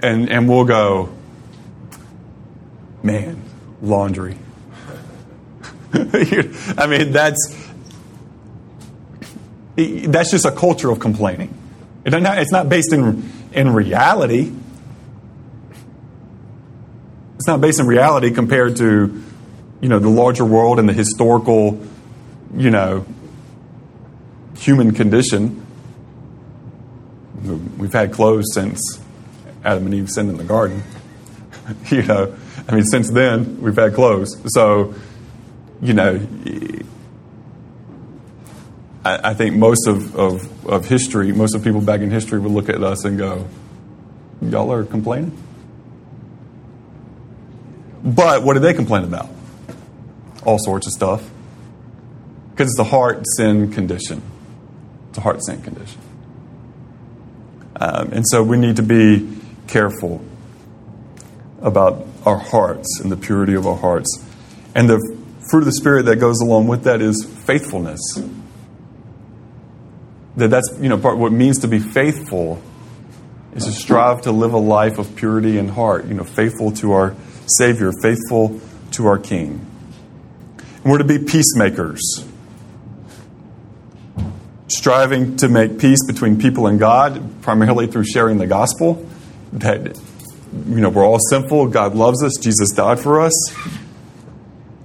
And, 0.02 0.30
and 0.30 0.48
we'll 0.48 0.64
go, 0.64 1.10
man, 3.02 3.39
laundry. 3.82 4.36
I 5.92 6.86
mean, 6.88 7.12
that's 7.12 7.56
that's 9.76 10.30
just 10.30 10.44
a 10.44 10.52
culture 10.52 10.90
of 10.90 11.00
complaining. 11.00 11.56
It 12.04 12.14
it's 12.14 12.52
not 12.52 12.68
based 12.68 12.92
in, 12.92 13.30
in 13.52 13.72
reality. 13.72 14.52
It's 17.36 17.46
not 17.46 17.60
based 17.60 17.80
in 17.80 17.86
reality 17.86 18.30
compared 18.30 18.76
to, 18.76 19.22
you 19.80 19.88
know, 19.88 19.98
the 19.98 20.08
larger 20.08 20.44
world 20.44 20.78
and 20.78 20.88
the 20.88 20.92
historical, 20.92 21.80
you 22.54 22.70
know, 22.70 23.06
human 24.56 24.92
condition. 24.92 25.66
We've 27.78 27.92
had 27.92 28.12
clothes 28.12 28.52
since 28.52 29.00
Adam 29.64 29.86
and 29.86 29.94
Eve 29.94 30.10
sinned 30.10 30.30
in 30.30 30.36
the 30.36 30.44
garden. 30.44 30.82
you 31.90 32.02
know, 32.02 32.36
I 32.70 32.74
mean, 32.74 32.84
since 32.84 33.10
then, 33.10 33.60
we've 33.60 33.74
had 33.74 33.94
clothes. 33.94 34.36
So, 34.46 34.94
you 35.82 35.92
know, 35.92 36.24
I, 39.04 39.30
I 39.30 39.34
think 39.34 39.56
most 39.56 39.88
of, 39.88 40.14
of, 40.14 40.66
of 40.66 40.86
history, 40.86 41.32
most 41.32 41.56
of 41.56 41.64
people 41.64 41.80
back 41.80 42.00
in 42.00 42.12
history 42.12 42.38
would 42.38 42.52
look 42.52 42.68
at 42.68 42.80
us 42.84 43.04
and 43.04 43.18
go, 43.18 43.48
Y'all 44.40 44.72
are 44.72 44.84
complaining? 44.84 45.36
But 48.04 48.44
what 48.44 48.54
did 48.54 48.62
they 48.62 48.72
complain 48.72 49.02
about? 49.02 49.28
All 50.44 50.58
sorts 50.58 50.86
of 50.86 50.92
stuff. 50.92 51.28
Because 52.52 52.70
it's 52.70 52.78
a 52.78 52.84
heart 52.84 53.24
sin 53.36 53.72
condition. 53.72 54.22
It's 55.08 55.18
a 55.18 55.20
heart 55.20 55.44
sin 55.44 55.60
condition. 55.60 56.00
Um, 57.76 58.12
and 58.12 58.24
so 58.28 58.44
we 58.44 58.56
need 58.56 58.76
to 58.76 58.82
be 58.82 59.28
careful 59.66 60.24
about 61.60 62.06
our 62.26 62.38
hearts 62.38 63.00
and 63.00 63.10
the 63.10 63.16
purity 63.16 63.54
of 63.54 63.66
our 63.66 63.76
hearts. 63.76 64.24
And 64.74 64.88
the 64.88 64.98
fruit 65.50 65.60
of 65.60 65.66
the 65.66 65.72
Spirit 65.72 66.04
that 66.06 66.16
goes 66.16 66.40
along 66.40 66.68
with 66.68 66.84
that 66.84 67.00
is 67.00 67.24
faithfulness. 67.24 68.00
That 70.36 70.48
that's, 70.48 70.70
you 70.80 70.88
know, 70.88 70.98
part 70.98 71.18
what 71.18 71.32
it 71.32 71.36
means 71.36 71.58
to 71.60 71.68
be 71.68 71.80
faithful 71.80 72.62
is 73.54 73.64
to 73.64 73.72
strive 73.72 74.22
to 74.22 74.32
live 74.32 74.52
a 74.52 74.58
life 74.58 74.98
of 74.98 75.16
purity 75.16 75.58
in 75.58 75.68
heart, 75.68 76.06
you 76.06 76.14
know, 76.14 76.24
faithful 76.24 76.70
to 76.72 76.92
our 76.92 77.16
Savior, 77.46 77.90
faithful 78.00 78.60
to 78.92 79.06
our 79.06 79.18
King. 79.18 79.66
And 80.82 80.92
we're 80.92 80.98
to 80.98 81.04
be 81.04 81.18
peacemakers 81.18 82.24
striving 84.68 85.36
to 85.36 85.48
make 85.48 85.78
peace 85.78 86.04
between 86.06 86.38
people 86.38 86.66
and 86.66 86.78
God, 86.78 87.42
primarily 87.42 87.86
through 87.86 88.04
sharing 88.04 88.38
the 88.38 88.46
gospel. 88.46 89.06
That 89.52 89.98
you 90.52 90.80
know 90.80 90.88
we're 90.88 91.04
all 91.04 91.18
sinful. 91.18 91.68
God 91.68 91.94
loves 91.94 92.22
us. 92.22 92.36
Jesus 92.40 92.70
died 92.70 93.00
for 93.00 93.20
us. 93.20 93.32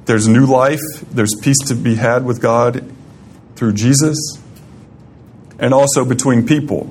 There's 0.05 0.27
new 0.27 0.45
life. 0.45 0.81
There's 1.11 1.33
peace 1.41 1.59
to 1.67 1.75
be 1.75 1.95
had 1.95 2.25
with 2.25 2.41
God 2.41 2.91
through 3.55 3.73
Jesus, 3.73 4.17
and 5.59 5.73
also 5.73 6.05
between 6.05 6.45
people. 6.45 6.89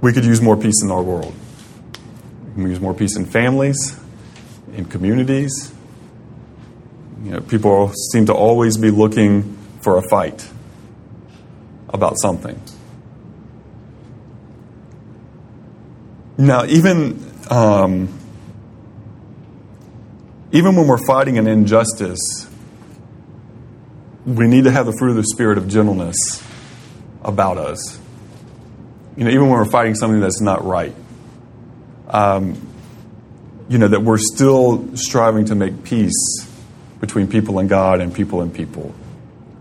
We 0.00 0.12
could 0.12 0.24
use 0.24 0.40
more 0.40 0.56
peace 0.56 0.82
in 0.82 0.90
our 0.90 1.02
world. 1.02 1.34
We 2.48 2.62
can 2.62 2.70
use 2.70 2.80
more 2.80 2.94
peace 2.94 3.16
in 3.16 3.26
families, 3.26 3.98
in 4.74 4.84
communities, 4.84 5.72
you 7.26 7.32
know, 7.32 7.40
people 7.40 7.92
seem 8.12 8.26
to 8.26 8.32
always 8.32 8.76
be 8.76 8.92
looking 8.92 9.56
for 9.80 9.98
a 9.98 10.02
fight 10.08 10.48
about 11.88 12.20
something. 12.20 12.60
Now, 16.38 16.64
even 16.66 17.32
um, 17.50 18.08
even 20.52 20.76
when 20.76 20.86
we're 20.86 21.04
fighting 21.04 21.38
an 21.38 21.46
injustice, 21.46 22.48
we 24.24 24.46
need 24.46 24.64
to 24.64 24.70
have 24.70 24.86
the 24.86 24.92
fruit 24.92 25.10
of 25.10 25.16
the 25.16 25.24
spirit 25.24 25.58
of 25.58 25.68
gentleness 25.68 26.42
about 27.22 27.58
us. 27.58 27.98
You 29.16 29.24
know, 29.24 29.30
even 29.30 29.48
when 29.48 29.58
we're 29.58 29.70
fighting 29.70 29.94
something 29.94 30.20
that's 30.20 30.40
not 30.40 30.64
right, 30.64 30.94
um, 32.08 32.54
you 33.68 33.78
know, 33.78 33.88
that 33.88 34.02
we're 34.02 34.18
still 34.18 34.96
striving 34.96 35.46
to 35.46 35.54
make 35.54 35.84
peace 35.84 36.46
between 37.00 37.28
people 37.28 37.58
and 37.58 37.68
God 37.68 38.00
and 38.00 38.14
people 38.14 38.40
and 38.40 38.52
people. 38.52 38.94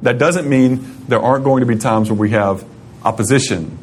That 0.02 0.18
doesn't 0.18 0.48
mean 0.48 1.06
there 1.08 1.20
aren't 1.22 1.44
going 1.44 1.62
to 1.62 1.66
be 1.66 1.76
times 1.76 2.10
where 2.10 2.20
we 2.20 2.32
have 2.32 2.66
opposition. 3.04 3.78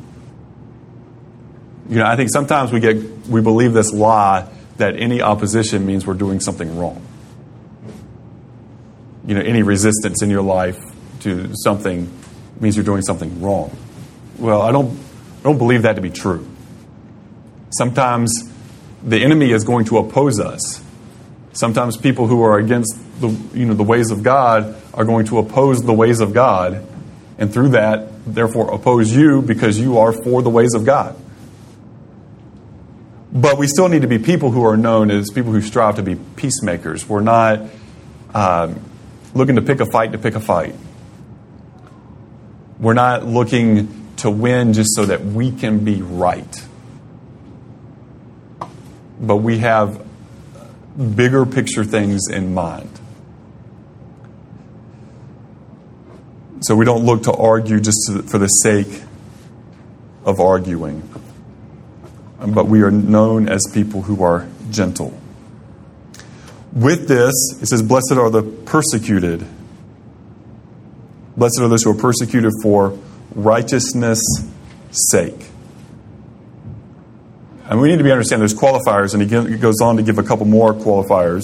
You 1.93 1.99
know, 1.99 2.07
I 2.07 2.17
think 2.17 2.31
sometimes 2.33 2.73
we 2.73 2.81
get 2.81 2.97
we 3.29 3.43
believe 3.43 3.75
this 3.75 3.93
lie 3.93 4.49
that 4.79 4.97
any 4.97 5.21
opposition 5.21 5.85
means 5.85 6.07
we're 6.07 6.15
doing 6.15 6.41
something 6.41 6.79
wrong. 6.79 7.07
You 9.27 9.35
know, 9.35 9.43
any 9.43 9.63
resistance 9.63 10.23
in 10.23 10.31
your 10.31 10.41
life 10.41 10.79
to 11.21 11.53
something 11.55 12.11
means 12.59 12.77
you're 12.77 12.85
doing 12.87 13.03
something 13.03 13.43
wrong. 13.43 13.77
well, 14.39 14.63
I 14.63 14.73
don't, 14.73 14.99
I 15.41 15.43
don't 15.43 15.59
believe 15.59 15.83
that 15.83 15.97
to 15.97 16.01
be 16.01 16.09
true. 16.09 16.49
Sometimes 17.69 18.51
the 19.03 19.23
enemy 19.23 19.53
is 19.53 19.63
going 19.63 19.85
to 19.85 19.99
oppose 19.99 20.41
us. 20.41 20.83
Sometimes 21.53 21.99
people 21.99 22.27
who 22.27 22.43
are 22.43 22.59
against 22.59 22.97
the, 23.21 23.29
you 23.53 23.67
know, 23.67 23.75
the 23.75 23.83
ways 23.83 24.11
of 24.11 24.23
God 24.23 24.81
are 24.95 25.05
going 25.05 25.27
to 25.27 25.37
oppose 25.37 25.83
the 25.83 25.93
ways 25.93 26.21
of 26.21 26.33
God, 26.33 26.87
and 27.37 27.53
through 27.53 27.69
that, 27.71 28.09
therefore, 28.25 28.73
oppose 28.73 29.15
you 29.15 29.43
because 29.43 29.79
you 29.79 29.99
are 29.99 30.15
for 30.15 30.41
the 30.41 30.49
ways 30.49 30.73
of 30.73 30.87
God. 30.87 31.19
But 33.33 33.57
we 33.57 33.67
still 33.67 33.89
need 33.89 34.03
to 34.03 34.09
be 34.09 34.19
people 34.19 34.51
who 34.51 34.65
are 34.67 34.77
known 34.77 35.11
as 35.11 35.31
people 35.31 35.53
who 35.53 35.63
strive 35.63 35.97
to 35.97 36.03
be 36.03 36.17
peacemakers. 36.17 37.09
We're 37.09 37.23
not 37.23 37.63
um, 38.35 38.79
looking 39.35 39.57
to 39.57 39.63
pick 39.63 39.81
a 39.81 39.87
fight 39.87 40.13
to 40.13 40.19
pick 40.19 40.35
a 40.35 40.41
fight. 40.41 40.75
We're 42.79 42.93
not 42.93 43.25
looking 43.25 44.15
to 44.17 44.31
win 44.31 44.75
just 44.75 44.95
so 44.95 45.07
that 45.07 45.25
we 45.25 45.51
can 45.51 45.83
be 45.83 46.03
right. 46.03 46.67
But 49.19 49.37
we 49.37 49.59
have 49.59 50.05
bigger 51.17 51.47
picture 51.47 51.85
things 51.85 52.29
in 52.29 52.53
mind. 52.53 52.91
So 56.61 56.77
we 56.77 56.85
don't 56.85 57.05
look 57.05 57.25
to 57.25 57.33
argue 57.33 57.81
just 57.81 57.99
to, 58.09 58.23
for 58.23 58.39
the 58.39 58.47
sake 58.47 59.03
of 60.25 60.39
arguing 60.39 61.03
but 62.49 62.67
we 62.67 62.83
are 62.83 62.91
known 62.91 63.49
as 63.49 63.63
people 63.73 64.03
who 64.03 64.23
are 64.23 64.49
gentle. 64.71 65.19
With 66.73 67.07
this, 67.07 67.35
it 67.61 67.67
says, 67.67 67.83
Blessed 67.83 68.13
are 68.13 68.31
the 68.31 68.43
persecuted. 68.43 69.47
Blessed 71.37 71.61
are 71.61 71.69
those 71.69 71.83
who 71.83 71.91
are 71.91 72.01
persecuted 72.01 72.53
for 72.63 72.99
righteousness' 73.35 74.23
sake. 74.91 75.49
And 77.65 77.81
we 77.81 77.89
need 77.89 77.99
to 77.99 78.05
be 78.05 78.11
understand 78.11 78.41
there's 78.41 78.55
qualifiers, 78.55 79.15
and 79.15 79.23
he 79.23 79.57
goes 79.57 79.81
on 79.81 79.97
to 79.97 80.03
give 80.03 80.19
a 80.19 80.23
couple 80.23 80.47
more 80.47 80.75
qualifiers. 80.75 81.43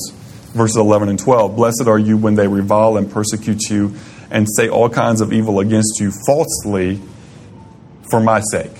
Verses 0.52 0.76
11 0.76 1.10
and 1.10 1.18
12. 1.18 1.56
Blessed 1.56 1.84
are 1.86 1.98
you 1.98 2.16
when 2.16 2.34
they 2.34 2.48
revile 2.48 2.96
and 2.96 3.10
persecute 3.10 3.70
you 3.70 3.94
and 4.30 4.46
say 4.56 4.68
all 4.68 4.88
kinds 4.88 5.20
of 5.20 5.32
evil 5.32 5.60
against 5.60 6.00
you 6.00 6.10
falsely 6.26 7.00
for 8.10 8.20
my 8.20 8.40
sake. 8.50 8.72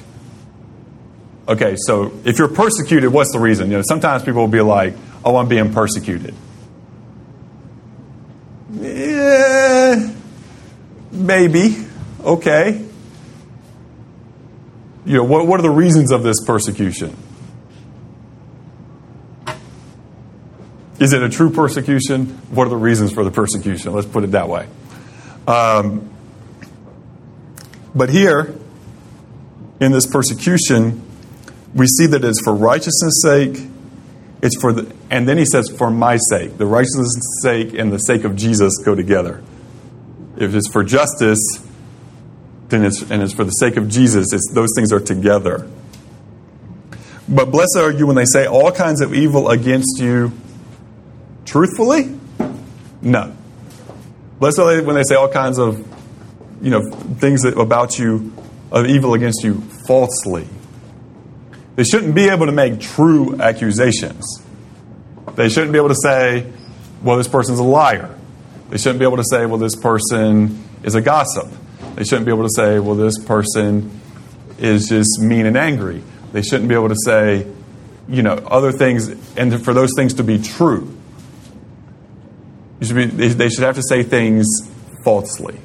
Okay, 1.49 1.77
so 1.79 2.13
if 2.25 2.39
you're 2.39 2.49
persecuted, 2.49 3.11
what's 3.11 3.33
the 3.33 3.39
reason? 3.39 3.71
You 3.71 3.79
know, 3.79 3.83
sometimes 3.89 4.23
people 4.23 4.43
will 4.43 4.49
be 4.49 4.61
like, 4.61 4.95
"Oh, 5.25 5.37
I'm 5.37 5.49
being 5.49 5.73
persecuted." 5.73 6.35
Yeah, 8.73 10.13
maybe. 11.11 11.87
Okay. 12.23 12.85
You 15.07 15.17
know, 15.17 15.25
what, 15.25 15.47
what 15.47 15.59
are 15.59 15.63
the 15.63 15.71
reasons 15.71 16.13
of 16.13 16.23
this 16.23 16.45
persecution? 16.45 17.17
Is 20.99 21.15
it 21.15 21.23
a 21.23 21.31
true 21.31 21.51
persecution? 21.51 22.27
What 22.51 22.67
are 22.67 22.71
the 22.71 22.77
reasons 22.77 23.13
for 23.13 23.25
the 23.25 23.31
persecution? 23.31 23.95
Let's 23.95 24.07
put 24.07 24.25
it 24.25 24.33
that 24.33 24.51
way. 24.51 24.67
Um, 25.47 26.11
but 27.95 28.11
here, 28.11 28.55
in 29.81 29.93
this 29.93 30.07
persecution, 30.07 31.08
we 31.75 31.87
see 31.87 32.07
that 32.07 32.25
it's 32.25 32.41
for 32.41 32.55
righteousness' 32.55 33.23
sake. 33.23 33.61
It's 34.43 34.61
for 34.61 34.73
the, 34.73 34.95
and 35.11 35.29
then 35.29 35.37
he 35.37 35.45
says, 35.45 35.69
for 35.69 35.91
my 35.91 36.17
sake. 36.31 36.59
The 36.59 36.67
righteousness' 36.67 37.41
sake 37.43 37.75
and 37.75 37.93
the 37.93 37.99
sake 37.99 38.25
of 38.25 38.37
Jesus 38.37 38.77
go 38.85 38.95
together. 38.95 39.43
If 40.37 40.55
it's 40.55 40.69
for 40.69 40.85
justice, 40.85 41.41
then 42.69 42.85
it's, 42.85 43.03
and 43.11 43.23
it's 43.23 43.33
for 43.33 43.45
the 43.45 43.51
sake 43.51 43.77
of 43.77 43.89
Jesus, 43.89 44.33
it's, 44.33 44.51
those 44.53 44.71
things 44.77 44.93
are 44.93 45.01
together. 45.01 45.69
But 47.29 47.51
blessed 47.51 47.77
are 47.79 47.91
you 47.91 48.07
when 48.07 48.17
they 48.17 48.25
say 48.25 48.47
all 48.47 48.71
kinds 48.71 49.01
of 49.01 49.13
evil 49.13 49.51
against 49.51 50.01
you 50.01 50.33
truthfully? 51.45 52.19
No. 53.03 53.37
Blessed 54.39 54.59
are 54.61 54.77
they 54.77 54.81
when 54.83 54.95
they 54.95 55.03
say 55.03 55.15
all 55.15 55.29
kinds 55.29 55.59
of, 55.59 55.79
you 56.63 56.71
know, 56.71 56.91
things 56.91 57.43
that, 57.43 57.59
about 57.59 57.99
you, 57.99 58.33
of 58.71 58.87
evil 58.87 59.15
against 59.15 59.43
you 59.43 59.61
falsely. 59.87 60.47
They 61.79 61.85
shouldn't 61.85 62.17
be 62.17 62.29
able 62.29 62.47
to 62.47 62.53
make 62.53 62.81
true 62.81 63.41
accusations. 63.41 64.43
They 65.37 65.49
shouldn't 65.49 65.71
be 65.71 65.79
able 65.79 65.91
to 65.91 65.95
say, 65.95 66.51
well, 67.05 67.17
this 67.17 67.29
person's 67.29 67.61
a 67.61 67.63
liar. 67.63 68.13
They 68.69 68.79
shouldn't 68.79 68.99
be 68.99 69.05
able 69.05 69.19
to 69.19 69.25
say, 69.31 69.47
well, 69.47 69.59
this 69.59 69.77
person 69.77 70.61
is 70.83 70.97
a 70.97 71.01
gossip. 71.01 71.47
They 71.95 72.03
shouldn't 72.03 72.27
be 72.27 72.33
able 72.33 72.43
to 72.43 72.53
say, 72.53 72.81
well, 72.81 72.97
this 72.97 73.17
person 73.25 74.01
is 74.59 74.89
just 74.89 75.21
mean 75.21 75.47
and 75.47 75.57
angry. 75.57 76.03
They 76.33 76.43
shouldn't 76.43 76.69
be 76.69 76.75
able 76.75 76.89
to 76.89 76.97
say, 77.05 77.47
you 78.09 78.25
know, 78.25 78.35
other 78.35 78.73
things, 78.73 79.11
and 79.37 79.65
for 79.65 79.73
those 79.73 79.93
things 79.95 80.15
to 80.15 80.25
be 80.25 80.43
true. 80.43 80.93
Should 82.83 82.97
be, 82.97 83.07
they 83.07 83.51
should 83.51 83.63
have 83.63 83.77
to 83.77 83.85
say 83.85 84.03
things 84.03 84.49
falsely. 85.05 85.57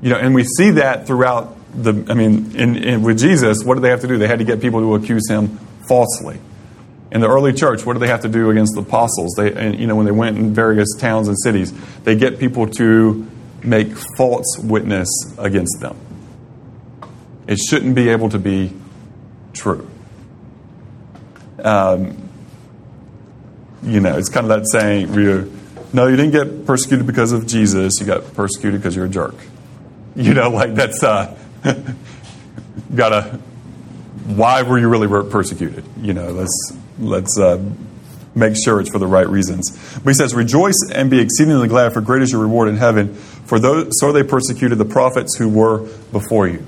You 0.00 0.08
know, 0.08 0.16
and 0.16 0.34
we 0.34 0.44
see 0.44 0.70
that 0.70 1.06
throughout 1.06 1.57
the, 1.74 2.06
I 2.10 2.14
mean, 2.14 2.56
in, 2.56 2.76
in, 2.76 3.02
with 3.02 3.18
Jesus, 3.18 3.62
what 3.64 3.74
did 3.74 3.82
they 3.82 3.90
have 3.90 4.00
to 4.00 4.08
do? 4.08 4.18
They 4.18 4.26
had 4.26 4.38
to 4.38 4.44
get 4.44 4.60
people 4.60 4.80
to 4.80 4.94
accuse 4.94 5.28
him 5.28 5.58
falsely. 5.88 6.40
In 7.10 7.20
the 7.20 7.28
early 7.28 7.52
church, 7.52 7.86
what 7.86 7.94
did 7.94 8.00
they 8.00 8.08
have 8.08 8.22
to 8.22 8.28
do 8.28 8.50
against 8.50 8.74
the 8.74 8.82
apostles? 8.82 9.34
They, 9.36 9.52
and, 9.52 9.78
you 9.78 9.86
know, 9.86 9.96
when 9.96 10.06
they 10.06 10.12
went 10.12 10.36
in 10.36 10.54
various 10.54 10.94
towns 10.98 11.28
and 11.28 11.38
cities, 11.38 11.72
they 12.02 12.16
get 12.16 12.38
people 12.38 12.66
to 12.66 13.26
make 13.62 13.96
false 14.16 14.58
witness 14.58 15.08
against 15.38 15.80
them. 15.80 15.96
It 17.46 17.58
shouldn't 17.58 17.94
be 17.94 18.10
able 18.10 18.28
to 18.30 18.38
be 18.38 18.74
true. 19.54 19.88
Um, 21.62 22.28
you 23.82 24.00
know, 24.00 24.16
it's 24.18 24.28
kind 24.28 24.44
of 24.44 24.48
that 24.50 24.68
saying, 24.68 25.14
you, 25.14 25.52
no, 25.92 26.06
you 26.06 26.16
didn't 26.16 26.32
get 26.32 26.66
persecuted 26.66 27.06
because 27.06 27.32
of 27.32 27.46
Jesus. 27.46 27.94
You 28.00 28.06
got 28.06 28.34
persecuted 28.34 28.80
because 28.80 28.94
you're 28.94 29.06
a 29.06 29.10
jerk. 29.10 29.34
You 30.16 30.34
know, 30.34 30.50
like 30.50 30.74
that's 30.74 31.04
uh, 31.04 31.38
gotta. 32.94 33.40
Why 34.26 34.62
were 34.62 34.78
you 34.78 34.88
really 34.88 35.08
persecuted? 35.30 35.84
You 36.00 36.14
know, 36.14 36.30
let's 36.30 36.76
let's 36.98 37.38
uh, 37.38 37.62
make 38.34 38.54
sure 38.62 38.80
it's 38.80 38.90
for 38.90 38.98
the 38.98 39.06
right 39.06 39.28
reasons. 39.28 39.70
But 40.04 40.10
he 40.10 40.14
says, 40.14 40.34
"Rejoice 40.34 40.78
and 40.92 41.10
be 41.10 41.20
exceedingly 41.20 41.68
glad, 41.68 41.92
for 41.92 42.00
great 42.00 42.22
is 42.22 42.32
your 42.32 42.42
reward 42.42 42.68
in 42.68 42.76
heaven. 42.76 43.14
For 43.14 43.58
those 43.58 43.92
so 44.00 44.12
they 44.12 44.22
persecuted 44.22 44.78
the 44.78 44.84
prophets 44.84 45.36
who 45.36 45.48
were 45.48 45.78
before 46.12 46.46
you." 46.48 46.64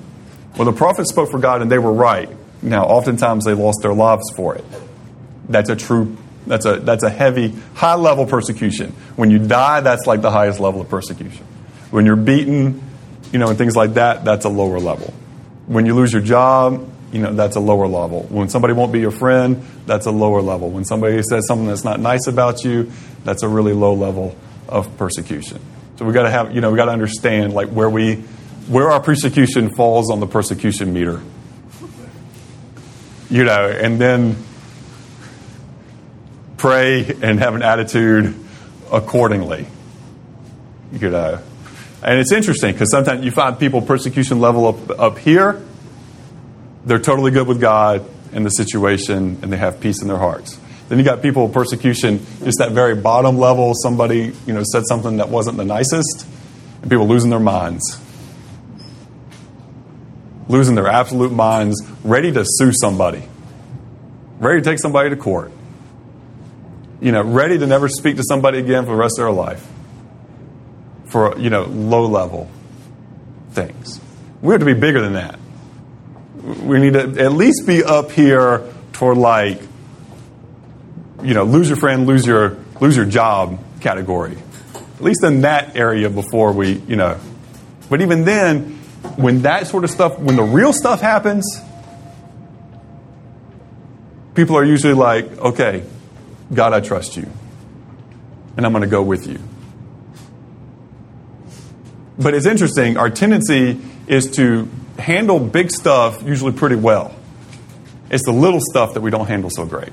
Well, 0.56 0.64
the 0.64 0.76
prophets 0.76 1.10
spoke 1.10 1.30
for 1.30 1.38
God, 1.38 1.62
and 1.62 1.70
they 1.70 1.78
were 1.78 1.92
right. 1.92 2.28
Now, 2.62 2.84
oftentimes 2.84 3.44
they 3.44 3.54
lost 3.54 3.80
their 3.82 3.94
lives 3.94 4.30
for 4.34 4.54
it. 4.54 4.64
That's 5.48 5.70
a 5.70 5.76
true. 5.76 6.16
That's 6.46 6.66
a 6.66 6.76
that's 6.76 7.02
a 7.02 7.10
heavy, 7.10 7.54
high 7.74 7.94
level 7.94 8.26
persecution. 8.26 8.92
When 9.16 9.30
you 9.30 9.38
die, 9.38 9.80
that's 9.80 10.06
like 10.06 10.22
the 10.22 10.30
highest 10.30 10.60
level 10.60 10.80
of 10.80 10.88
persecution. 10.88 11.44
When 11.90 12.06
you're 12.06 12.16
beaten, 12.16 12.82
you 13.32 13.38
know, 13.38 13.48
and 13.48 13.58
things 13.58 13.76
like 13.76 13.94
that, 13.94 14.24
that's 14.24 14.44
a 14.44 14.48
lower 14.48 14.80
level. 14.80 15.12
When 15.66 15.86
you 15.86 15.94
lose 15.94 16.12
your 16.12 16.22
job, 16.22 16.88
you 17.12 17.20
know, 17.20 17.32
that's 17.32 17.56
a 17.56 17.60
lower 17.60 17.86
level. 17.86 18.22
When 18.28 18.48
somebody 18.48 18.74
won't 18.74 18.92
be 18.92 19.00
your 19.00 19.10
friend, 19.10 19.64
that's 19.86 20.06
a 20.06 20.10
lower 20.10 20.42
level. 20.42 20.70
When 20.70 20.84
somebody 20.84 21.22
says 21.22 21.46
something 21.46 21.66
that's 21.66 21.84
not 21.84 22.00
nice 22.00 22.26
about 22.26 22.64
you, 22.64 22.90
that's 23.24 23.42
a 23.42 23.48
really 23.48 23.72
low 23.72 23.94
level 23.94 24.36
of 24.68 24.96
persecution. 24.96 25.60
So 25.96 26.04
we 26.04 26.12
got 26.12 26.22
to 26.22 26.30
have, 26.30 26.54
you 26.54 26.60
know, 26.60 26.70
we 26.70 26.76
got 26.76 26.86
to 26.86 26.92
understand 26.92 27.52
like 27.52 27.68
where 27.68 27.90
we, 27.90 28.16
where 28.68 28.90
our 28.90 29.00
persecution 29.00 29.74
falls 29.74 30.10
on 30.10 30.20
the 30.20 30.26
persecution 30.26 30.92
meter. 30.92 31.20
You 33.28 33.44
know, 33.44 33.68
and 33.68 34.00
then 34.00 34.36
pray 36.56 37.16
and 37.22 37.38
have 37.38 37.54
an 37.54 37.62
attitude 37.62 38.34
accordingly. 38.92 39.66
You 40.92 41.10
know, 41.10 41.40
and 42.02 42.18
it's 42.18 42.32
interesting 42.32 42.72
because 42.72 42.90
sometimes 42.90 43.24
you 43.24 43.30
find 43.30 43.58
people 43.58 43.82
persecution 43.82 44.40
level 44.40 44.66
up, 44.66 44.98
up 44.98 45.18
here, 45.18 45.62
they're 46.86 46.98
totally 46.98 47.30
good 47.30 47.46
with 47.46 47.60
God 47.60 48.04
and 48.32 48.44
the 48.44 48.50
situation 48.50 49.38
and 49.42 49.52
they 49.52 49.58
have 49.58 49.80
peace 49.80 50.00
in 50.00 50.08
their 50.08 50.16
hearts. 50.16 50.58
Then 50.88 50.98
you 50.98 51.04
got 51.04 51.20
people 51.20 51.48
persecution, 51.48 52.24
just 52.42 52.58
that 52.58 52.72
very 52.72 52.96
bottom 52.96 53.38
level, 53.38 53.74
somebody, 53.74 54.32
you 54.46 54.52
know, 54.52 54.62
said 54.72 54.84
something 54.88 55.18
that 55.18 55.28
wasn't 55.28 55.56
the 55.56 55.64
nicest, 55.64 56.26
and 56.80 56.90
people 56.90 57.06
losing 57.06 57.30
their 57.30 57.38
minds. 57.38 58.00
Losing 60.48 60.74
their 60.74 60.88
absolute 60.88 61.32
minds, 61.32 61.80
ready 62.02 62.32
to 62.32 62.44
sue 62.44 62.72
somebody. 62.72 63.22
Ready 64.40 64.62
to 64.62 64.64
take 64.68 64.80
somebody 64.80 65.10
to 65.10 65.16
court. 65.16 65.52
You 67.00 67.12
know, 67.12 67.22
ready 67.22 67.58
to 67.58 67.66
never 67.66 67.88
speak 67.88 68.16
to 68.16 68.24
somebody 68.24 68.58
again 68.58 68.84
for 68.84 68.90
the 68.90 68.96
rest 68.96 69.14
of 69.18 69.24
their 69.24 69.32
life 69.32 69.64
for 71.10 71.38
you 71.38 71.50
know 71.50 71.64
low 71.64 72.06
level 72.06 72.50
things. 73.50 74.00
We 74.40 74.52
have 74.52 74.60
to 74.60 74.66
be 74.66 74.74
bigger 74.74 75.00
than 75.00 75.12
that. 75.14 75.38
We 76.62 76.78
need 76.78 76.94
to 76.94 77.22
at 77.22 77.32
least 77.32 77.66
be 77.66 77.84
up 77.84 78.10
here 78.10 78.64
toward 78.92 79.18
like 79.18 79.60
you 81.22 81.34
know 81.34 81.44
lose 81.44 81.68
your 81.68 81.76
friend, 81.76 82.06
lose 82.06 82.26
your 82.26 82.56
lose 82.80 82.96
your 82.96 83.06
job 83.06 83.62
category. 83.80 84.36
At 84.74 85.02
least 85.02 85.22
in 85.24 85.42
that 85.42 85.76
area 85.76 86.08
before 86.08 86.52
we 86.52 86.72
you 86.72 86.96
know. 86.96 87.18
But 87.90 88.00
even 88.02 88.24
then, 88.24 88.78
when 89.16 89.42
that 89.42 89.66
sort 89.66 89.84
of 89.84 89.90
stuff, 89.90 90.18
when 90.18 90.36
the 90.36 90.44
real 90.44 90.72
stuff 90.72 91.00
happens, 91.00 91.44
people 94.34 94.56
are 94.56 94.64
usually 94.64 94.94
like, 94.94 95.26
okay, 95.38 95.82
God, 96.52 96.72
I 96.72 96.80
trust 96.80 97.16
you. 97.16 97.28
And 98.56 98.64
I'm 98.64 98.72
going 98.72 98.82
to 98.82 98.88
go 98.88 99.02
with 99.02 99.26
you. 99.26 99.38
But 102.20 102.34
it's 102.34 102.46
interesting, 102.46 102.98
our 102.98 103.08
tendency 103.08 103.80
is 104.06 104.30
to 104.32 104.68
handle 104.98 105.40
big 105.40 105.70
stuff 105.70 106.22
usually 106.22 106.52
pretty 106.52 106.76
well. 106.76 107.14
It's 108.10 108.24
the 108.24 108.32
little 108.32 108.60
stuff 108.60 108.94
that 108.94 109.00
we 109.00 109.10
don't 109.10 109.26
handle 109.26 109.48
so 109.48 109.64
great. 109.64 109.92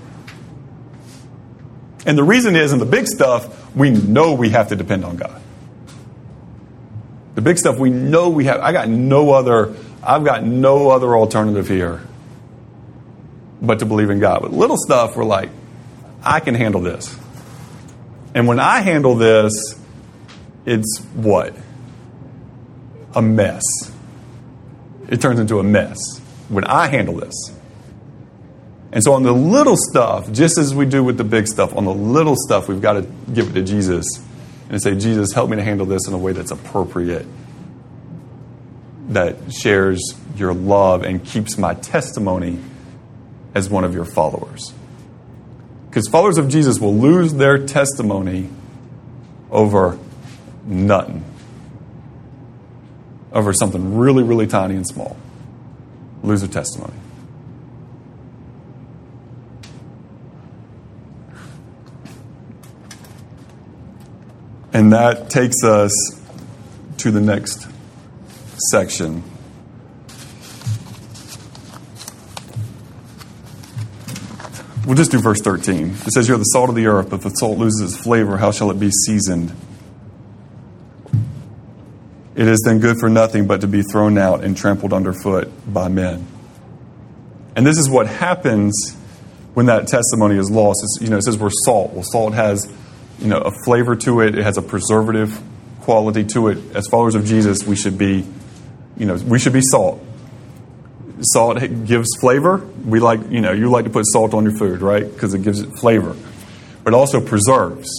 And 2.06 2.18
the 2.18 2.24
reason 2.24 2.56
is, 2.56 2.74
in 2.74 2.80
the 2.80 2.86
big 2.86 3.08
stuff, 3.08 3.76
we 3.76 3.92
know 3.92 4.34
we 4.34 4.50
have 4.50 4.70
to 4.70 4.76
depend 4.76 5.06
on 5.06 5.18
God. 5.18 5.42
The 7.36 7.42
big 7.42 7.58
stuff 7.58 7.78
we 7.78 7.92
know 7.92 8.30
we 8.30 8.46
have. 8.46 8.60
I 8.60 8.72
got 8.72 8.90
no 8.90 9.32
other. 9.32 9.76
I've 10.04 10.26
got 10.26 10.44
no 10.44 10.90
other 10.90 11.16
alternative 11.16 11.68
here, 11.68 12.02
but 13.62 13.80
to 13.80 13.86
believe 13.86 14.10
in 14.10 14.20
God. 14.20 14.42
But 14.42 14.52
little 14.52 14.78
stuff, 14.78 15.16
we're 15.16 15.24
like, 15.24 15.50
I 16.24 16.40
can 16.40 16.56
handle 16.56 16.82
this. 16.82 17.16
And 18.34 18.48
when 18.48 18.60
I 18.60 18.80
handle 18.80 19.16
this, 19.16 19.80
it's 20.66 21.00
what? 21.14 21.54
A 23.18 23.22
mess. 23.22 23.64
It 25.10 25.20
turns 25.20 25.40
into 25.40 25.60
a 25.60 25.64
mess 25.64 25.98
when 26.48 26.64
I 26.64 26.88
handle 26.88 27.16
this. 27.16 27.52
And 28.92 29.04
so, 29.04 29.14
on 29.14 29.24
the 29.24 29.34
little 29.34 29.76
stuff, 29.76 30.32
just 30.32 30.58
as 30.58 30.74
we 30.74 30.86
do 30.86 31.04
with 31.04 31.18
the 31.18 31.24
big 31.24 31.48
stuff, 31.48 31.76
on 31.76 31.84
the 31.84 31.94
little 31.94 32.36
stuff, 32.36 32.70
we've 32.70 32.82
got 32.82 32.94
to 32.94 33.02
give 33.34 33.50
it 33.50 33.54
to 33.54 33.62
Jesus 33.62 34.06
and 34.70 34.82
say, 34.82 34.96
Jesus, 34.96 35.34
help 35.34 35.50
me 35.50 35.58
to 35.58 35.64
handle 35.64 35.86
this 35.86 36.08
in 36.08 36.14
a 36.14 36.18
way 36.18 36.32
that's 36.32 36.52
appropriate, 36.52 37.26
that 39.10 39.52
shares 39.54 40.02
your 40.36 40.54
love 40.54 41.04
and 41.04 41.24
keeps 41.24 41.58
my 41.58 41.74
testimony 41.74 42.60
as 43.54 43.70
one 43.70 43.84
of 43.84 43.94
your 43.94 44.06
followers. 44.06 44.74
Because 45.90 46.08
followers 46.08 46.38
of 46.38 46.48
Jesus 46.48 46.80
will 46.80 46.96
lose 46.96 47.34
their 47.34 47.66
testimony 47.66 48.50
over 49.50 49.98
nothing, 50.66 51.24
over 53.38 53.54
something 53.54 53.96
really, 53.96 54.24
really 54.24 54.48
tiny 54.48 54.76
and 54.76 54.88
small. 54.88 55.16
Lose 56.24 56.42
their 56.42 56.50
testimony. 56.50 56.96
And 64.74 64.92
that 64.92 65.30
takes 65.30 65.64
us 65.64 65.92
to 66.98 67.12
the 67.12 67.22
next 67.22 67.68
section. 68.72 69.24
We'll 74.88 74.96
just 74.96 75.12
do 75.12 75.20
verse 75.20 75.42
13. 75.42 75.90
It 75.90 76.12
says, 76.12 76.28
You're 76.28 76.38
the 76.38 76.44
salt 76.44 76.70
of 76.70 76.76
the 76.76 76.88
earth, 76.88 77.12
but 77.12 77.18
if 77.18 77.24
the 77.24 77.30
salt 77.30 77.60
loses 77.60 77.94
its 77.94 78.04
flavor, 78.04 78.38
how 78.38 78.52
shall 78.52 78.72
it 78.72 78.80
be 78.80 78.90
seasoned? 78.90 79.54
It 82.38 82.48
is 82.48 82.62
then 82.64 82.80
good 82.80 83.00
for 83.00 83.10
nothing 83.10 83.48
but 83.48 83.62
to 83.62 83.68
be 83.68 83.82
thrown 83.82 84.18
out 84.20 84.44
and 84.44 84.56
trampled 84.56 84.94
underfoot 84.94 85.52
by 85.68 85.88
men. 85.88 86.28
And 87.56 87.66
this 87.66 87.80
is 87.80 87.90
what 87.90 88.06
happens 88.06 88.96
when 89.56 89.66
that 89.66 89.88
testimony 89.88 90.38
is 90.38 90.52
lost. 90.52 90.82
It's, 90.84 91.00
you 91.02 91.10
know, 91.10 91.18
it 91.18 91.24
says 91.24 91.36
we're 91.36 91.50
salt. 91.50 91.94
Well, 91.94 92.04
salt 92.04 92.36
has 92.36 92.72
you 93.20 93.28
know, 93.28 93.40
a 93.40 93.52
flavor 93.66 93.96
to 93.96 94.22
it. 94.22 94.38
It 94.38 94.44
has 94.44 94.60
a 94.60 94.62
preservative 94.62 95.42
quality 95.82 96.24
to 96.26 96.50
it. 96.50 96.76
As 96.76 96.88
followers 96.88 97.16
of 97.16 97.26
Jesus, 97.26 97.66
we 97.66 97.76
should 97.76 97.98
be, 97.98 98.24
you 98.98 99.08
know, 99.08 99.16
we 99.16 99.40
should 99.40 99.54
be 99.54 99.64
salt. 99.64 100.00
Salt 101.22 101.58
gives 101.86 102.08
flavor. 102.20 102.58
We 102.86 103.00
like, 103.00 103.32
you 103.32 103.42
know, 103.42 103.52
you 103.52 103.72
like 103.72 103.86
to 103.86 103.90
put 103.90 104.06
salt 104.06 104.36
on 104.36 104.44
your 104.44 104.56
food, 104.56 104.82
right? 104.82 105.12
Because 105.12 105.34
it 105.34 105.42
gives 105.42 105.62
it 105.62 105.72
flavor. 105.80 106.16
But 106.84 106.94
it 106.94 106.96
also 106.96 107.20
preserves. 107.20 107.90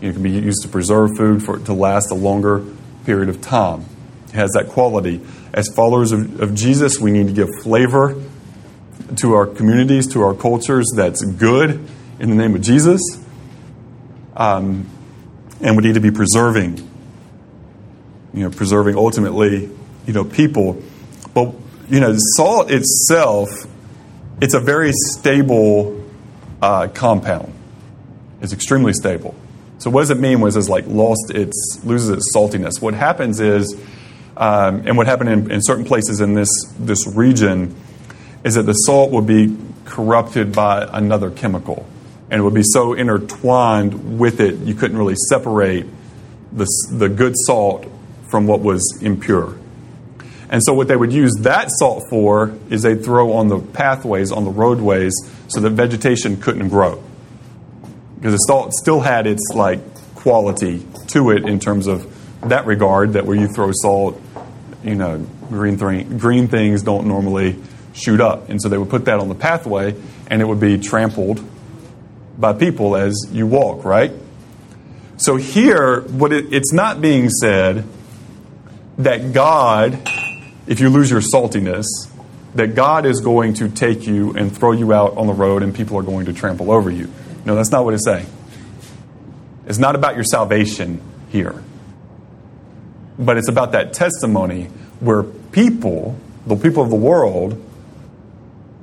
It 0.00 0.12
can 0.12 0.22
be 0.22 0.30
used 0.30 0.62
to 0.62 0.68
preserve 0.68 1.16
food 1.16 1.42
for 1.42 1.56
it 1.56 1.64
to 1.64 1.72
last 1.72 2.12
a 2.12 2.14
longer 2.14 2.64
period 3.04 3.28
of 3.28 3.40
time. 3.40 3.84
It 4.28 4.34
has 4.34 4.52
that 4.52 4.68
quality. 4.68 5.20
As 5.52 5.68
followers 5.68 6.12
of, 6.12 6.40
of 6.40 6.54
Jesus, 6.54 6.98
we 6.98 7.10
need 7.10 7.26
to 7.26 7.32
give 7.32 7.48
flavor 7.62 8.20
to 9.16 9.34
our 9.34 9.46
communities, 9.46 10.06
to 10.08 10.22
our 10.22 10.34
cultures 10.34 10.90
that's 10.96 11.22
good 11.22 11.86
in 12.18 12.30
the 12.30 12.36
name 12.36 12.54
of 12.54 12.62
Jesus. 12.62 13.00
Um, 14.34 14.88
and 15.60 15.76
we 15.76 15.82
need 15.82 15.94
to 15.94 16.00
be 16.00 16.10
preserving, 16.10 16.78
you 18.32 18.44
know, 18.44 18.50
preserving 18.50 18.96
ultimately, 18.96 19.70
you 20.06 20.12
know, 20.12 20.24
people. 20.24 20.82
But, 21.34 21.54
you 21.88 22.00
know, 22.00 22.14
salt 22.16 22.70
itself, 22.70 23.50
it's 24.40 24.54
a 24.54 24.60
very 24.60 24.92
stable 24.92 26.02
uh, 26.62 26.88
compound. 26.88 27.52
It's 28.40 28.52
extremely 28.52 28.92
stable. 28.92 29.34
So 29.82 29.90
what 29.90 30.02
does 30.02 30.10
it 30.10 30.20
mean 30.20 30.40
when 30.40 30.56
it's 30.56 30.68
like 30.68 30.86
lost 30.86 31.32
its, 31.34 31.80
loses 31.82 32.10
its 32.10 32.32
saltiness? 32.32 32.80
What 32.80 32.94
happens 32.94 33.40
is, 33.40 33.74
um, 34.36 34.86
and 34.86 34.96
what 34.96 35.08
happened 35.08 35.30
in, 35.30 35.50
in 35.50 35.60
certain 35.60 35.84
places 35.84 36.20
in 36.20 36.34
this, 36.34 36.48
this 36.78 37.04
region, 37.08 37.74
is 38.44 38.54
that 38.54 38.62
the 38.62 38.74
salt 38.74 39.10
would 39.10 39.26
be 39.26 39.56
corrupted 39.84 40.52
by 40.52 40.88
another 40.92 41.32
chemical 41.32 41.84
and 42.30 42.40
it 42.40 42.44
would 42.44 42.54
be 42.54 42.62
so 42.62 42.92
intertwined 42.92 44.20
with 44.20 44.40
it 44.40 44.60
you 44.60 44.74
couldn't 44.74 44.96
really 44.96 45.16
separate 45.28 45.84
the, 46.52 46.66
the 46.92 47.08
good 47.08 47.34
salt 47.36 47.84
from 48.30 48.46
what 48.46 48.60
was 48.60 49.00
impure. 49.02 49.58
And 50.48 50.62
so, 50.62 50.74
what 50.74 50.86
they 50.86 50.96
would 50.96 51.12
use 51.12 51.32
that 51.40 51.70
salt 51.72 52.04
for 52.08 52.56
is 52.70 52.82
they'd 52.82 53.02
throw 53.02 53.32
on 53.32 53.48
the 53.48 53.58
pathways, 53.58 54.30
on 54.30 54.44
the 54.44 54.50
roadways, 54.50 55.12
so 55.48 55.60
that 55.60 55.70
vegetation 55.70 56.40
couldn't 56.40 56.68
grow. 56.68 57.02
Because 58.22 58.34
the 58.34 58.44
salt 58.46 58.72
still 58.72 59.00
had 59.00 59.26
its 59.26 59.42
like 59.52 59.80
quality 60.14 60.86
to 61.08 61.30
it 61.30 61.44
in 61.44 61.58
terms 61.58 61.88
of 61.88 62.06
that 62.48 62.66
regard, 62.66 63.14
that 63.14 63.26
where 63.26 63.36
you 63.36 63.48
throw 63.48 63.72
salt, 63.72 64.22
you 64.84 64.94
know, 64.94 65.26
green, 65.48 65.76
th- 65.76 66.18
green 66.20 66.46
things 66.46 66.84
don't 66.84 67.08
normally 67.08 67.56
shoot 67.94 68.20
up. 68.20 68.48
And 68.48 68.62
so 68.62 68.68
they 68.68 68.78
would 68.78 68.90
put 68.90 69.06
that 69.06 69.18
on 69.18 69.28
the 69.28 69.34
pathway, 69.34 69.96
and 70.28 70.40
it 70.40 70.44
would 70.44 70.60
be 70.60 70.78
trampled 70.78 71.44
by 72.38 72.52
people 72.52 72.94
as 72.94 73.26
you 73.32 73.48
walk, 73.48 73.84
right? 73.84 74.12
So 75.16 75.34
here, 75.34 76.02
what 76.02 76.32
it, 76.32 76.52
it's 76.52 76.72
not 76.72 77.00
being 77.00 77.28
said 77.28 77.84
that 78.98 79.32
God, 79.32 79.98
if 80.68 80.78
you 80.78 80.90
lose 80.90 81.10
your 81.10 81.22
saltiness, 81.22 81.86
that 82.54 82.76
God 82.76 83.04
is 83.04 83.20
going 83.20 83.54
to 83.54 83.68
take 83.68 84.06
you 84.06 84.32
and 84.34 84.56
throw 84.56 84.70
you 84.70 84.92
out 84.92 85.16
on 85.16 85.26
the 85.26 85.32
road 85.32 85.64
and 85.64 85.74
people 85.74 85.98
are 85.98 86.04
going 86.04 86.26
to 86.26 86.32
trample 86.32 86.70
over 86.70 86.88
you. 86.88 87.10
No, 87.44 87.54
that's 87.54 87.70
not 87.70 87.84
what 87.84 87.94
it's 87.94 88.04
saying. 88.04 88.26
It's 89.66 89.78
not 89.78 89.94
about 89.94 90.14
your 90.14 90.24
salvation 90.24 91.00
here. 91.30 91.62
But 93.18 93.36
it's 93.36 93.48
about 93.48 93.72
that 93.72 93.92
testimony 93.92 94.64
where 95.00 95.22
people, 95.22 96.18
the 96.46 96.56
people 96.56 96.82
of 96.82 96.90
the 96.90 96.96
world, 96.96 97.62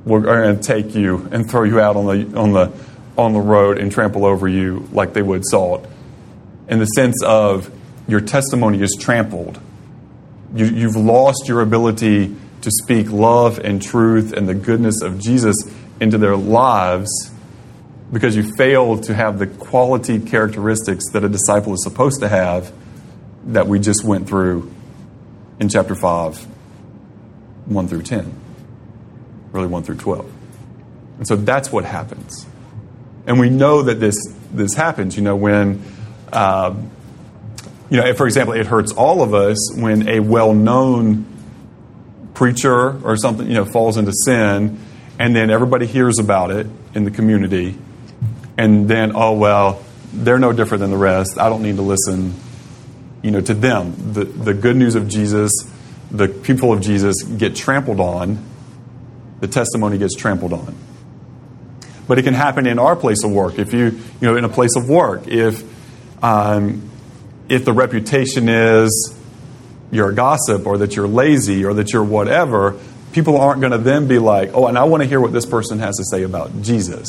are 0.06 0.20
going 0.20 0.58
to 0.58 0.62
take 0.62 0.96
you 0.96 1.28
and 1.32 1.50
throw 1.50 1.64
you 1.64 1.80
out 1.80 1.96
on 1.96 2.06
the, 2.06 2.38
on 2.38 2.54
the 2.54 2.72
on 3.20 3.34
the 3.34 3.42
road 3.42 3.78
and 3.78 3.92
trample 3.92 4.26
over 4.26 4.48
you 4.48 4.88
like 4.94 5.14
they 5.14 5.22
would 5.22 5.46
salt. 5.46 5.86
In 6.70 6.80
the 6.80 6.86
sense 6.86 7.22
of 7.24 7.70
your 8.08 8.22
testimony 8.22 8.82
is 8.82 8.96
trampled. 9.00 9.60
You, 10.56 10.66
you've 10.66 10.96
lost 10.96 11.48
your 11.48 11.62
ability 11.62 12.36
to 12.62 12.72
speak 12.72 13.12
love 13.12 13.60
and 13.60 13.82
truth 13.82 14.32
and 14.32 14.48
the 14.48 14.54
goodness 14.54 15.02
of 15.02 15.20
Jesus 15.20 15.56
into 16.00 16.18
their 16.18 16.38
lives 16.38 17.10
because 18.12 18.36
you 18.36 18.44
fail 18.56 18.98
to 18.98 19.14
have 19.14 19.40
the 19.40 19.48
quality 19.48 20.20
characteristics 20.20 21.10
that 21.12 21.24
a 21.24 21.30
disciple 21.30 21.74
is 21.74 21.84
supposed 21.84 22.22
to 22.22 22.28
have 22.28 22.72
that 23.46 23.68
we 23.68 23.80
just 23.80 24.04
went 24.04 24.28
through 24.28 24.72
in 25.60 25.70
chapter 25.70 25.96
5, 25.96 26.38
1 27.66 27.88
through 27.88 28.02
10. 28.02 28.34
Really, 29.52 29.68
1 29.68 29.84
through 29.84 29.98
12. 29.98 30.32
And 31.18 31.28
so 31.28 31.36
that's 31.36 31.72
what 31.72 31.86
happens. 31.86 32.46
And 33.28 33.40
we 33.40 33.50
know 33.50 33.84
that 33.84 34.00
this, 34.00 34.16
this 34.52 34.74
happens, 34.74 35.16
you 35.16 35.22
know, 35.22 35.36
when, 35.36 35.84
uh, 36.32 36.74
you 37.90 37.98
know, 37.98 38.06
if, 38.06 38.18
for 38.18 38.26
example, 38.26 38.54
it 38.54 38.66
hurts 38.66 38.92
all 38.92 39.22
of 39.22 39.34
us 39.34 39.74
when 39.76 40.08
a 40.08 40.20
well 40.20 40.54
known 40.54 41.26
preacher 42.34 43.00
or 43.04 43.18
something, 43.18 43.48
you 43.48 43.54
know, 43.54 43.66
falls 43.66 43.98
into 43.98 44.14
sin, 44.14 44.80
and 45.20 45.36
then 45.36 45.50
everybody 45.50 45.86
hears 45.86 46.20
about 46.20 46.52
it 46.52 46.68
in 46.96 47.04
the 47.04 47.12
community, 47.12 47.78
and 48.60 48.88
then, 48.88 49.14
oh, 49.16 49.34
well, 49.34 49.82
they're 50.12 50.40
no 50.40 50.52
different 50.52 50.82
than 50.82 50.92
the 50.92 50.98
rest. 50.98 51.40
I 51.40 51.50
don't 51.50 51.64
need 51.64 51.78
to 51.78 51.82
listen, 51.82 52.34
you 53.22 53.32
know, 53.32 53.42
to 53.42 53.54
them. 53.54 54.14
The, 54.14 54.26
the 54.26 54.54
good 54.54 54.76
news 54.76 54.96
of 54.96 55.08
Jesus, 55.08 55.52
the 56.12 56.28
people 56.28 56.74
of 56.74 56.82
Jesus 56.82 57.24
get 57.24 57.56
trampled 57.56 58.00
on, 58.00 58.44
the 59.40 59.48
testimony 59.48 59.98
gets 59.98 60.16
trampled 60.16 60.54
on 60.54 60.76
but 62.10 62.18
it 62.18 62.24
can 62.24 62.34
happen 62.34 62.66
in 62.66 62.80
our 62.80 62.96
place 62.96 63.24
of 63.24 63.32
work. 63.32 63.60
If 63.60 63.72
you, 63.72 63.86
you 63.86 64.02
know, 64.22 64.36
in 64.36 64.44
a 64.44 64.50
place 64.50 64.76
of 64.76 64.90
work, 64.90 65.28
if, 65.28 65.64
um, 66.24 66.90
if 67.48 67.66
the 67.66 67.72
reputation 67.72 68.50
is 68.50 69.16
you're 69.92 70.10
a 70.10 70.16
gossip 70.16 70.66
or 70.66 70.80
that 70.80 70.96
you're 70.96 71.08
lazy 71.08 71.66
or 71.66 71.76
that 71.76 71.94
you're 71.94 72.04
whatever, 72.04 72.80
people 73.12 73.40
aren't 73.40 73.62
going 73.62 73.74
to 73.74 73.78
then 73.78 74.08
be 74.08 74.18
like, 74.18 74.50
oh, 74.56 74.66
and 74.66 74.76
I 74.76 74.86
want 74.86 75.04
to 75.04 75.08
hear 75.08 75.22
what 75.22 75.34
this 75.34 75.46
person 75.46 75.78
has 75.78 75.98
to 75.98 76.04
say 76.04 76.24
about 76.24 76.64
Jesus. 76.64 77.08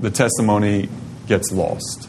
The 0.00 0.10
testimony 0.10 0.88
gets 1.26 1.52
lost. 1.52 2.08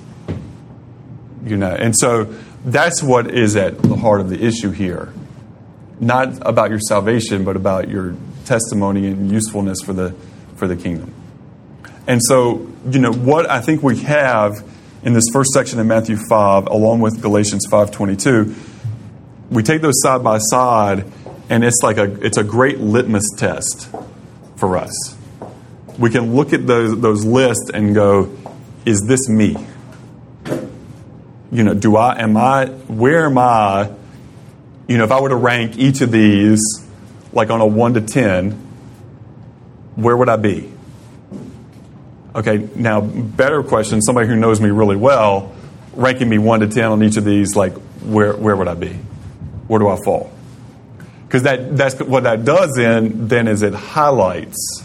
You 1.46 1.58
know, 1.58 1.74
and 1.74 1.96
so 1.98 2.34
that's 2.66 3.02
what 3.02 3.32
is 3.32 3.56
at 3.56 3.82
the 3.82 3.96
heart 3.96 4.22
of 4.22 4.30
the 4.30 4.44
issue 4.44 4.72
here. 4.72 5.14
Not 6.00 6.46
about 6.48 6.70
your 6.70 6.80
salvation, 6.80 7.44
but 7.44 7.56
about 7.56 7.90
your 7.90 8.16
testimony 8.46 9.08
and 9.08 9.32
usefulness 9.32 9.82
for 9.82 9.94
the 9.94 10.16
for 10.56 10.68
the 10.68 10.76
kingdom. 10.76 11.14
And 12.08 12.22
so, 12.24 12.68
you 12.90 13.00
know, 13.00 13.14
what 13.14 13.50
I 13.50 13.62
think 13.62 13.84
we 13.84 14.00
have 14.00 14.68
in 15.04 15.14
this 15.14 15.26
first 15.32 15.52
section 15.52 15.80
of 15.80 15.86
Matthew 15.86 16.18
5, 16.18 16.68
along 16.68 17.02
with 17.02 17.22
Galatians 17.22 17.68
5.22, 17.68 18.56
we 19.52 19.64
take 19.64 19.82
those 19.82 20.02
side 20.02 20.24
by 20.24 20.40
side, 20.40 21.06
and 21.50 21.64
it's 21.64 21.80
like 21.84 21.98
a, 21.98 22.26
it's 22.26 22.38
a 22.38 22.44
great 22.44 22.80
litmus 22.80 23.30
test 23.38 23.90
for 24.56 24.78
us. 24.78 25.19
We 26.00 26.10
can 26.10 26.34
look 26.34 26.54
at 26.54 26.66
those, 26.66 27.00
those 27.00 27.26
lists 27.26 27.70
and 27.72 27.94
go, 27.94 28.36
is 28.86 29.06
this 29.06 29.30
me? 29.30 29.56
You 31.52 31.64
know, 31.64 31.74
do 31.74 31.96
I, 31.98 32.20
am 32.20 32.38
I, 32.38 32.68
where 32.68 33.26
am 33.26 33.38
I, 33.38 33.92
you 34.88 34.98
know, 34.98 35.04
if 35.04 35.12
I 35.12 35.22
were 35.22 35.30
to 35.30 35.36
rank 35.36 35.78
each 35.78 36.02
of 36.02 36.12
these, 36.12 36.62
like 37.34 37.50
on 37.52 37.62
a 37.62 37.68
1 37.68 37.94
to 37.96 38.02
10, 38.02 38.52
where 39.96 40.16
would 40.16 40.30
I 40.30 40.38
be? 40.38 40.72
Okay, 42.36 42.70
now, 42.76 43.02
better 43.02 43.64
question 43.64 44.02
somebody 44.02 44.28
who 44.28 44.36
knows 44.36 44.62
me 44.62 44.70
really 44.70 44.96
well, 44.96 45.54
ranking 45.94 46.30
me 46.30 46.38
1 46.38 46.62
to 46.62 46.68
10 46.68 46.84
on 46.86 47.04
each 47.04 47.18
of 47.18 47.26
these, 47.26 47.56
like, 47.56 47.74
where, 48.04 48.34
where 48.36 48.56
would 48.56 48.68
I 48.68 48.76
be? 48.76 48.98
Where 49.68 49.80
do 49.80 49.90
I 49.90 49.98
fall? 50.04 50.32
Because 51.28 51.44
that, 51.44 51.76
that's 51.76 52.00
what 52.00 52.24
that 52.24 52.46
does 52.46 52.74
then, 52.76 53.28
then 53.28 53.48
is 53.48 53.62
it 53.62 53.74
highlights, 53.74 54.84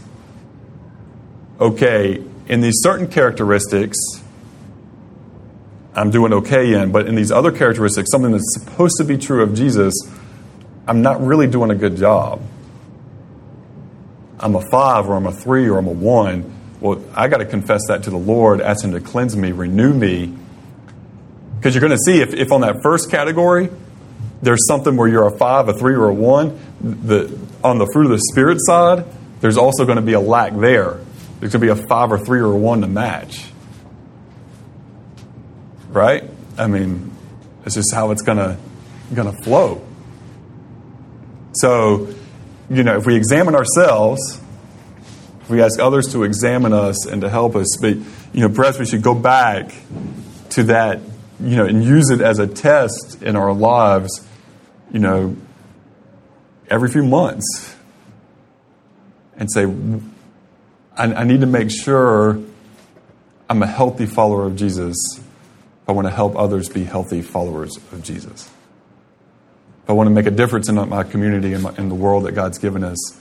okay, 1.60 2.22
in 2.48 2.60
these 2.60 2.74
certain 2.82 3.08
characteristics, 3.08 3.98
I'm 5.94 6.10
doing 6.10 6.32
okay 6.32 6.74
in, 6.74 6.90
but 6.90 7.06
in 7.06 7.14
these 7.14 7.30
other 7.30 7.52
characteristics, 7.52 8.10
something 8.10 8.32
that's 8.32 8.54
supposed 8.54 8.96
to 8.98 9.04
be 9.04 9.16
true 9.16 9.42
of 9.42 9.54
Jesus, 9.54 9.94
I'm 10.86 11.02
not 11.02 11.24
really 11.24 11.46
doing 11.46 11.70
a 11.70 11.74
good 11.74 11.96
job. 11.96 12.42
I'm 14.40 14.56
a 14.56 14.60
five, 14.70 15.08
or 15.08 15.14
I'm 15.14 15.26
a 15.26 15.32
three, 15.32 15.68
or 15.68 15.78
I'm 15.78 15.86
a 15.86 15.92
one. 15.92 16.52
Well, 16.80 17.02
I 17.14 17.28
got 17.28 17.38
to 17.38 17.46
confess 17.46 17.82
that 17.88 18.02
to 18.02 18.10
the 18.10 18.18
Lord, 18.18 18.60
ask 18.60 18.84
Him 18.84 18.92
to 18.92 19.00
cleanse 19.00 19.36
me, 19.36 19.52
renew 19.52 19.94
me. 19.94 20.36
Because 21.56 21.74
you're 21.74 21.80
going 21.80 21.96
to 21.96 22.04
see 22.04 22.20
if, 22.20 22.34
if 22.34 22.52
on 22.52 22.60
that 22.62 22.82
first 22.82 23.10
category, 23.10 23.70
there's 24.42 24.66
something 24.66 24.96
where 24.96 25.08
you're 25.08 25.26
a 25.26 25.38
five, 25.38 25.68
a 25.68 25.72
three, 25.72 25.94
or 25.94 26.08
a 26.08 26.14
one, 26.14 26.58
the, 26.80 27.38
on 27.62 27.78
the 27.78 27.88
fruit 27.94 28.04
of 28.04 28.10
the 28.10 28.22
Spirit 28.32 28.58
side, 28.60 29.06
there's 29.40 29.56
also 29.56 29.86
going 29.86 29.96
to 29.96 30.02
be 30.02 30.12
a 30.12 30.20
lack 30.20 30.54
there. 30.54 30.98
There's 31.44 31.52
going 31.52 31.68
to 31.68 31.74
be 31.74 31.78
a 31.78 31.86
five, 31.88 32.10
or 32.10 32.16
three, 32.16 32.40
or 32.40 32.56
one 32.56 32.80
to 32.80 32.86
match. 32.86 33.44
Right? 35.90 36.24
I 36.56 36.68
mean, 36.68 37.14
it's 37.66 37.74
just 37.74 37.92
how 37.92 38.12
it's 38.12 38.22
going 38.22 38.38
to 38.38 38.56
going 39.14 39.30
to 39.30 39.42
flow. 39.42 39.86
So, 41.56 42.08
you 42.70 42.82
know, 42.82 42.96
if 42.96 43.04
we 43.04 43.14
examine 43.14 43.54
ourselves, 43.54 44.40
if 45.42 45.50
we 45.50 45.60
ask 45.60 45.78
others 45.78 46.10
to 46.14 46.22
examine 46.22 46.72
us 46.72 47.04
and 47.04 47.20
to 47.20 47.28
help 47.28 47.56
us, 47.56 47.76
but, 47.78 47.94
you 48.32 48.40
know, 48.40 48.48
perhaps 48.48 48.78
we 48.78 48.86
should 48.86 49.02
go 49.02 49.14
back 49.14 49.70
to 50.48 50.62
that, 50.62 51.02
you 51.40 51.56
know, 51.56 51.66
and 51.66 51.84
use 51.84 52.08
it 52.08 52.22
as 52.22 52.38
a 52.38 52.46
test 52.46 53.22
in 53.22 53.36
our 53.36 53.52
lives, 53.52 54.26
you 54.90 54.98
know, 54.98 55.36
every 56.70 56.88
few 56.88 57.04
months 57.04 57.76
and 59.36 59.52
say, 59.52 59.66
I, 60.96 61.04
I 61.04 61.24
need 61.24 61.40
to 61.40 61.46
make 61.46 61.70
sure 61.70 62.38
I'm 63.48 63.62
a 63.62 63.66
healthy 63.66 64.06
follower 64.06 64.46
of 64.46 64.56
Jesus. 64.56 64.96
I 65.86 65.92
want 65.92 66.06
to 66.06 66.12
help 66.12 66.36
others 66.36 66.68
be 66.68 66.84
healthy 66.84 67.22
followers 67.22 67.76
of 67.92 68.02
Jesus. 68.02 68.50
I 69.86 69.92
want 69.92 70.06
to 70.06 70.10
make 70.12 70.26
a 70.26 70.30
difference 70.30 70.68
in 70.68 70.76
my 70.88 71.02
community 71.02 71.52
and 71.52 71.78
in 71.78 71.88
the 71.90 71.94
world 71.94 72.24
that 72.24 72.32
God's 72.32 72.58
given 72.58 72.82
us, 72.82 73.18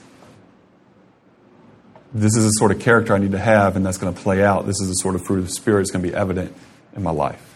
this 2.14 2.36
is 2.36 2.44
the 2.44 2.50
sort 2.50 2.70
of 2.70 2.78
character 2.78 3.12
I 3.12 3.18
need 3.18 3.32
to 3.32 3.38
have, 3.38 3.76
and 3.76 3.84
that's 3.84 3.98
going 3.98 4.14
to 4.14 4.20
play 4.20 4.42
out. 4.42 4.66
This 4.66 4.80
is 4.80 4.88
the 4.88 4.94
sort 4.94 5.14
of 5.14 5.26
fruit 5.26 5.40
of 5.40 5.46
the 5.46 5.52
Spirit 5.52 5.80
that's 5.80 5.90
going 5.90 6.04
to 6.04 6.10
be 6.10 6.14
evident 6.14 6.54
in 6.96 7.02
my 7.02 7.10
life. 7.10 7.54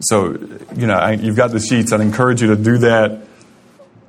So, 0.00 0.32
you 0.76 0.86
know, 0.86 0.94
I, 0.94 1.12
you've 1.12 1.36
got 1.36 1.50
the 1.50 1.60
sheets. 1.60 1.92
I'd 1.92 2.00
encourage 2.00 2.42
you 2.42 2.48
to 2.48 2.56
do 2.56 2.78
that, 2.78 3.22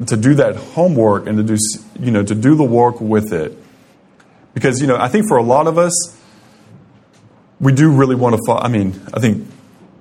to 0.08 0.18
do 0.18 0.36
that 0.36 0.56
homework, 0.56 1.26
and 1.26 1.38
to 1.38 1.43
do, 1.43 1.58
you 1.99 2.12
know, 2.12 2.24
to 2.24 2.36
do 2.36 2.56
the 2.56 2.64
work 2.64 2.99
with 2.99 3.32
it, 3.32 3.58
because 4.54 4.82
you 4.82 4.88
know, 4.88 4.97
I 4.97 5.08
think 5.08 5.28
for 5.28 5.38
a 5.38 5.43
lot 5.43 5.68
of 5.68 5.78
us, 5.78 6.20
we 7.60 7.72
do 7.72 7.91
really 7.91 8.16
want 8.16 8.36
to. 8.36 8.41
Follow, 8.45 8.62
I 8.62 8.68
mean, 8.68 8.99
I 9.14 9.20
think 9.20 9.47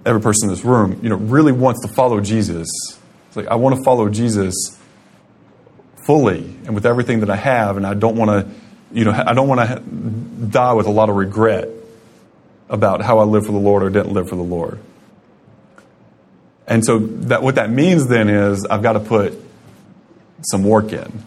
every 0.05 0.20
person 0.20 0.48
in 0.48 0.55
this 0.55 0.64
room, 0.64 1.00
you 1.03 1.09
know, 1.09 1.16
really 1.16 1.53
wants 1.53 1.86
to 1.86 1.92
follow 1.94 2.20
Jesus. 2.20 2.68
It's 3.28 3.36
like, 3.36 3.46
I 3.46 3.55
want 3.55 3.76
to 3.76 3.82
follow 3.84 4.09
Jesus 4.09 4.55
fully 6.07 6.44
and 6.64 6.74
with 6.74 6.84
everything 6.84 7.20
that 7.20 7.30
I 7.30 7.36
have, 7.36 7.76
and 7.76 7.86
I 7.86 7.94
don't 7.94 8.16
want 8.16 8.30
to, 8.30 8.55
you 8.92 9.05
know, 9.05 9.12
I 9.12 9.32
don't 9.32 9.48
want 9.48 9.68
to 9.68 9.80
die 10.46 10.72
with 10.74 10.86
a 10.86 10.90
lot 10.90 11.09
of 11.09 11.16
regret 11.16 11.68
about 12.68 13.03
how 13.03 13.18
I 13.18 13.24
lived 13.24 13.46
for 13.46 13.53
the 13.53 13.59
Lord 13.59 13.82
or 13.82 13.90
didn't 13.90 14.12
live 14.12 14.28
for 14.28 14.36
the 14.36 14.42
Lord. 14.42 14.80
And 16.66 16.84
so 16.84 16.98
that 16.98 17.42
what 17.42 17.57
that 17.57 17.70
means 17.70 18.07
then 18.07 18.28
is 18.28 18.64
I've 18.64 18.82
got 18.82 18.94
to 18.94 19.00
put 19.00 19.34
some 20.50 20.64
work 20.64 20.92
in. 20.92 21.22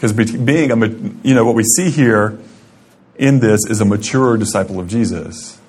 Because 0.00 0.12
being 0.12 0.70
a, 0.70 0.86
you 1.22 1.34
know, 1.34 1.44
what 1.44 1.54
we 1.54 1.64
see 1.64 1.90
here 1.90 2.38
in 3.16 3.40
this 3.40 3.66
is 3.66 3.80
a 3.80 3.84
mature 3.84 4.36
disciple 4.38 4.80
of 4.80 4.88
Jesus 4.88 5.60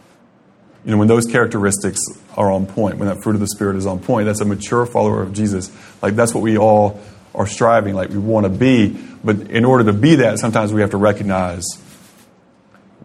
you 0.84 0.92
know, 0.92 0.98
when 0.98 1.08
those 1.08 1.26
characteristics 1.26 2.02
are 2.36 2.52
on 2.52 2.66
point, 2.66 2.98
when 2.98 3.08
that 3.08 3.22
fruit 3.22 3.36
of 3.36 3.40
the 3.40 3.48
Spirit 3.48 3.76
is 3.76 3.86
on 3.86 4.00
point, 4.00 4.26
that's 4.26 4.42
a 4.42 4.46
mature 4.46 4.86
follower 4.86 5.22
of 5.22 5.32
Jesus. 5.34 5.72
Like, 6.02 6.16
that's 6.16 6.34
what 6.34 6.42
we 6.42 6.58
all 6.58 7.00
are 7.36 7.46
striving, 7.46 7.94
like, 7.94 8.10
we 8.10 8.18
want 8.18 8.46
to 8.46 8.50
be. 8.50 8.98
But 9.24 9.52
in 9.52 9.64
order 9.64 9.84
to 9.86 9.94
be 9.94 10.16
that, 10.16 10.40
sometimes 10.40 10.74
we 10.74 10.82
have 10.82 10.92
to 10.92 10.98
recognize 10.98 11.66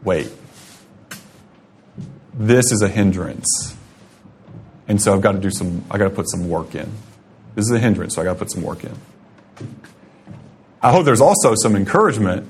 wait, 0.03 0.31
this 2.33 2.71
is 2.71 2.81
a 2.81 2.89
hindrance. 2.89 3.77
And 4.87 5.03
so 5.03 5.13
I've 5.13 5.21
got 5.21 5.33
to 5.33 5.39
do 5.39 5.51
some, 5.51 5.85
I've 5.91 5.99
got 5.99 6.05
to 6.05 6.15
put 6.15 6.31
some 6.31 6.49
work 6.49 6.77
in. 6.77 6.91
This 7.57 7.65
is 7.65 7.73
a 7.73 7.79
hindrance, 7.79 8.15
so 8.15 8.23
I've 8.23 8.27
got 8.27 8.35
to 8.35 8.39
put 8.39 8.53
some 8.53 8.63
work 8.63 8.85
in. 8.85 8.95
I 10.87 10.93
hope 10.93 11.05
there's 11.05 11.21
also 11.21 11.57
some 11.57 11.75
encouragement 11.75 12.49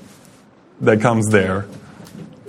that 0.81 1.01
comes 1.01 1.29
there 1.29 1.65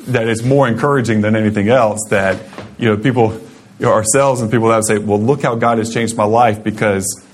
that 0.09 0.29
is 0.29 0.45
more 0.45 0.69
encouraging 0.69 1.23
than 1.23 1.35
anything 1.35 1.71
else 1.71 1.99
that 2.11 2.43
you 2.79 2.91
know, 2.91 2.99
people, 2.99 3.33
you 3.33 3.87
know, 3.87 3.93
ourselves 3.95 4.43
and 4.43 4.51
people 4.51 4.69
that 4.69 4.85
say, 4.85 4.99
well, 4.99 5.19
look 5.19 5.41
how 5.41 5.55
God 5.55 5.79
has 5.79 5.91
changed 5.95 6.15
my 6.15 6.27
life 6.27 6.63
because, 6.63 7.25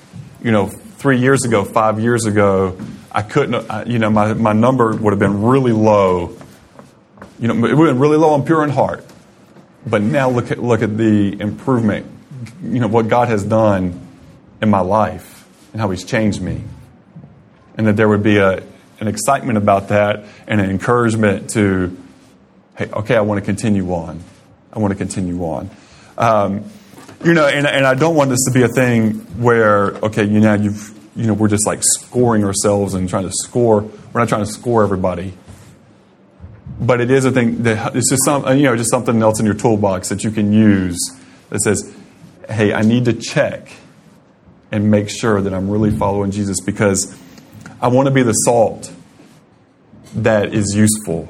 you 0.40 0.52
know, 0.52 0.68
three 0.68 1.18
years 1.18 1.44
ago, 1.44 1.64
five 1.64 1.98
years 1.98 2.26
ago, 2.26 2.78
I 3.10 3.22
couldn't, 3.22 3.88
you 3.88 3.98
know, 3.98 4.10
my, 4.10 4.34
my 4.34 4.52
number 4.52 4.94
would 4.94 5.10
have 5.10 5.18
been 5.18 5.42
really 5.42 5.72
low. 5.72 6.38
You 7.40 7.48
know, 7.48 7.54
it 7.54 7.74
would 7.74 7.88
have 7.88 7.96
been 7.96 7.98
really 7.98 8.18
low 8.18 8.34
on 8.34 8.44
pure 8.44 8.62
in 8.62 8.70
heart. 8.70 9.04
But 9.84 10.02
now 10.02 10.30
look 10.30 10.52
at, 10.52 10.62
look 10.62 10.80
at 10.80 10.96
the 10.96 11.40
improvement, 11.40 12.06
you 12.62 12.78
know, 12.78 12.86
what 12.86 13.08
God 13.08 13.26
has 13.26 13.42
done 13.42 14.00
in 14.62 14.70
my 14.70 14.78
life 14.78 15.44
and 15.72 15.80
how 15.80 15.90
He's 15.90 16.04
changed 16.04 16.40
me. 16.40 16.62
And 17.76 17.86
that 17.86 17.96
there 17.96 18.08
would 18.08 18.22
be 18.22 18.36
a, 18.36 18.62
an 19.00 19.08
excitement 19.08 19.58
about 19.58 19.88
that 19.88 20.24
and 20.46 20.60
an 20.60 20.70
encouragement 20.70 21.50
to, 21.50 21.96
hey, 22.76 22.88
okay, 22.90 23.16
I 23.16 23.20
want 23.22 23.40
to 23.40 23.44
continue 23.44 23.92
on. 23.92 24.22
I 24.72 24.78
want 24.78 24.92
to 24.92 24.96
continue 24.96 25.40
on. 25.42 25.70
Um, 26.16 26.64
you 27.24 27.32
know, 27.32 27.46
and, 27.46 27.66
and 27.66 27.86
I 27.86 27.94
don't 27.94 28.14
want 28.14 28.30
this 28.30 28.44
to 28.44 28.52
be 28.52 28.62
a 28.62 28.68
thing 28.68 29.12
where, 29.40 29.92
okay, 29.96 30.24
you 30.24 30.40
know, 30.40 30.54
you've, 30.54 30.96
you 31.16 31.26
know, 31.26 31.34
we're 31.34 31.48
just 31.48 31.66
like 31.66 31.80
scoring 31.82 32.44
ourselves 32.44 32.94
and 32.94 33.08
trying 33.08 33.24
to 33.24 33.32
score. 33.32 33.82
We're 33.82 34.20
not 34.20 34.28
trying 34.28 34.44
to 34.44 34.50
score 34.50 34.84
everybody. 34.84 35.32
But 36.80 37.00
it 37.00 37.10
is 37.10 37.24
a 37.24 37.30
thing 37.30 37.62
that 37.62 37.94
it's 37.94 38.10
just 38.10 38.24
some, 38.24 38.46
you 38.56 38.64
know, 38.64 38.76
just 38.76 38.90
something 38.90 39.22
else 39.22 39.40
in 39.40 39.46
your 39.46 39.54
toolbox 39.54 40.08
that 40.08 40.24
you 40.24 40.30
can 40.30 40.52
use 40.52 40.98
that 41.50 41.60
says, 41.60 41.94
hey, 42.48 42.72
I 42.72 42.82
need 42.82 43.04
to 43.06 43.12
check 43.12 43.68
and 44.72 44.90
make 44.90 45.08
sure 45.08 45.40
that 45.40 45.54
I'm 45.54 45.70
really 45.70 45.92
following 45.92 46.30
Jesus 46.30 46.60
because 46.60 47.16
I 47.84 47.88
want 47.88 48.06
to 48.06 48.14
be 48.14 48.22
the 48.22 48.32
salt 48.32 48.92
that 50.16 50.54
is 50.54 50.74
useful 50.74 51.28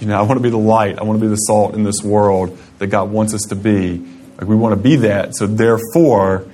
you 0.00 0.08
know, 0.08 0.18
I 0.18 0.22
want 0.22 0.38
to 0.38 0.42
be 0.42 0.50
the 0.50 0.56
light. 0.56 0.98
I 0.98 1.02
want 1.04 1.18
to 1.18 1.24
be 1.24 1.28
the 1.28 1.36
salt 1.36 1.74
in 1.74 1.84
this 1.84 2.02
world 2.02 2.58
that 2.78 2.88
God 2.88 3.10
wants 3.10 3.34
us 3.34 3.42
to 3.48 3.56
be. 3.56 3.98
Like 4.38 4.48
we 4.48 4.56
want 4.56 4.72
to 4.72 4.80
be 4.82 4.96
that. 4.96 5.36
So 5.36 5.46
therefore, 5.46 6.46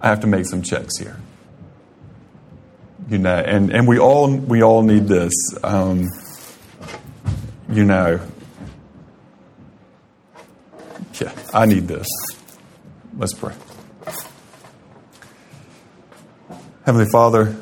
I 0.00 0.08
have 0.08 0.20
to 0.20 0.26
make 0.26 0.46
some 0.46 0.62
checks 0.62 0.98
here. 0.98 1.18
You 3.08 3.18
know, 3.18 3.36
and, 3.36 3.70
and 3.70 3.86
we 3.86 3.98
all 3.98 4.34
we 4.34 4.62
all 4.62 4.82
need 4.82 5.06
this. 5.06 5.32
Um, 5.62 6.08
you 7.70 7.84
know, 7.84 8.20
yeah, 11.20 11.32
I 11.52 11.66
need 11.66 11.86
this. 11.86 12.08
Let's 13.16 13.34
pray. 13.34 13.54
Heavenly 16.84 17.06
Father, 17.12 17.56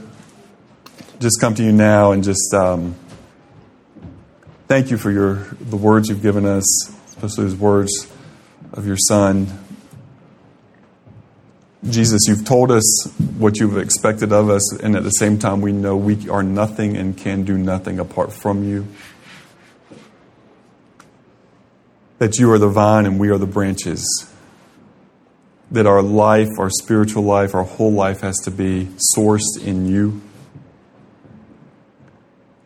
just 1.18 1.42
come 1.42 1.54
to 1.56 1.62
you 1.62 1.72
now 1.72 2.12
and 2.12 2.24
just 2.24 2.54
um, 2.54 2.94
thank 4.66 4.90
you 4.90 4.96
for 4.96 5.10
your 5.10 5.34
the 5.60 5.76
words 5.76 6.08
you've 6.08 6.22
given 6.22 6.46
us, 6.46 6.64
especially 7.04 7.44
those 7.44 7.54
words 7.54 8.10
of 8.72 8.86
your 8.86 8.96
Son. 8.96 9.46
Jesus, 11.86 12.22
you've 12.28 12.46
told 12.46 12.70
us 12.70 13.12
what 13.36 13.60
you've 13.60 13.76
expected 13.76 14.32
of 14.32 14.48
us, 14.48 14.72
and 14.78 14.96
at 14.96 15.02
the 15.02 15.10
same 15.10 15.38
time, 15.38 15.60
we 15.60 15.72
know 15.72 15.98
we 15.98 16.26
are 16.30 16.42
nothing 16.42 16.96
and 16.96 17.14
can 17.14 17.42
do 17.42 17.58
nothing 17.58 17.98
apart 17.98 18.32
from 18.32 18.64
you. 18.64 18.88
That 22.16 22.38
you 22.38 22.50
are 22.52 22.58
the 22.58 22.70
vine 22.70 23.04
and 23.04 23.20
we 23.20 23.28
are 23.28 23.36
the 23.38 23.46
branches. 23.46 24.29
That 25.70 25.86
our 25.86 26.02
life, 26.02 26.48
our 26.58 26.70
spiritual 26.70 27.22
life, 27.22 27.54
our 27.54 27.62
whole 27.64 27.92
life 27.92 28.20
has 28.20 28.36
to 28.38 28.50
be 28.50 28.88
sourced 29.16 29.62
in 29.64 29.86
you. 29.86 30.20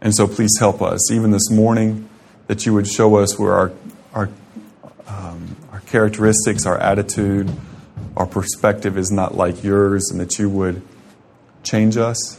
And 0.01 0.15
so 0.15 0.27
please 0.27 0.57
help 0.59 0.83
us, 0.83 1.11
even 1.11 1.31
this 1.31 1.51
morning, 1.51 2.09
that 2.47 2.67
you 2.67 2.75
would 2.75 2.87
show 2.87 3.17
us 3.17 3.39
where 3.39 3.55
our, 3.55 3.73
our, 4.13 4.31
um, 5.07 5.57
our 5.73 5.81
characteristics, 5.81 6.67
our 6.67 6.79
attitude, 6.79 7.51
our 8.17 8.27
perspective 8.27 8.97
is 8.99 9.11
not 9.11 9.35
like 9.35 9.65
yours, 9.65 10.11
and 10.11 10.21
that 10.21 10.39
you 10.39 10.49
would 10.49 10.83
change 11.63 11.97
us. 11.97 12.39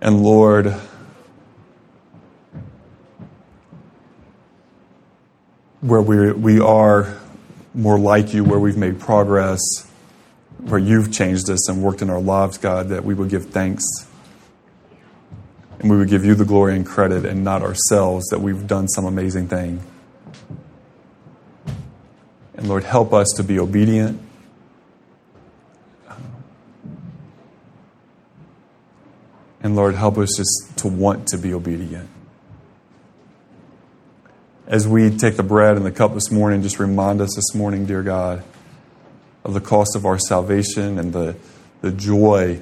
And 0.00 0.22
Lord, 0.22 0.74
where 5.80 6.02
we, 6.02 6.32
we 6.32 6.60
are 6.60 7.16
more 7.74 7.98
like 7.98 8.34
you, 8.34 8.42
where 8.42 8.58
we've 8.58 8.76
made 8.76 8.98
progress, 8.98 9.60
where 10.58 10.80
you've 10.80 11.12
changed 11.12 11.48
us 11.48 11.68
and 11.68 11.82
worked 11.82 12.02
in 12.02 12.10
our 12.10 12.20
lives, 12.20 12.58
God, 12.58 12.88
that 12.88 13.04
we 13.04 13.14
would 13.14 13.28
give 13.28 13.46
thanks. 13.46 13.84
And 15.78 15.90
we 15.90 15.96
would 15.96 16.08
give 16.08 16.24
you 16.24 16.34
the 16.34 16.44
glory 16.44 16.74
and 16.74 16.84
credit 16.84 17.24
and 17.24 17.44
not 17.44 17.62
ourselves 17.62 18.26
that 18.30 18.40
we've 18.40 18.66
done 18.66 18.88
some 18.88 19.04
amazing 19.04 19.46
thing. 19.46 19.80
And 22.54 22.68
Lord, 22.68 22.82
help 22.82 23.12
us 23.12 23.28
to 23.36 23.44
be 23.44 23.60
obedient. 23.60 24.20
And 29.62 29.76
Lord, 29.76 29.94
help 29.94 30.18
us 30.18 30.30
just 30.36 30.76
to 30.78 30.88
want 30.88 31.28
to 31.28 31.38
be 31.38 31.54
obedient 31.54 32.08
as 34.68 34.86
we 34.86 35.08
take 35.08 35.36
the 35.36 35.42
bread 35.42 35.78
and 35.78 35.86
the 35.86 35.90
cup 35.90 36.12
this 36.12 36.30
morning, 36.30 36.60
just 36.60 36.78
remind 36.78 37.22
us 37.22 37.34
this 37.34 37.54
morning, 37.54 37.86
dear 37.86 38.02
God, 38.02 38.44
of 39.42 39.54
the 39.54 39.62
cost 39.62 39.96
of 39.96 40.04
our 40.04 40.18
salvation 40.18 40.98
and 40.98 41.10
the, 41.10 41.34
the 41.80 41.90
joy. 41.90 42.60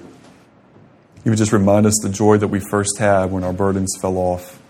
You 1.24 1.32
would 1.32 1.38
just 1.38 1.52
remind 1.52 1.84
us 1.84 1.98
the 2.00 2.08
joy 2.08 2.38
that 2.38 2.46
we 2.46 2.60
first 2.60 2.98
had 2.98 3.32
when 3.32 3.42
our 3.42 3.52
burdens 3.52 3.92
fell 4.00 4.18
off, 4.18 4.62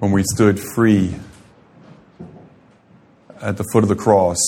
when 0.00 0.10
we 0.10 0.24
stood 0.24 0.58
free 0.58 1.14
at 3.40 3.56
the 3.56 3.64
foot 3.72 3.84
of 3.84 3.88
the 3.88 3.94
cross. 3.94 4.40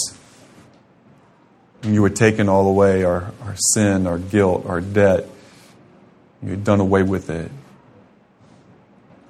And 1.84 1.94
you 1.94 2.02
had 2.02 2.16
taken 2.16 2.48
all 2.48 2.66
away 2.66 3.04
our, 3.04 3.32
our 3.42 3.54
sin, 3.72 4.08
our 4.08 4.18
guilt, 4.18 4.66
our 4.66 4.80
debt. 4.80 5.26
You 6.42 6.50
had 6.50 6.64
done 6.64 6.80
away 6.80 7.04
with 7.04 7.30
it 7.30 7.52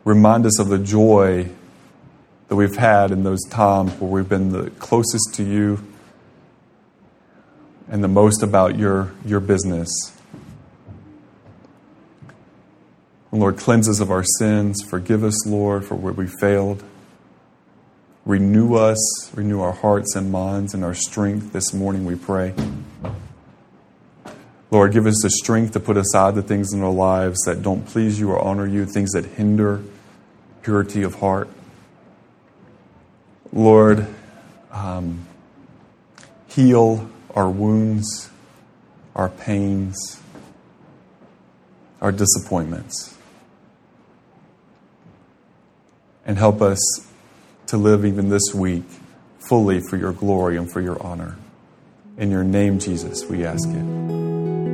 remind 0.06 0.46
us 0.46 0.60
of 0.60 0.68
the 0.68 0.78
joy 0.78 1.48
that 2.46 2.54
we've 2.54 2.76
had 2.76 3.10
in 3.10 3.24
those 3.24 3.42
times 3.50 3.92
where 3.94 4.08
we've 4.08 4.28
been 4.28 4.52
the 4.52 4.70
closest 4.78 5.34
to 5.34 5.42
you 5.42 5.84
and 7.88 8.04
the 8.04 8.08
most 8.08 8.40
about 8.40 8.78
your, 8.78 9.12
your 9.24 9.40
business. 9.40 9.90
Lord, 13.32 13.58
cleanse 13.58 13.88
us 13.88 13.98
of 13.98 14.12
our 14.12 14.22
sins. 14.38 14.80
Forgive 14.80 15.24
us, 15.24 15.44
Lord, 15.44 15.84
for 15.84 15.96
where 15.96 16.12
we 16.12 16.28
failed. 16.28 16.84
Renew 18.24 18.76
us, 18.76 19.34
renew 19.34 19.60
our 19.60 19.72
hearts 19.72 20.14
and 20.14 20.30
minds 20.30 20.72
and 20.72 20.84
our 20.84 20.94
strength 20.94 21.52
this 21.52 21.74
morning, 21.74 22.04
we 22.04 22.14
pray. 22.14 22.54
Lord, 24.70 24.92
give 24.92 25.06
us 25.06 25.20
the 25.20 25.30
strength 25.30 25.72
to 25.72 25.80
put 25.80 25.96
aside 25.96 26.36
the 26.36 26.42
things 26.42 26.72
in 26.72 26.80
our 26.80 26.92
lives 26.92 27.40
that 27.44 27.62
don't 27.62 27.84
please 27.84 28.20
you 28.20 28.30
or 28.30 28.40
honor 28.40 28.68
you, 28.68 28.86
things 28.86 29.10
that 29.10 29.24
hinder 29.24 29.82
purity 30.66 31.04
of 31.04 31.14
heart. 31.20 31.48
Lord, 33.52 34.04
um, 34.72 35.24
heal 36.48 37.08
our 37.36 37.48
wounds, 37.48 38.28
our 39.14 39.28
pains, 39.28 40.20
our 42.00 42.10
disappointments, 42.10 43.16
and 46.24 46.36
help 46.36 46.60
us 46.60 46.80
to 47.68 47.76
live 47.76 48.04
even 48.04 48.28
this 48.28 48.52
week 48.52 48.82
fully 49.38 49.80
for 49.88 49.96
your 49.96 50.12
glory 50.12 50.56
and 50.56 50.68
for 50.68 50.80
your 50.80 51.00
honor. 51.00 51.36
In 52.18 52.28
your 52.28 52.42
name, 52.42 52.80
Jesus, 52.80 53.24
we 53.26 53.44
ask 53.44 53.68
it. 53.68 54.65